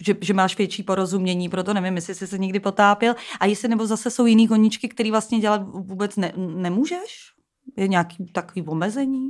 že, 0.00 0.14
že 0.20 0.34
máš 0.34 0.58
větší 0.58 0.82
porozumění, 0.82 1.48
proto 1.48 1.74
nevím, 1.74 1.96
jestli 1.96 2.14
jsi 2.14 2.26
se 2.26 2.38
někdy 2.38 2.60
potápěl. 2.60 3.14
A 3.40 3.46
jestli 3.46 3.68
nebo 3.68 3.86
zase 3.86 4.10
jsou 4.10 4.26
jiný 4.26 4.48
koníčky, 4.48 4.88
který 4.88 5.10
vlastně 5.10 5.38
dělat 5.38 5.62
vůbec 5.62 6.16
ne, 6.16 6.32
nemůžeš? 6.36 7.32
Je 7.76 7.88
nějaký 7.88 8.32
takový 8.32 8.62
omezení? 8.66 9.28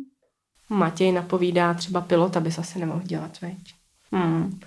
Matěj 0.69 1.13
napovídá 1.13 1.75
třeba 1.75 2.01
pilot, 2.01 2.37
aby 2.37 2.53
se 2.53 2.61
asi 2.61 2.79
nemohl 2.79 3.03
dělat, 3.05 3.41
veď. 3.43 3.75
Hmm. 4.13 4.61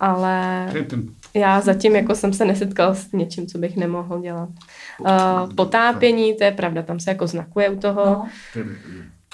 Ale 0.00 0.66
já 1.34 1.60
zatím 1.60 1.96
jako 1.96 2.14
jsem 2.14 2.32
se 2.32 2.44
nesetkal 2.44 2.94
s 2.94 3.12
něčím, 3.12 3.46
co 3.46 3.58
bych 3.58 3.76
nemohl 3.76 4.20
dělat. 4.20 4.48
Uh, 4.98 5.54
potápění, 5.54 6.36
to 6.36 6.44
je 6.44 6.52
pravda, 6.52 6.82
tam 6.82 7.00
se 7.00 7.10
jako 7.10 7.26
znakuje 7.26 7.70
u 7.70 7.78
toho. 7.78 8.04
No. 8.04 8.28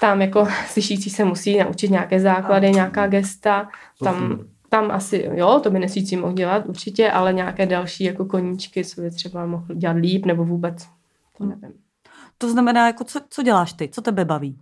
Tam 0.00 0.22
jako 0.22 0.48
slyšící 0.66 1.10
se 1.10 1.24
musí 1.24 1.58
naučit 1.58 1.90
nějaké 1.90 2.20
základy, 2.20 2.70
nějaká 2.70 3.06
gesta. 3.06 3.68
Tam, 4.04 4.40
tam 4.68 4.90
asi, 4.90 5.30
jo, 5.34 5.60
to 5.62 5.70
by 5.70 5.78
nesící 5.78 6.16
mohl 6.16 6.32
dělat 6.32 6.66
určitě, 6.66 7.10
ale 7.10 7.32
nějaké 7.32 7.66
další 7.66 8.04
jako 8.04 8.24
koníčky, 8.24 8.84
co 8.84 9.00
by 9.00 9.10
třeba 9.10 9.46
mohl 9.46 9.74
dělat 9.74 9.96
líp 9.96 10.26
nebo 10.26 10.44
vůbec, 10.44 10.86
to 11.38 11.44
nevím. 11.44 11.72
To 12.38 12.50
znamená, 12.50 12.86
jako 12.86 13.04
co, 13.04 13.20
co 13.28 13.42
děláš 13.42 13.72
ty? 13.72 13.88
Co 13.88 14.02
tebe 14.02 14.24
baví? 14.24 14.58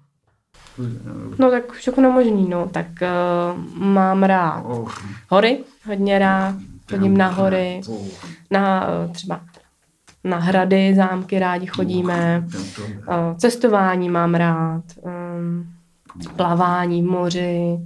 No 1.39 1.51
tak 1.51 1.73
všechno 1.73 2.13
možný, 2.13 2.49
no. 2.49 2.69
Tak 2.69 2.87
uh, 3.03 3.83
mám 3.83 4.23
rád 4.23 4.65
hory, 5.29 5.59
hodně 5.87 6.19
rád, 6.19 6.55
chodím 6.91 7.17
na 7.17 7.29
hory, 7.29 7.81
na 8.51 8.89
uh, 8.89 9.13
třeba 9.13 9.41
na 10.25 10.39
hrady, 10.39 10.95
zámky 10.95 11.39
rádi 11.39 11.67
chodíme, 11.67 12.47
uh, 13.09 13.37
cestování 13.37 14.09
mám 14.09 14.35
rád, 14.35 14.85
um, 15.03 15.67
plavání 16.37 17.03
v 17.03 17.07
moři, 17.07 17.79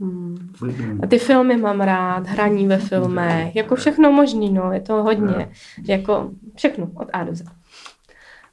Hmm. 0.00 0.50
A 1.02 1.06
ty 1.06 1.18
filmy 1.18 1.56
mám 1.56 1.80
rád, 1.80 2.26
hraní 2.26 2.66
ve 2.66 2.78
filmech, 2.78 3.56
jako 3.56 3.76
všechno 3.76 4.12
možný, 4.12 4.52
no, 4.52 4.72
je 4.72 4.80
to 4.80 5.02
hodně, 5.02 5.48
jako 5.88 6.30
všechno 6.56 6.88
od 6.94 7.08
A 7.12 7.24
do 7.24 7.34
Z. 7.34 7.44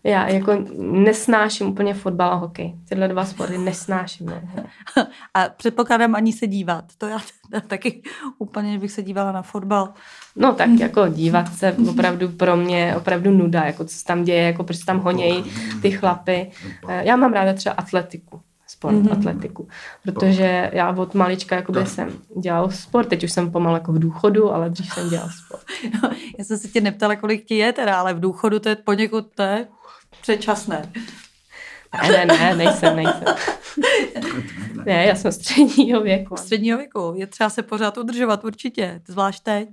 Já 0.04 0.28
jako 0.28 0.66
nesnáším 0.82 1.68
úplně 1.68 1.93
fotbal 1.93 2.32
a 2.32 2.36
hokej. 2.36 2.76
Tyhle 2.89 3.08
dva 3.08 3.26
sporty 3.26 3.58
nesnáším. 3.58 4.26
Ne. 4.26 4.68
A 5.34 5.49
předpokládám 5.49 6.16
ani 6.16 6.34
se 6.34 6.47
dívat. 6.47 6.86
To 6.97 7.08
já 7.08 7.18
taky 7.68 8.01
úplně 8.38 8.80
bych 8.80 8.91
se 8.91 9.04
dívala 9.04 9.32
na 9.32 9.41
fotbal. 9.41 9.93
No 10.36 10.54
tak 10.54 10.70
jako 10.80 11.08
dívat 11.08 11.54
se 11.56 11.76
opravdu 11.89 12.30
pro 12.30 12.58
mě 12.58 12.93
opravdu 12.97 13.32
nuda, 13.32 13.64
jako 13.64 13.86
co 13.86 13.95
se 13.95 14.06
tam 14.06 14.24
děje, 14.24 14.43
jako 14.43 14.64
proč 14.64 14.80
tam 14.80 14.99
honějí 14.99 15.43
ty 15.82 15.91
chlapy. 15.91 16.51
Eh, 16.88 17.06
já 17.06 17.16
mám 17.16 17.34
ráda 17.34 17.54
třeba 17.54 17.76
atletiku 17.76 18.41
sport, 18.68 18.95
mm-hmm. 18.95 19.12
atletiku. 19.12 19.68
Protože 20.04 20.70
já 20.74 20.91
od 20.97 21.16
malička 21.16 21.56
jakoby 21.56 21.86
jsem 21.86 22.10
dělal 22.41 22.72
sport, 22.72 23.08
teď 23.08 23.24
už 23.24 23.32
jsem 23.32 23.51
pomalu 23.51 23.76
jako 23.76 23.93
v 23.93 23.99
důchodu, 23.99 24.54
ale 24.54 24.70
dřív 24.70 24.93
jsem 24.93 25.10
dělal 25.10 25.30
sport. 25.45 25.64
No, 26.04 26.10
já 26.38 26.45
jsem 26.45 26.58
se 26.58 26.68
tě 26.68 26.82
neptala, 26.82 27.16
kolik 27.16 27.45
ti 27.45 27.58
je 27.58 27.74
teda, 27.74 27.99
ale 27.99 28.14
v 28.14 28.20
důchodu 28.20 28.60
to 28.60 28.70
je 28.70 28.76
poněkud, 28.76 29.26
to 29.36 29.43
je 29.43 29.68
předčasné. 30.22 30.91
Ne, 32.01 32.26
ne, 32.26 32.26
ne, 32.26 32.55
nejsem, 32.55 32.95
nejsem. 32.95 33.36
ne, 34.86 35.05
já 35.05 35.16
jsem 35.16 35.32
středního 35.32 36.01
věku. 36.01 36.38
Středního 36.38 36.78
věku. 36.78 37.14
Je 37.18 37.28
třeba 37.28 37.49
se 37.49 37.64
pořád 37.64 37.97
udržovat 37.97 38.45
určitě, 38.45 39.01
zvlášť 39.07 39.43
teď. 39.43 39.70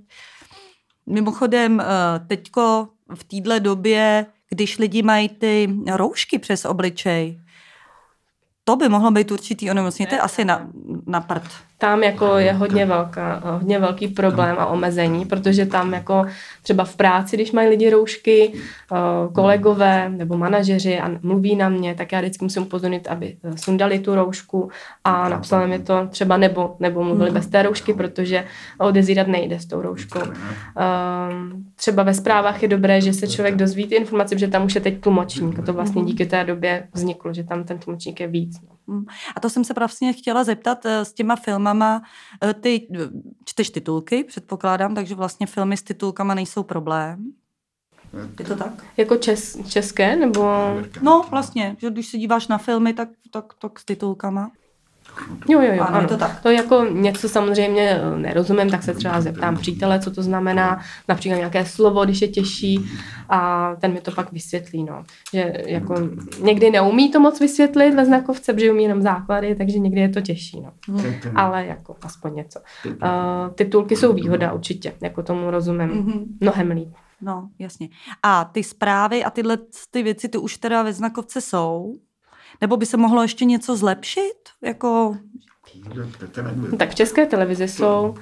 Mimochodem, 1.05 1.79
eh, 1.79 1.85
teďko 2.27 2.87
v 3.15 3.23
téhle 3.23 3.59
době, 3.59 4.25
když 4.49 4.77
lidi 4.77 5.01
mají 5.03 5.29
ty 5.29 5.69
roušky 5.91 6.39
přes 6.39 6.65
obličej, 6.65 7.41
to 8.63 8.75
by 8.75 8.89
mohlo 8.89 9.11
být 9.11 9.31
určitý 9.31 9.71
onemocnění, 9.71 10.07
to 10.07 10.15
je 10.15 10.21
asi 10.21 10.45
na, 10.45 10.69
na 11.05 11.21
prd 11.21 11.43
tam 11.81 12.03
jako 12.03 12.37
je 12.37 12.53
hodně, 12.53 12.85
velká, 12.85 13.41
hodně 13.45 13.79
velký 13.79 14.07
problém 14.07 14.55
a 14.59 14.65
omezení, 14.65 15.25
protože 15.25 15.65
tam 15.65 15.93
jako 15.93 16.25
třeba 16.63 16.83
v 16.83 16.95
práci, 16.95 17.35
když 17.35 17.51
mají 17.51 17.69
lidi 17.69 17.89
roušky, 17.89 18.53
eh, 18.53 18.95
kolegové 19.33 20.09
nebo 20.09 20.37
manažeři 20.37 20.99
a 20.99 21.11
mluví 21.21 21.55
na 21.55 21.69
mě, 21.69 21.95
tak 21.95 22.11
já 22.11 22.19
vždycky 22.19 22.45
musím 22.45 22.63
upozornit, 22.63 23.07
aby 23.07 23.35
sundali 23.55 23.99
tu 23.99 24.15
roušku 24.15 24.69
a 25.03 25.29
napsali 25.29 25.67
mi 25.67 25.79
to 25.79 26.07
třeba 26.09 26.37
nebo, 26.37 26.75
nebo 26.79 27.03
mluvili 27.03 27.29
hmm. 27.29 27.39
bez 27.39 27.47
té 27.47 27.63
roušky, 27.63 27.93
protože 27.93 28.45
odezírat 28.77 29.27
nejde 29.27 29.59
s 29.59 29.65
tou 29.65 29.81
rouškou. 29.81 30.21
Ehm, 30.21 31.63
třeba 31.75 32.03
ve 32.03 32.13
zprávách 32.13 32.61
je 32.61 32.67
dobré, 32.67 33.01
že 33.01 33.13
se 33.13 33.27
člověk 33.27 33.55
dozví 33.55 33.87
ty 33.87 33.95
informace, 33.95 34.37
že 34.37 34.47
tam 34.47 34.65
už 34.65 34.75
je 34.75 34.81
teď 34.81 34.99
tlumočník 34.99 35.59
a 35.59 35.61
to 35.61 35.73
vlastně 35.73 36.01
hmm. 36.01 36.07
díky 36.07 36.25
té 36.25 36.43
době 36.43 36.87
vzniklo, 36.93 37.33
že 37.33 37.43
tam 37.43 37.63
ten 37.63 37.77
tlumočník 37.77 38.19
je 38.19 38.27
víc. 38.27 38.61
No. 38.61 38.80
A 39.35 39.39
to 39.39 39.49
jsem 39.49 39.63
se 39.63 39.73
vlastně 39.73 40.13
chtěla 40.13 40.43
zeptat 40.43 40.85
eh, 40.85 41.05
s 41.05 41.13
těma 41.13 41.35
filmama. 41.35 42.01
Eh, 42.43 42.53
ty 42.53 42.87
čteš 43.45 43.69
titulky, 43.69 44.23
předpokládám, 44.23 44.95
takže 44.95 45.15
vlastně 45.15 45.47
filmy 45.47 45.77
s 45.77 45.83
titulkama 45.83 46.33
nejsou 46.33 46.63
problém. 46.63 47.31
Je 48.39 48.45
to 48.45 48.55
tak? 48.55 48.85
Jako 48.97 49.17
čes, 49.17 49.57
české, 49.67 50.15
nebo... 50.15 50.41
No, 51.01 51.25
vlastně, 51.29 51.75
že 51.79 51.89
když 51.89 52.07
se 52.07 52.17
díváš 52.17 52.47
na 52.47 52.57
filmy, 52.57 52.93
tak, 52.93 53.09
tak, 53.31 53.53
tak 53.61 53.79
s 53.79 53.85
titulkama. 53.85 54.51
Jo, 55.49 55.61
jo, 55.61 55.73
jo. 55.73 55.83
Ano, 55.83 56.01
je 56.01 56.07
to 56.07 56.17
tak. 56.17 56.39
To 56.41 56.49
jako 56.49 56.85
něco 56.85 57.29
samozřejmě 57.29 57.89
eh, 57.89 58.17
nerozumím, 58.19 58.69
tak 58.69 58.83
se 58.83 58.93
třeba 58.93 59.21
zeptám 59.21 59.57
přítele, 59.57 59.99
co 59.99 60.11
to 60.11 60.23
znamená, 60.23 60.81
například 61.07 61.37
nějaké 61.37 61.65
slovo, 61.65 62.05
když 62.05 62.21
je 62.21 62.27
těžší 62.27 62.79
a 63.29 63.71
ten 63.79 63.93
mi 63.93 64.01
to 64.01 64.11
pak 64.11 64.31
vysvětlí, 64.31 64.83
no. 64.83 65.03
Že 65.33 65.53
jako 65.67 65.95
někdy 66.41 66.69
neumí 66.71 67.11
to 67.11 67.19
moc 67.19 67.39
vysvětlit 67.39 67.91
ve 67.95 68.05
znakovce, 68.05 68.53
protože 68.53 68.71
umí 68.71 68.83
jenom 68.83 69.01
základy, 69.01 69.55
takže 69.55 69.79
někdy 69.79 70.01
je 70.01 70.09
to 70.09 70.21
těžší, 70.21 70.61
no. 70.61 70.71
Ale 71.35 71.65
jako 71.65 71.95
aspoň 72.03 72.35
něco. 72.35 72.59
Uh, 72.85 73.53
titulky 73.55 73.95
jsou 73.95 74.13
výhoda 74.13 74.53
určitě, 74.53 74.93
jako 75.01 75.23
tomu 75.23 75.51
rozumím 75.51 75.89
Mhm. 75.89 76.23
mnohem 76.41 76.71
líp. 76.71 76.93
No, 77.21 77.49
jasně. 77.59 77.89
A 78.23 78.45
ty 78.45 78.63
zprávy 78.63 79.23
a 79.23 79.29
tyhle 79.29 79.57
ty 79.91 80.03
věci, 80.03 80.29
ty 80.29 80.37
už 80.37 80.57
teda 80.57 80.83
ve 80.83 80.93
znakovce 80.93 81.41
jsou? 81.41 81.93
Nebo 82.61 82.77
by 82.77 82.85
se 82.85 82.97
mohlo 82.97 83.21
ještě 83.21 83.45
něco 83.45 83.77
zlepšit? 83.77 84.33
Jako, 84.61 85.17
Tak 86.77 86.89
v 86.89 86.95
české 86.95 87.25
televizi 87.25 87.67
jsou, 87.67 88.09
uh, 88.09 88.19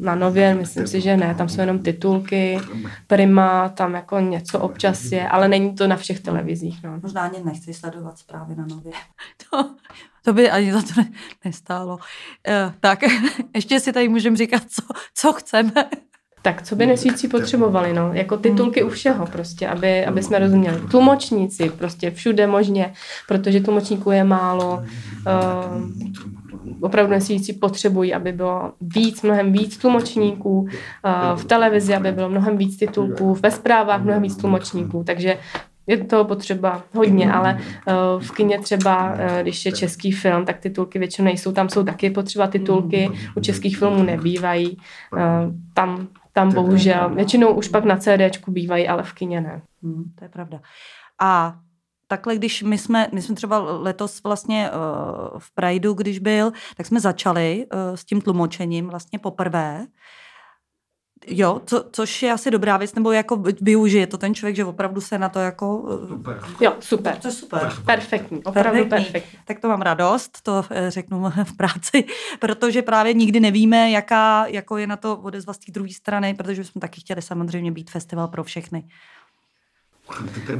na 0.00 0.14
nově, 0.14 0.54
myslím 0.54 0.86
si, 0.86 1.00
že 1.00 1.16
ne, 1.16 1.34
tam 1.34 1.48
jsou 1.48 1.60
jenom 1.60 1.78
titulky, 1.78 2.60
prima, 3.06 3.68
tam 3.68 3.94
jako 3.94 4.20
něco 4.20 4.60
občas 4.60 5.04
je, 5.04 5.28
ale 5.28 5.48
není 5.48 5.74
to 5.74 5.86
na 5.86 5.96
všech 5.96 6.20
televizích, 6.20 6.82
no. 6.82 7.00
možná 7.02 7.22
ani 7.22 7.44
nechci 7.44 7.74
sledovat 7.74 8.18
zprávy 8.18 8.54
na 8.56 8.66
nově. 8.66 8.92
To, 9.50 9.74
to 10.24 10.32
by 10.32 10.50
ani 10.50 10.72
za 10.72 10.82
to 10.82 10.88
ne, 10.96 11.10
nestálo. 11.44 11.94
Uh, 11.94 12.74
tak, 12.80 12.98
ještě 13.54 13.80
si 13.80 13.92
tady 13.92 14.08
můžeme 14.08 14.36
říkat, 14.36 14.62
co, 14.68 14.82
co 15.14 15.32
chceme. 15.32 15.90
Tak 16.42 16.62
co 16.62 16.76
by 16.76 16.86
nesvící 16.86 17.28
potřebovali, 17.28 17.92
no, 17.92 18.10
jako 18.12 18.36
titulky 18.36 18.82
u 18.82 18.88
všeho 18.88 19.26
prostě, 19.26 19.68
aby, 19.68 20.04
aby 20.04 20.22
jsme 20.22 20.38
rozuměli. 20.38 20.80
Tlumočníci 20.90 21.70
prostě 21.70 22.10
všude 22.10 22.46
možně, 22.46 22.92
protože 23.28 23.60
tlumočníků 23.60 24.10
je 24.10 24.24
málo, 24.24 24.82
uh, 25.26 25.90
opravdu 26.80 27.10
nesvící 27.12 27.52
potřebují, 27.52 28.14
aby 28.14 28.32
bylo 28.32 28.72
víc, 28.80 29.22
mnohem 29.22 29.52
víc 29.52 29.76
tlumočníků, 29.76 30.60
uh, 30.60 30.68
v 31.34 31.44
televizi, 31.44 31.94
aby 31.94 32.12
bylo 32.12 32.28
mnohem 32.28 32.56
víc 32.56 32.76
titulků, 32.76 33.34
ve 33.34 33.50
zprávách 33.50 34.02
mnohem 34.02 34.22
víc 34.22 34.36
tlumočníků, 34.36 35.04
takže 35.06 35.36
je 35.86 36.04
toho 36.04 36.24
potřeba 36.24 36.82
hodně, 36.94 37.32
ale 37.32 37.58
uh, 37.58 38.22
v 38.22 38.30
kině 38.30 38.58
třeba, 38.60 39.12
uh, 39.12 39.16
když 39.42 39.66
je 39.66 39.72
český 39.72 40.12
film, 40.12 40.44
tak 40.44 40.58
titulky 40.58 40.98
většinou 40.98 41.24
nejsou, 41.24 41.52
tam 41.52 41.68
jsou 41.68 41.84
taky 41.84 42.10
potřeba 42.10 42.46
titulky, 42.46 43.10
u 43.36 43.40
českých 43.40 43.78
filmů 43.78 44.02
nebývají, 44.02 44.76
uh, 45.12 45.20
tam, 45.74 46.08
tam 46.32 46.54
bohužel, 46.54 47.14
většinou 47.14 47.54
už 47.54 47.68
pak 47.68 47.84
na 47.84 47.96
CDčku 47.96 48.50
bývají, 48.50 48.88
ale 48.88 49.02
v 49.02 49.12
kině 49.12 49.40
ne. 49.40 49.62
Hmm, 49.82 50.04
to 50.18 50.24
je 50.24 50.28
pravda. 50.28 50.60
A 51.20 51.54
takhle, 52.06 52.36
když 52.36 52.62
my 52.62 52.78
jsme, 52.78 53.08
my 53.12 53.22
jsme 53.22 53.34
třeba 53.34 53.58
letos 53.58 54.22
vlastně 54.22 54.70
uh, 54.70 55.38
v 55.38 55.54
Prideu, 55.54 55.94
když 55.94 56.18
byl, 56.18 56.52
tak 56.76 56.86
jsme 56.86 57.00
začali 57.00 57.66
uh, 57.72 57.96
s 57.96 58.04
tím 58.04 58.20
tlumočením 58.20 58.88
vlastně 58.88 59.18
poprvé. 59.18 59.86
Jo, 61.26 61.60
co, 61.66 61.84
což 61.92 62.22
je 62.22 62.32
asi 62.32 62.50
dobrá 62.50 62.76
věc, 62.76 62.94
nebo 62.94 63.12
jako 63.12 63.42
využije 63.60 64.06
to 64.06 64.18
ten 64.18 64.34
člověk, 64.34 64.56
že 64.56 64.64
opravdu 64.64 65.00
se 65.00 65.18
na 65.18 65.28
to 65.28 65.38
jako... 65.38 65.76
Uh, 65.76 66.34
Jo, 66.60 66.72
super. 66.80 67.16
to 67.16 67.28
je 67.28 67.32
super. 67.32 67.72
Perfektní, 67.84 68.44
opravdu 68.44 68.70
Perfektní. 68.70 68.88
perfektní. 69.12 69.38
Tak 69.44 69.60
to 69.60 69.68
mám 69.68 69.82
radost, 69.82 70.42
to 70.42 70.64
eh, 70.70 70.90
řeknu 70.90 71.30
v 71.44 71.56
práci, 71.56 72.04
protože 72.38 72.82
právě 72.82 73.14
nikdy 73.14 73.40
nevíme, 73.40 73.90
jaká 73.90 74.46
jako 74.46 74.76
je 74.76 74.86
na 74.86 74.96
to 74.96 75.16
odezva 75.16 75.52
z 75.52 75.58
té 75.58 75.72
druhé 75.72 75.90
strany, 75.92 76.34
protože 76.34 76.64
jsme 76.64 76.80
taky 76.80 77.00
chtěli 77.00 77.22
samozřejmě 77.22 77.72
být 77.72 77.90
festival 77.90 78.28
pro 78.28 78.44
všechny. 78.44 78.84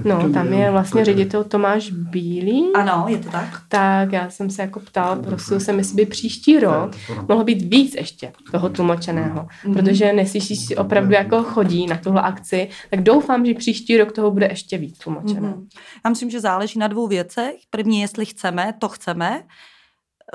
No, 0.04 0.32
tam 0.32 0.52
je 0.52 0.70
vlastně 0.70 1.04
ředitel 1.04 1.44
Tomáš 1.44 1.90
Bílý. 1.90 2.72
Ano, 2.74 3.04
je 3.08 3.18
to 3.18 3.30
tak? 3.30 3.62
Tak 3.68 4.12
já 4.12 4.30
jsem 4.30 4.50
se 4.50 4.62
jako 4.62 4.80
ptal, 4.80 5.16
prosil 5.16 5.60
jsem, 5.60 5.78
jestli 5.78 5.94
by 5.96 6.06
příští 6.06 6.58
rok 6.58 6.90
mohlo 7.28 7.44
být 7.44 7.62
víc 7.62 7.94
ještě 7.94 8.32
toho 8.52 8.68
tlumočeného, 8.68 9.48
Mhm. 9.64 9.74
protože 9.74 10.12
neslyšíš 10.12 10.66
si 10.66 10.76
opravdu 10.76 11.12
jako 11.12 11.42
chodí 11.42 11.86
na 11.86 11.96
tuhle 11.96 12.22
akci, 12.22 12.68
tak 12.90 13.02
doufám, 13.02 13.46
že 13.46 13.54
příští 13.54 13.98
rok 13.98 14.12
toho 14.12 14.30
bude 14.30 14.46
ještě 14.46 14.78
víc 14.78 14.98
tlumočeného. 14.98 15.54
Mhm. 15.56 15.66
Já 16.04 16.10
myslím, 16.10 16.30
že 16.30 16.40
záleží 16.40 16.78
na 16.78 16.88
dvou 16.88 17.06
věcech. 17.06 17.54
První, 17.70 18.00
jestli 18.00 18.26
chceme, 18.26 18.74
to 18.78 18.88
chceme, 18.88 19.42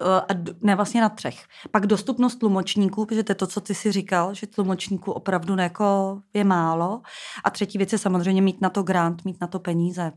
a 0.04 0.34
ne 0.62 0.76
vlastně 0.76 1.02
na 1.02 1.10
třech. 1.10 1.46
Pak 1.72 1.88
dostupnost 1.88 2.36
tlumočníků, 2.36 3.06
protože 3.06 3.24
to 3.24 3.32
je 3.32 3.36
to, 3.36 3.48
co 3.48 3.62
ty 3.62 3.76
si 3.76 3.92
říkal, 3.92 4.34
že 4.34 4.48
tlumočníků 4.48 5.12
opravdu 5.12 5.56
jako 5.56 6.22
je 6.34 6.44
málo. 6.44 7.02
A 7.44 7.50
třetí 7.50 7.78
věc 7.78 7.92
je 7.92 7.98
samozřejmě 7.98 8.42
mít 8.42 8.62
na 8.62 8.70
to 8.70 8.84
grant, 8.84 9.26
mít 9.26 9.42
na 9.42 9.48
to 9.48 9.60
peníze. 9.60 10.12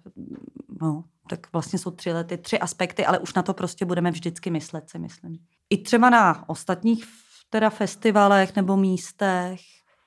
No, 0.82 1.04
tak 1.28 1.52
vlastně 1.52 1.78
jsou 1.78 1.90
tři 1.90 2.12
lety, 2.12 2.38
tři 2.38 2.58
aspekty, 2.58 3.06
ale 3.06 3.18
už 3.18 3.34
na 3.34 3.42
to 3.42 3.54
prostě 3.54 3.84
budeme 3.84 4.10
vždycky 4.10 4.50
myslet, 4.50 4.90
si 4.90 4.98
myslím. 4.98 5.38
I 5.70 5.82
třeba 5.82 6.10
na 6.10 6.48
ostatních 6.48 7.04
teda 7.50 7.70
festivalech 7.70 8.56
nebo 8.56 8.76
místech. 8.76 9.60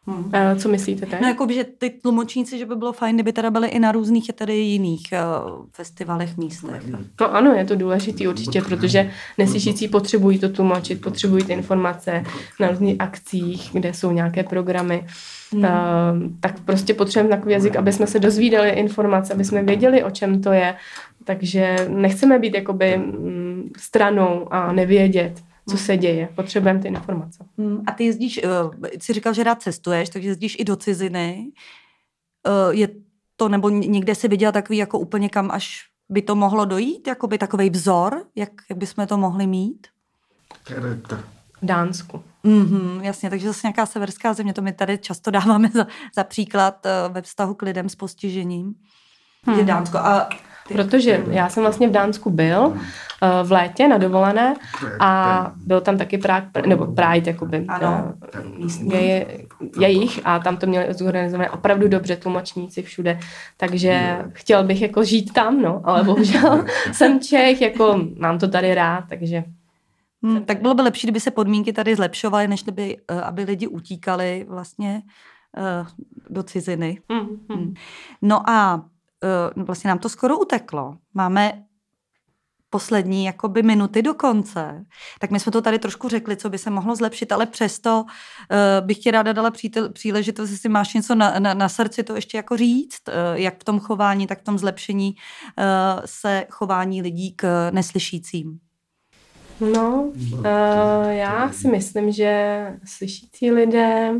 Hmm. 0.07 0.35
A 0.35 0.55
co 0.55 0.69
myslíte 0.69 1.05
teď? 1.05 1.21
No, 1.21 1.27
jako 1.27 1.45
by, 1.45 1.53
že 1.53 1.63
ty 1.63 1.89
tlumočníci, 1.89 2.57
že 2.57 2.65
by 2.65 2.75
bylo 2.75 2.93
fajn, 2.93 3.15
kdyby 3.15 3.33
teda 3.33 3.51
byli 3.51 3.67
i 3.67 3.79
na 3.79 3.91
různých 3.91 4.29
i 4.29 4.33
tedy 4.33 4.53
jiných 4.53 5.01
uh, 5.13 5.65
festivalech, 5.71 6.37
místech. 6.37 6.83
To 7.15 7.35
ano, 7.35 7.53
je 7.53 7.65
to 7.65 7.75
důležitý 7.75 8.27
určitě, 8.27 8.61
protože 8.61 9.11
neslyšící 9.37 9.87
potřebují 9.87 10.39
to 10.39 10.49
tlumočit, 10.49 11.01
potřebují 11.01 11.43
ty 11.43 11.53
informace 11.53 12.23
na 12.59 12.67
různých 12.67 12.95
akcích, 12.99 13.69
kde 13.73 13.93
jsou 13.93 14.11
nějaké 14.11 14.43
programy. 14.43 15.05
Hmm. 15.51 15.63
Uh, 15.63 15.69
tak 16.39 16.59
prostě 16.59 16.93
potřebujeme 16.93 17.37
takový 17.37 17.53
jazyk, 17.53 17.75
aby 17.75 17.93
jsme 17.93 18.07
se 18.07 18.19
dozvídali 18.19 18.69
informace, 18.69 19.33
aby 19.33 19.45
jsme 19.45 19.63
věděli, 19.63 20.03
o 20.03 20.11
čem 20.11 20.41
to 20.41 20.51
je. 20.51 20.75
Takže 21.23 21.75
nechceme 21.89 22.39
být 22.39 22.55
jakoby 22.55 22.97
mm, 22.97 23.69
stranou 23.77 24.47
a 24.53 24.71
nevědět, 24.71 25.33
co 25.69 25.77
se 25.77 25.97
děje. 25.97 26.29
Potřebujeme 26.35 26.79
ty 26.79 26.87
informace. 26.87 27.45
Hmm. 27.57 27.83
A 27.87 27.91
ty 27.91 28.03
jezdíš, 28.03 28.41
uh, 28.43 28.73
jsi 28.99 29.13
říkal, 29.13 29.33
že 29.33 29.43
rád 29.43 29.61
cestuješ, 29.61 30.09
takže 30.09 30.29
jezdíš 30.29 30.57
i 30.59 30.63
do 30.63 30.75
ciziny. 30.75 31.51
Uh, 32.47 32.75
je 32.75 32.89
to, 33.35 33.49
nebo 33.49 33.69
ně- 33.69 33.87
někde 33.87 34.15
si 34.15 34.27
viděla 34.27 34.51
takový 34.51 34.77
jako 34.77 34.99
úplně 34.99 35.29
kam 35.29 35.51
až 35.51 35.91
by 36.09 36.21
to 36.21 36.35
mohlo 36.35 36.65
dojít, 36.65 37.07
jako 37.07 37.27
by 37.27 37.37
takový 37.37 37.69
vzor, 37.69 38.25
jak, 38.35 38.49
jak 38.69 38.79
bychom 38.79 39.07
to 39.07 39.17
mohli 39.17 39.47
mít? 39.47 39.87
V 41.61 41.65
Dánsku. 41.65 42.23
Mm-hmm, 42.45 43.01
jasně, 43.01 43.29
takže 43.29 43.47
zase 43.47 43.67
nějaká 43.67 43.85
severská 43.85 44.33
země, 44.33 44.53
to 44.53 44.61
my 44.61 44.73
tady 44.73 44.97
často 44.97 45.31
dáváme 45.31 45.69
za, 45.69 45.87
za 46.15 46.23
příklad 46.23 46.85
uh, 46.85 47.13
ve 47.13 47.21
vztahu 47.21 47.53
k 47.53 47.61
lidem 47.61 47.89
s 47.89 47.95
postižením. 47.95 48.75
Hmm. 49.43 49.59
Je 49.59 49.65
Dánsko. 49.65 49.97
A 49.97 50.29
Protože 50.71 51.23
já 51.29 51.49
jsem 51.49 51.63
vlastně 51.63 51.87
v 51.87 51.91
Dánsku 51.91 52.29
byl 52.29 52.59
uh, 52.67 52.77
v 53.43 53.51
létě 53.51 53.87
na 53.87 53.97
dovolené 53.97 54.55
a 54.99 55.51
byl 55.65 55.81
tam 55.81 55.97
taky 55.97 56.17
Prague, 56.17 56.67
nebo 56.67 56.85
Pride, 56.85 57.31
jakoby, 57.31 57.65
Ano. 57.67 58.13
uh, 58.85 58.93
je, 58.95 59.27
jejich 59.79 60.19
a 60.23 60.39
tam 60.39 60.57
to 60.57 60.67
měli 60.67 60.93
zorganizované 60.93 61.49
opravdu 61.49 61.87
dobře 61.87 62.15
tlumočníci 62.15 62.81
všude, 62.81 63.19
takže 63.57 64.17
chtěl 64.33 64.63
bych 64.63 64.81
jako 64.81 65.03
žít 65.03 65.33
tam, 65.33 65.61
no, 65.61 65.81
ale 65.83 66.03
bohužel 66.03 66.65
jsem 66.91 67.19
Čech, 67.19 67.61
jako 67.61 67.99
mám 68.19 68.39
to 68.39 68.47
tady 68.47 68.75
rád, 68.75 69.03
takže 69.09 69.43
Hmm, 70.23 70.45
tak 70.45 70.61
bylo 70.61 70.73
by 70.73 70.81
lepší, 70.81 71.07
kdyby 71.07 71.19
se 71.19 71.31
podmínky 71.31 71.73
tady 71.73 71.95
zlepšovaly, 71.95 72.47
než 72.47 72.63
kdyby, 72.63 72.97
eh, 73.07 73.21
aby 73.21 73.43
lidi 73.43 73.67
utíkali 73.67 74.45
vlastně 74.49 75.01
eh, 75.57 75.85
do 76.29 76.43
ciziny. 76.43 77.01
mm, 77.09 77.57
mm. 77.57 77.73
No 78.21 78.49
a 78.49 78.85
eh, 78.85 78.85
vlastně 79.55 79.87
nám 79.87 79.99
to 79.99 80.09
skoro 80.09 80.39
uteklo. 80.39 80.97
Máme 81.13 81.63
poslední 82.71 83.25
jakoby 83.25 83.63
minuty 83.63 84.01
do 84.01 84.13
konce. 84.13 84.85
Tak 85.19 85.31
my 85.31 85.39
jsme 85.39 85.51
to 85.51 85.61
tady 85.61 85.79
trošku 85.79 86.09
řekli, 86.09 86.37
co 86.37 86.49
by 86.49 86.57
se 86.57 86.69
mohlo 86.69 86.95
zlepšit, 86.95 87.31
ale 87.31 87.45
přesto 87.45 88.01
uh, 88.01 88.85
bych 88.85 88.97
ti 88.97 89.11
ráda 89.11 89.33
dala 89.33 89.51
přítel, 89.51 89.89
příležitost, 89.89 90.51
jestli 90.51 90.69
máš 90.69 90.93
něco 90.93 91.15
na, 91.15 91.39
na, 91.39 91.53
na 91.53 91.69
srdci, 91.69 92.03
to 92.03 92.15
ještě 92.15 92.37
jako 92.37 92.57
říct, 92.57 93.01
uh, 93.07 93.13
jak 93.33 93.61
v 93.61 93.63
tom 93.63 93.79
chování, 93.79 94.27
tak 94.27 94.39
v 94.39 94.43
tom 94.43 94.57
zlepšení 94.57 95.15
uh, 95.57 95.65
se 96.05 96.45
chování 96.49 97.01
lidí 97.01 97.33
k 97.35 97.71
neslyšícím. 97.71 98.59
No, 99.73 100.11
uh, 100.31 100.45
já 101.09 101.51
si 101.51 101.67
myslím, 101.67 102.11
že 102.11 102.65
slyšící 102.85 103.51
lidé, 103.51 104.13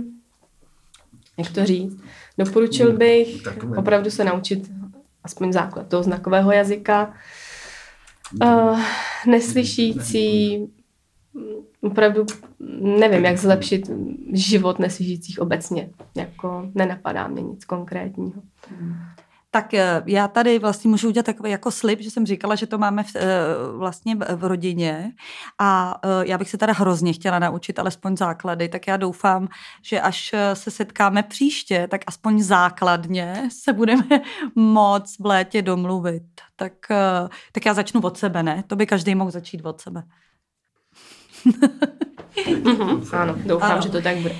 jak 1.38 1.52
to 1.52 1.66
říct, 1.66 2.02
doporučil 2.38 2.98
bych 2.98 3.42
opravdu 3.78 4.12
se 4.12 4.24
naučit 4.24 4.72
aspoň 5.24 5.54
základ 5.54 5.88
toho 5.88 6.04
znakového 6.04 6.52
jazyka. 6.52 7.14
Uh, 8.44 8.80
neslyšící, 9.28 10.60
opravdu 11.82 12.26
nevím, 12.82 13.26
jak 13.26 13.38
zlepšit 13.38 13.90
život 14.34 14.80
neslyšících 14.80 15.40
obecně. 15.40 15.90
Jako 16.16 16.70
nenapadá 16.76 17.28
mě 17.28 17.42
nic 17.42 17.66
konkrétního. 17.66 18.42
Tak 19.54 19.74
eh, 19.74 20.04
já 20.06 20.28
tady 20.28 20.60
vlastně 20.60 20.90
můžu 20.90 21.08
udělat 21.08 21.26
takový 21.26 21.52
jako 21.52 21.72
slib, 21.72 22.02
že 22.02 22.12
jsem 22.12 22.26
říkala, 22.26 22.56
že 22.56 22.68
to 22.68 22.78
máme 22.78 23.04
v, 23.04 23.16
eh, 23.16 23.22
vlastně 23.78 24.16
v 24.16 24.44
rodině 24.44 25.12
a 25.60 26.00
eh, 26.06 26.28
já 26.28 26.38
bych 26.38 26.50
se 26.50 26.58
teda 26.58 26.74
hrozně 26.74 27.14
chtěla 27.14 27.40
naučit 27.40 27.80
alespoň 27.80 28.18
základy, 28.18 28.70
tak 28.70 28.88
já 28.88 28.98
doufám, 28.98 29.48
že 29.84 30.02
až 30.02 30.36
se 30.54 30.72
setkáme 30.72 31.24
příště, 31.24 31.88
tak 31.92 32.02
aspoň 32.08 32.42
základně 32.42 33.50
se 33.50 33.74
budeme 33.74 34.08
moc 34.56 35.16
v 35.20 35.26
létě 35.26 35.62
domluvit. 35.62 36.24
Tak, 36.56 36.74
tak 37.52 37.66
já 37.66 37.74
začnu 37.74 38.02
od 38.02 38.18
sebe, 38.18 38.44
ne? 38.44 38.64
To 38.68 38.76
by 38.76 38.86
každý 38.86 39.16
mohl 39.16 39.32
začít 39.32 39.66
od 39.66 39.82
sebe. 39.82 40.04
mm-hmm, 42.36 43.16
ano, 43.22 43.36
doufám, 43.46 43.72
ano. 43.72 43.82
že 43.82 43.90
to 43.90 44.02
tak 44.02 44.18
bude. 44.18 44.36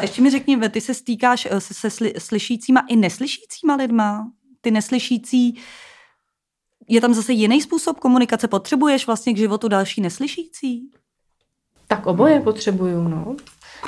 Ještě 0.00 0.22
mi 0.22 0.30
řekni, 0.30 0.68
ty 0.68 0.80
se 0.80 0.94
stýkáš 0.94 1.48
se, 1.58 1.90
se 1.90 2.10
slyšícíma 2.18 2.84
i 2.88 2.96
neslyšícíma 2.96 3.74
lidma? 3.76 4.26
Ty 4.66 4.70
neslyšící, 4.70 5.58
je 6.88 7.00
tam 7.00 7.14
zase 7.14 7.32
jiný 7.32 7.62
způsob 7.62 8.00
komunikace? 8.00 8.48
Potřebuješ 8.48 9.06
vlastně 9.06 9.34
k 9.34 9.36
životu 9.36 9.68
další 9.68 10.00
neslyšící? 10.00 10.90
Tak 11.86 12.06
oboje 12.06 12.40
potřebuju, 12.40 13.08
no. 13.08 13.36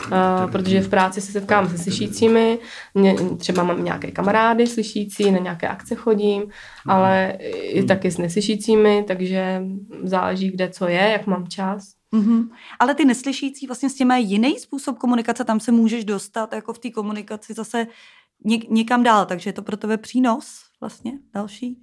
Uh, 0.06 0.50
protože 0.52 0.80
v 0.80 0.88
práci 0.88 1.20
se 1.20 1.32
setkám 1.32 1.68
se 1.68 1.78
slyšícími, 1.78 2.58
mě, 2.94 3.16
třeba 3.38 3.62
mám 3.62 3.84
nějaké 3.84 4.10
kamarády 4.10 4.66
slyšící, 4.66 5.30
na 5.30 5.38
nějaké 5.38 5.68
akce 5.68 5.94
chodím, 5.94 6.42
ale 6.86 7.38
i 7.62 7.82
taky 7.82 8.10
s 8.10 8.18
neslyšícími, 8.18 9.04
takže 9.08 9.62
záleží, 10.02 10.50
kde 10.50 10.68
co 10.68 10.88
je, 10.88 11.08
jak 11.12 11.26
mám 11.26 11.48
čas. 11.48 11.92
Mm-hmm. 12.14 12.48
Ale 12.78 12.94
ty 12.94 13.04
neslyšící 13.04 13.66
vlastně 13.66 13.90
s 13.90 13.94
tím 13.94 14.08
mají 14.08 14.30
jiný 14.30 14.58
způsob 14.58 14.98
komunikace, 14.98 15.44
tam 15.44 15.60
se 15.60 15.72
můžeš 15.72 16.04
dostat 16.04 16.52
jako 16.52 16.72
v 16.72 16.78
té 16.78 16.90
komunikaci 16.90 17.54
zase 17.54 17.86
něk- 18.46 18.66
někam 18.70 19.02
dál, 19.02 19.26
takže 19.26 19.48
je 19.48 19.52
to 19.52 19.62
pro 19.62 19.76
tebe 19.76 19.96
přínos 19.96 20.67
vlastně 20.80 21.12
další? 21.34 21.78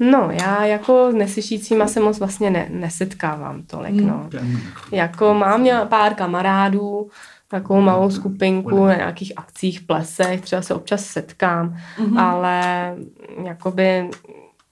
No, 0.00 0.28
já 0.30 0.64
jako 0.64 1.12
neslyšícíma 1.12 1.86
se 1.86 2.00
moc 2.00 2.18
vlastně 2.18 2.50
ne, 2.50 2.68
nesetkávám 2.70 3.62
tolik, 3.62 3.94
hmm. 3.94 4.06
no. 4.08 4.30
Jako 4.92 5.34
mám 5.34 5.60
měla 5.60 5.84
pár 5.84 6.14
kamarádů, 6.14 7.10
takovou 7.48 7.80
malou 7.80 8.10
skupinku 8.10 8.86
na 8.86 8.94
nějakých 8.94 9.32
akcích, 9.36 9.80
plesech, 9.80 10.40
třeba 10.40 10.62
se 10.62 10.74
občas 10.74 11.04
setkám, 11.04 11.76
mm-hmm. 11.98 12.20
ale 12.20 12.94
jakoby 13.44 14.10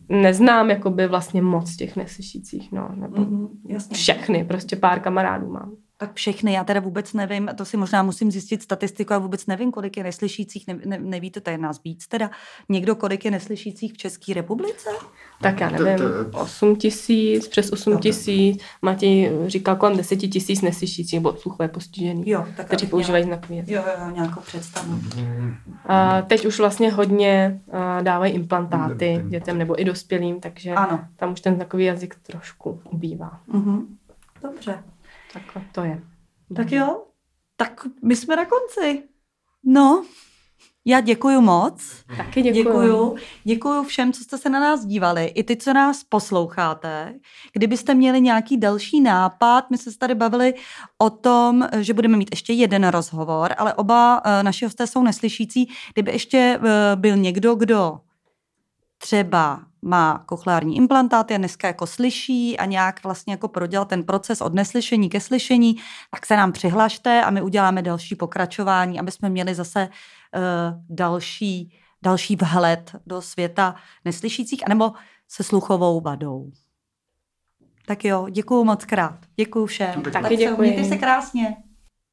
neznám 0.08 0.70
jakoby 0.70 1.06
vlastně 1.06 1.42
moc 1.42 1.76
těch 1.76 1.96
neslyšících, 1.96 2.72
no, 2.72 2.88
nebo 2.94 3.16
mm-hmm, 3.16 3.48
jasně. 3.68 3.96
všechny, 3.96 4.44
prostě 4.44 4.76
pár 4.76 5.00
kamarádů 5.00 5.52
mám. 5.52 5.72
Tak 5.96 6.14
všechny, 6.14 6.52
já 6.52 6.64
teda 6.64 6.80
vůbec 6.80 7.12
nevím, 7.12 7.50
to 7.56 7.64
si 7.64 7.76
možná 7.76 8.02
musím 8.02 8.30
zjistit 8.30 8.62
statistiku, 8.62 9.12
já 9.12 9.18
vůbec 9.18 9.46
nevím, 9.46 9.72
kolik 9.72 9.96
je 9.96 10.04
neslyšících, 10.04 10.66
ne, 10.66 10.78
ne, 10.84 10.98
neví 10.98 11.30
to 11.30 11.40
tady 11.40 11.58
nás 11.58 11.82
víc 11.84 12.06
teda. 12.06 12.30
Někdo, 12.68 12.96
kolik 12.96 13.24
je 13.24 13.30
neslyšících 13.30 13.92
v 13.92 13.96
České 13.96 14.34
republice? 14.34 14.90
Tak 15.42 15.60
já 15.60 15.70
nevím, 15.70 16.00
8 16.32 16.76
tisíc, 16.76 17.48
přes 17.48 17.72
8 17.72 17.98
tisíc, 17.98 18.62
Matěj 18.82 19.32
říkal 19.46 19.76
kolem 19.76 19.96
10 19.96 20.16
tisíc 20.16 20.62
neslyšících, 20.62 21.18
nebo 21.18 21.36
sluchové 21.36 21.68
postižený, 21.68 22.22
jo, 22.30 22.46
tak 22.56 22.66
kteří 22.66 22.86
používají 22.86 23.24
znakový 23.24 23.56
jazyk. 23.56 23.74
Jo, 23.74 23.82
jo, 24.00 24.10
nějakou 24.14 24.40
představu. 24.40 25.00
A 25.86 26.22
teď 26.22 26.46
už 26.46 26.58
vlastně 26.58 26.92
hodně 26.92 27.60
dávají 28.02 28.32
implantáty 28.32 29.24
dětem 29.28 29.58
nebo 29.58 29.80
i 29.80 29.84
dospělým, 29.84 30.40
takže 30.40 30.72
ano. 30.72 31.04
tam 31.16 31.32
už 31.32 31.40
ten 31.40 31.54
znakový 31.54 31.84
jazyk 31.84 32.14
trošku 32.22 32.80
ubývá. 32.90 33.40
Mhm. 33.46 33.96
Dobře. 34.42 34.82
Tak 35.34 35.42
to 35.72 35.84
je. 35.84 36.02
Tak 36.56 36.72
jo, 36.72 37.04
tak 37.56 37.80
my 38.02 38.16
jsme 38.16 38.36
na 38.36 38.44
konci. 38.44 39.02
No, 39.64 40.04
já 40.84 41.00
děkuji 41.00 41.40
moc. 41.40 42.04
Taky 42.16 42.42
děkuji. 42.42 42.62
Děkuju. 42.64 43.16
Děkuju 43.44 43.82
všem, 43.82 44.12
co 44.12 44.24
jste 44.24 44.38
se 44.38 44.48
na 44.50 44.60
nás 44.60 44.86
dívali, 44.86 45.26
i 45.26 45.42
ty, 45.42 45.56
co 45.56 45.72
nás 45.72 46.04
posloucháte. 46.04 47.14
Kdybyste 47.52 47.94
měli 47.94 48.20
nějaký 48.20 48.56
další 48.56 49.00
nápad, 49.00 49.70
my 49.70 49.78
jsme 49.78 49.92
se 49.92 49.98
tady 49.98 50.14
bavili 50.14 50.54
o 50.98 51.10
tom, 51.10 51.68
že 51.80 51.94
budeme 51.94 52.16
mít 52.16 52.28
ještě 52.32 52.52
jeden 52.52 52.88
rozhovor, 52.88 53.54
ale 53.58 53.74
oba 53.74 54.16
uh, 54.16 54.42
naši 54.42 54.64
hosté 54.64 54.86
jsou 54.86 55.02
neslyšící. 55.02 55.68
Kdyby 55.92 56.12
ještě 56.12 56.58
uh, 56.58 56.66
byl 57.00 57.16
někdo, 57.16 57.54
kdo 57.54 58.00
třeba 58.98 59.60
má 59.84 60.22
kochleární 60.26 60.76
implantáty 60.76 61.34
a 61.34 61.38
dneska 61.38 61.66
jako 61.66 61.86
slyší 61.86 62.58
a 62.58 62.64
nějak 62.64 63.04
vlastně 63.04 63.32
jako 63.32 63.48
prodělal 63.48 63.84
ten 63.84 64.02
proces 64.02 64.40
od 64.40 64.54
neslyšení 64.54 65.10
ke 65.10 65.20
slyšení, 65.20 65.76
tak 66.10 66.26
se 66.26 66.36
nám 66.36 66.52
přihlašte 66.52 67.22
a 67.22 67.30
my 67.30 67.42
uděláme 67.42 67.82
další 67.82 68.14
pokračování, 68.14 69.00
aby 69.00 69.10
jsme 69.10 69.28
měli 69.28 69.54
zase 69.54 69.88
uh, 69.88 70.96
další, 70.96 71.78
další 72.02 72.36
vhled 72.36 72.96
do 73.06 73.22
světa 73.22 73.74
neslyšících, 74.04 74.66
anebo 74.66 74.92
se 75.28 75.42
sluchovou 75.42 76.00
vadou. 76.00 76.50
Tak 77.86 78.04
jo, 78.04 78.28
děkuju 78.30 78.64
moc 78.64 78.84
krát. 78.84 79.18
Děkuju 79.36 79.66
všem. 79.66 80.02
Taky 80.02 80.36
děkuji. 80.36 80.70
Mějte 80.70 80.88
se 80.88 80.96
krásně. 80.96 81.56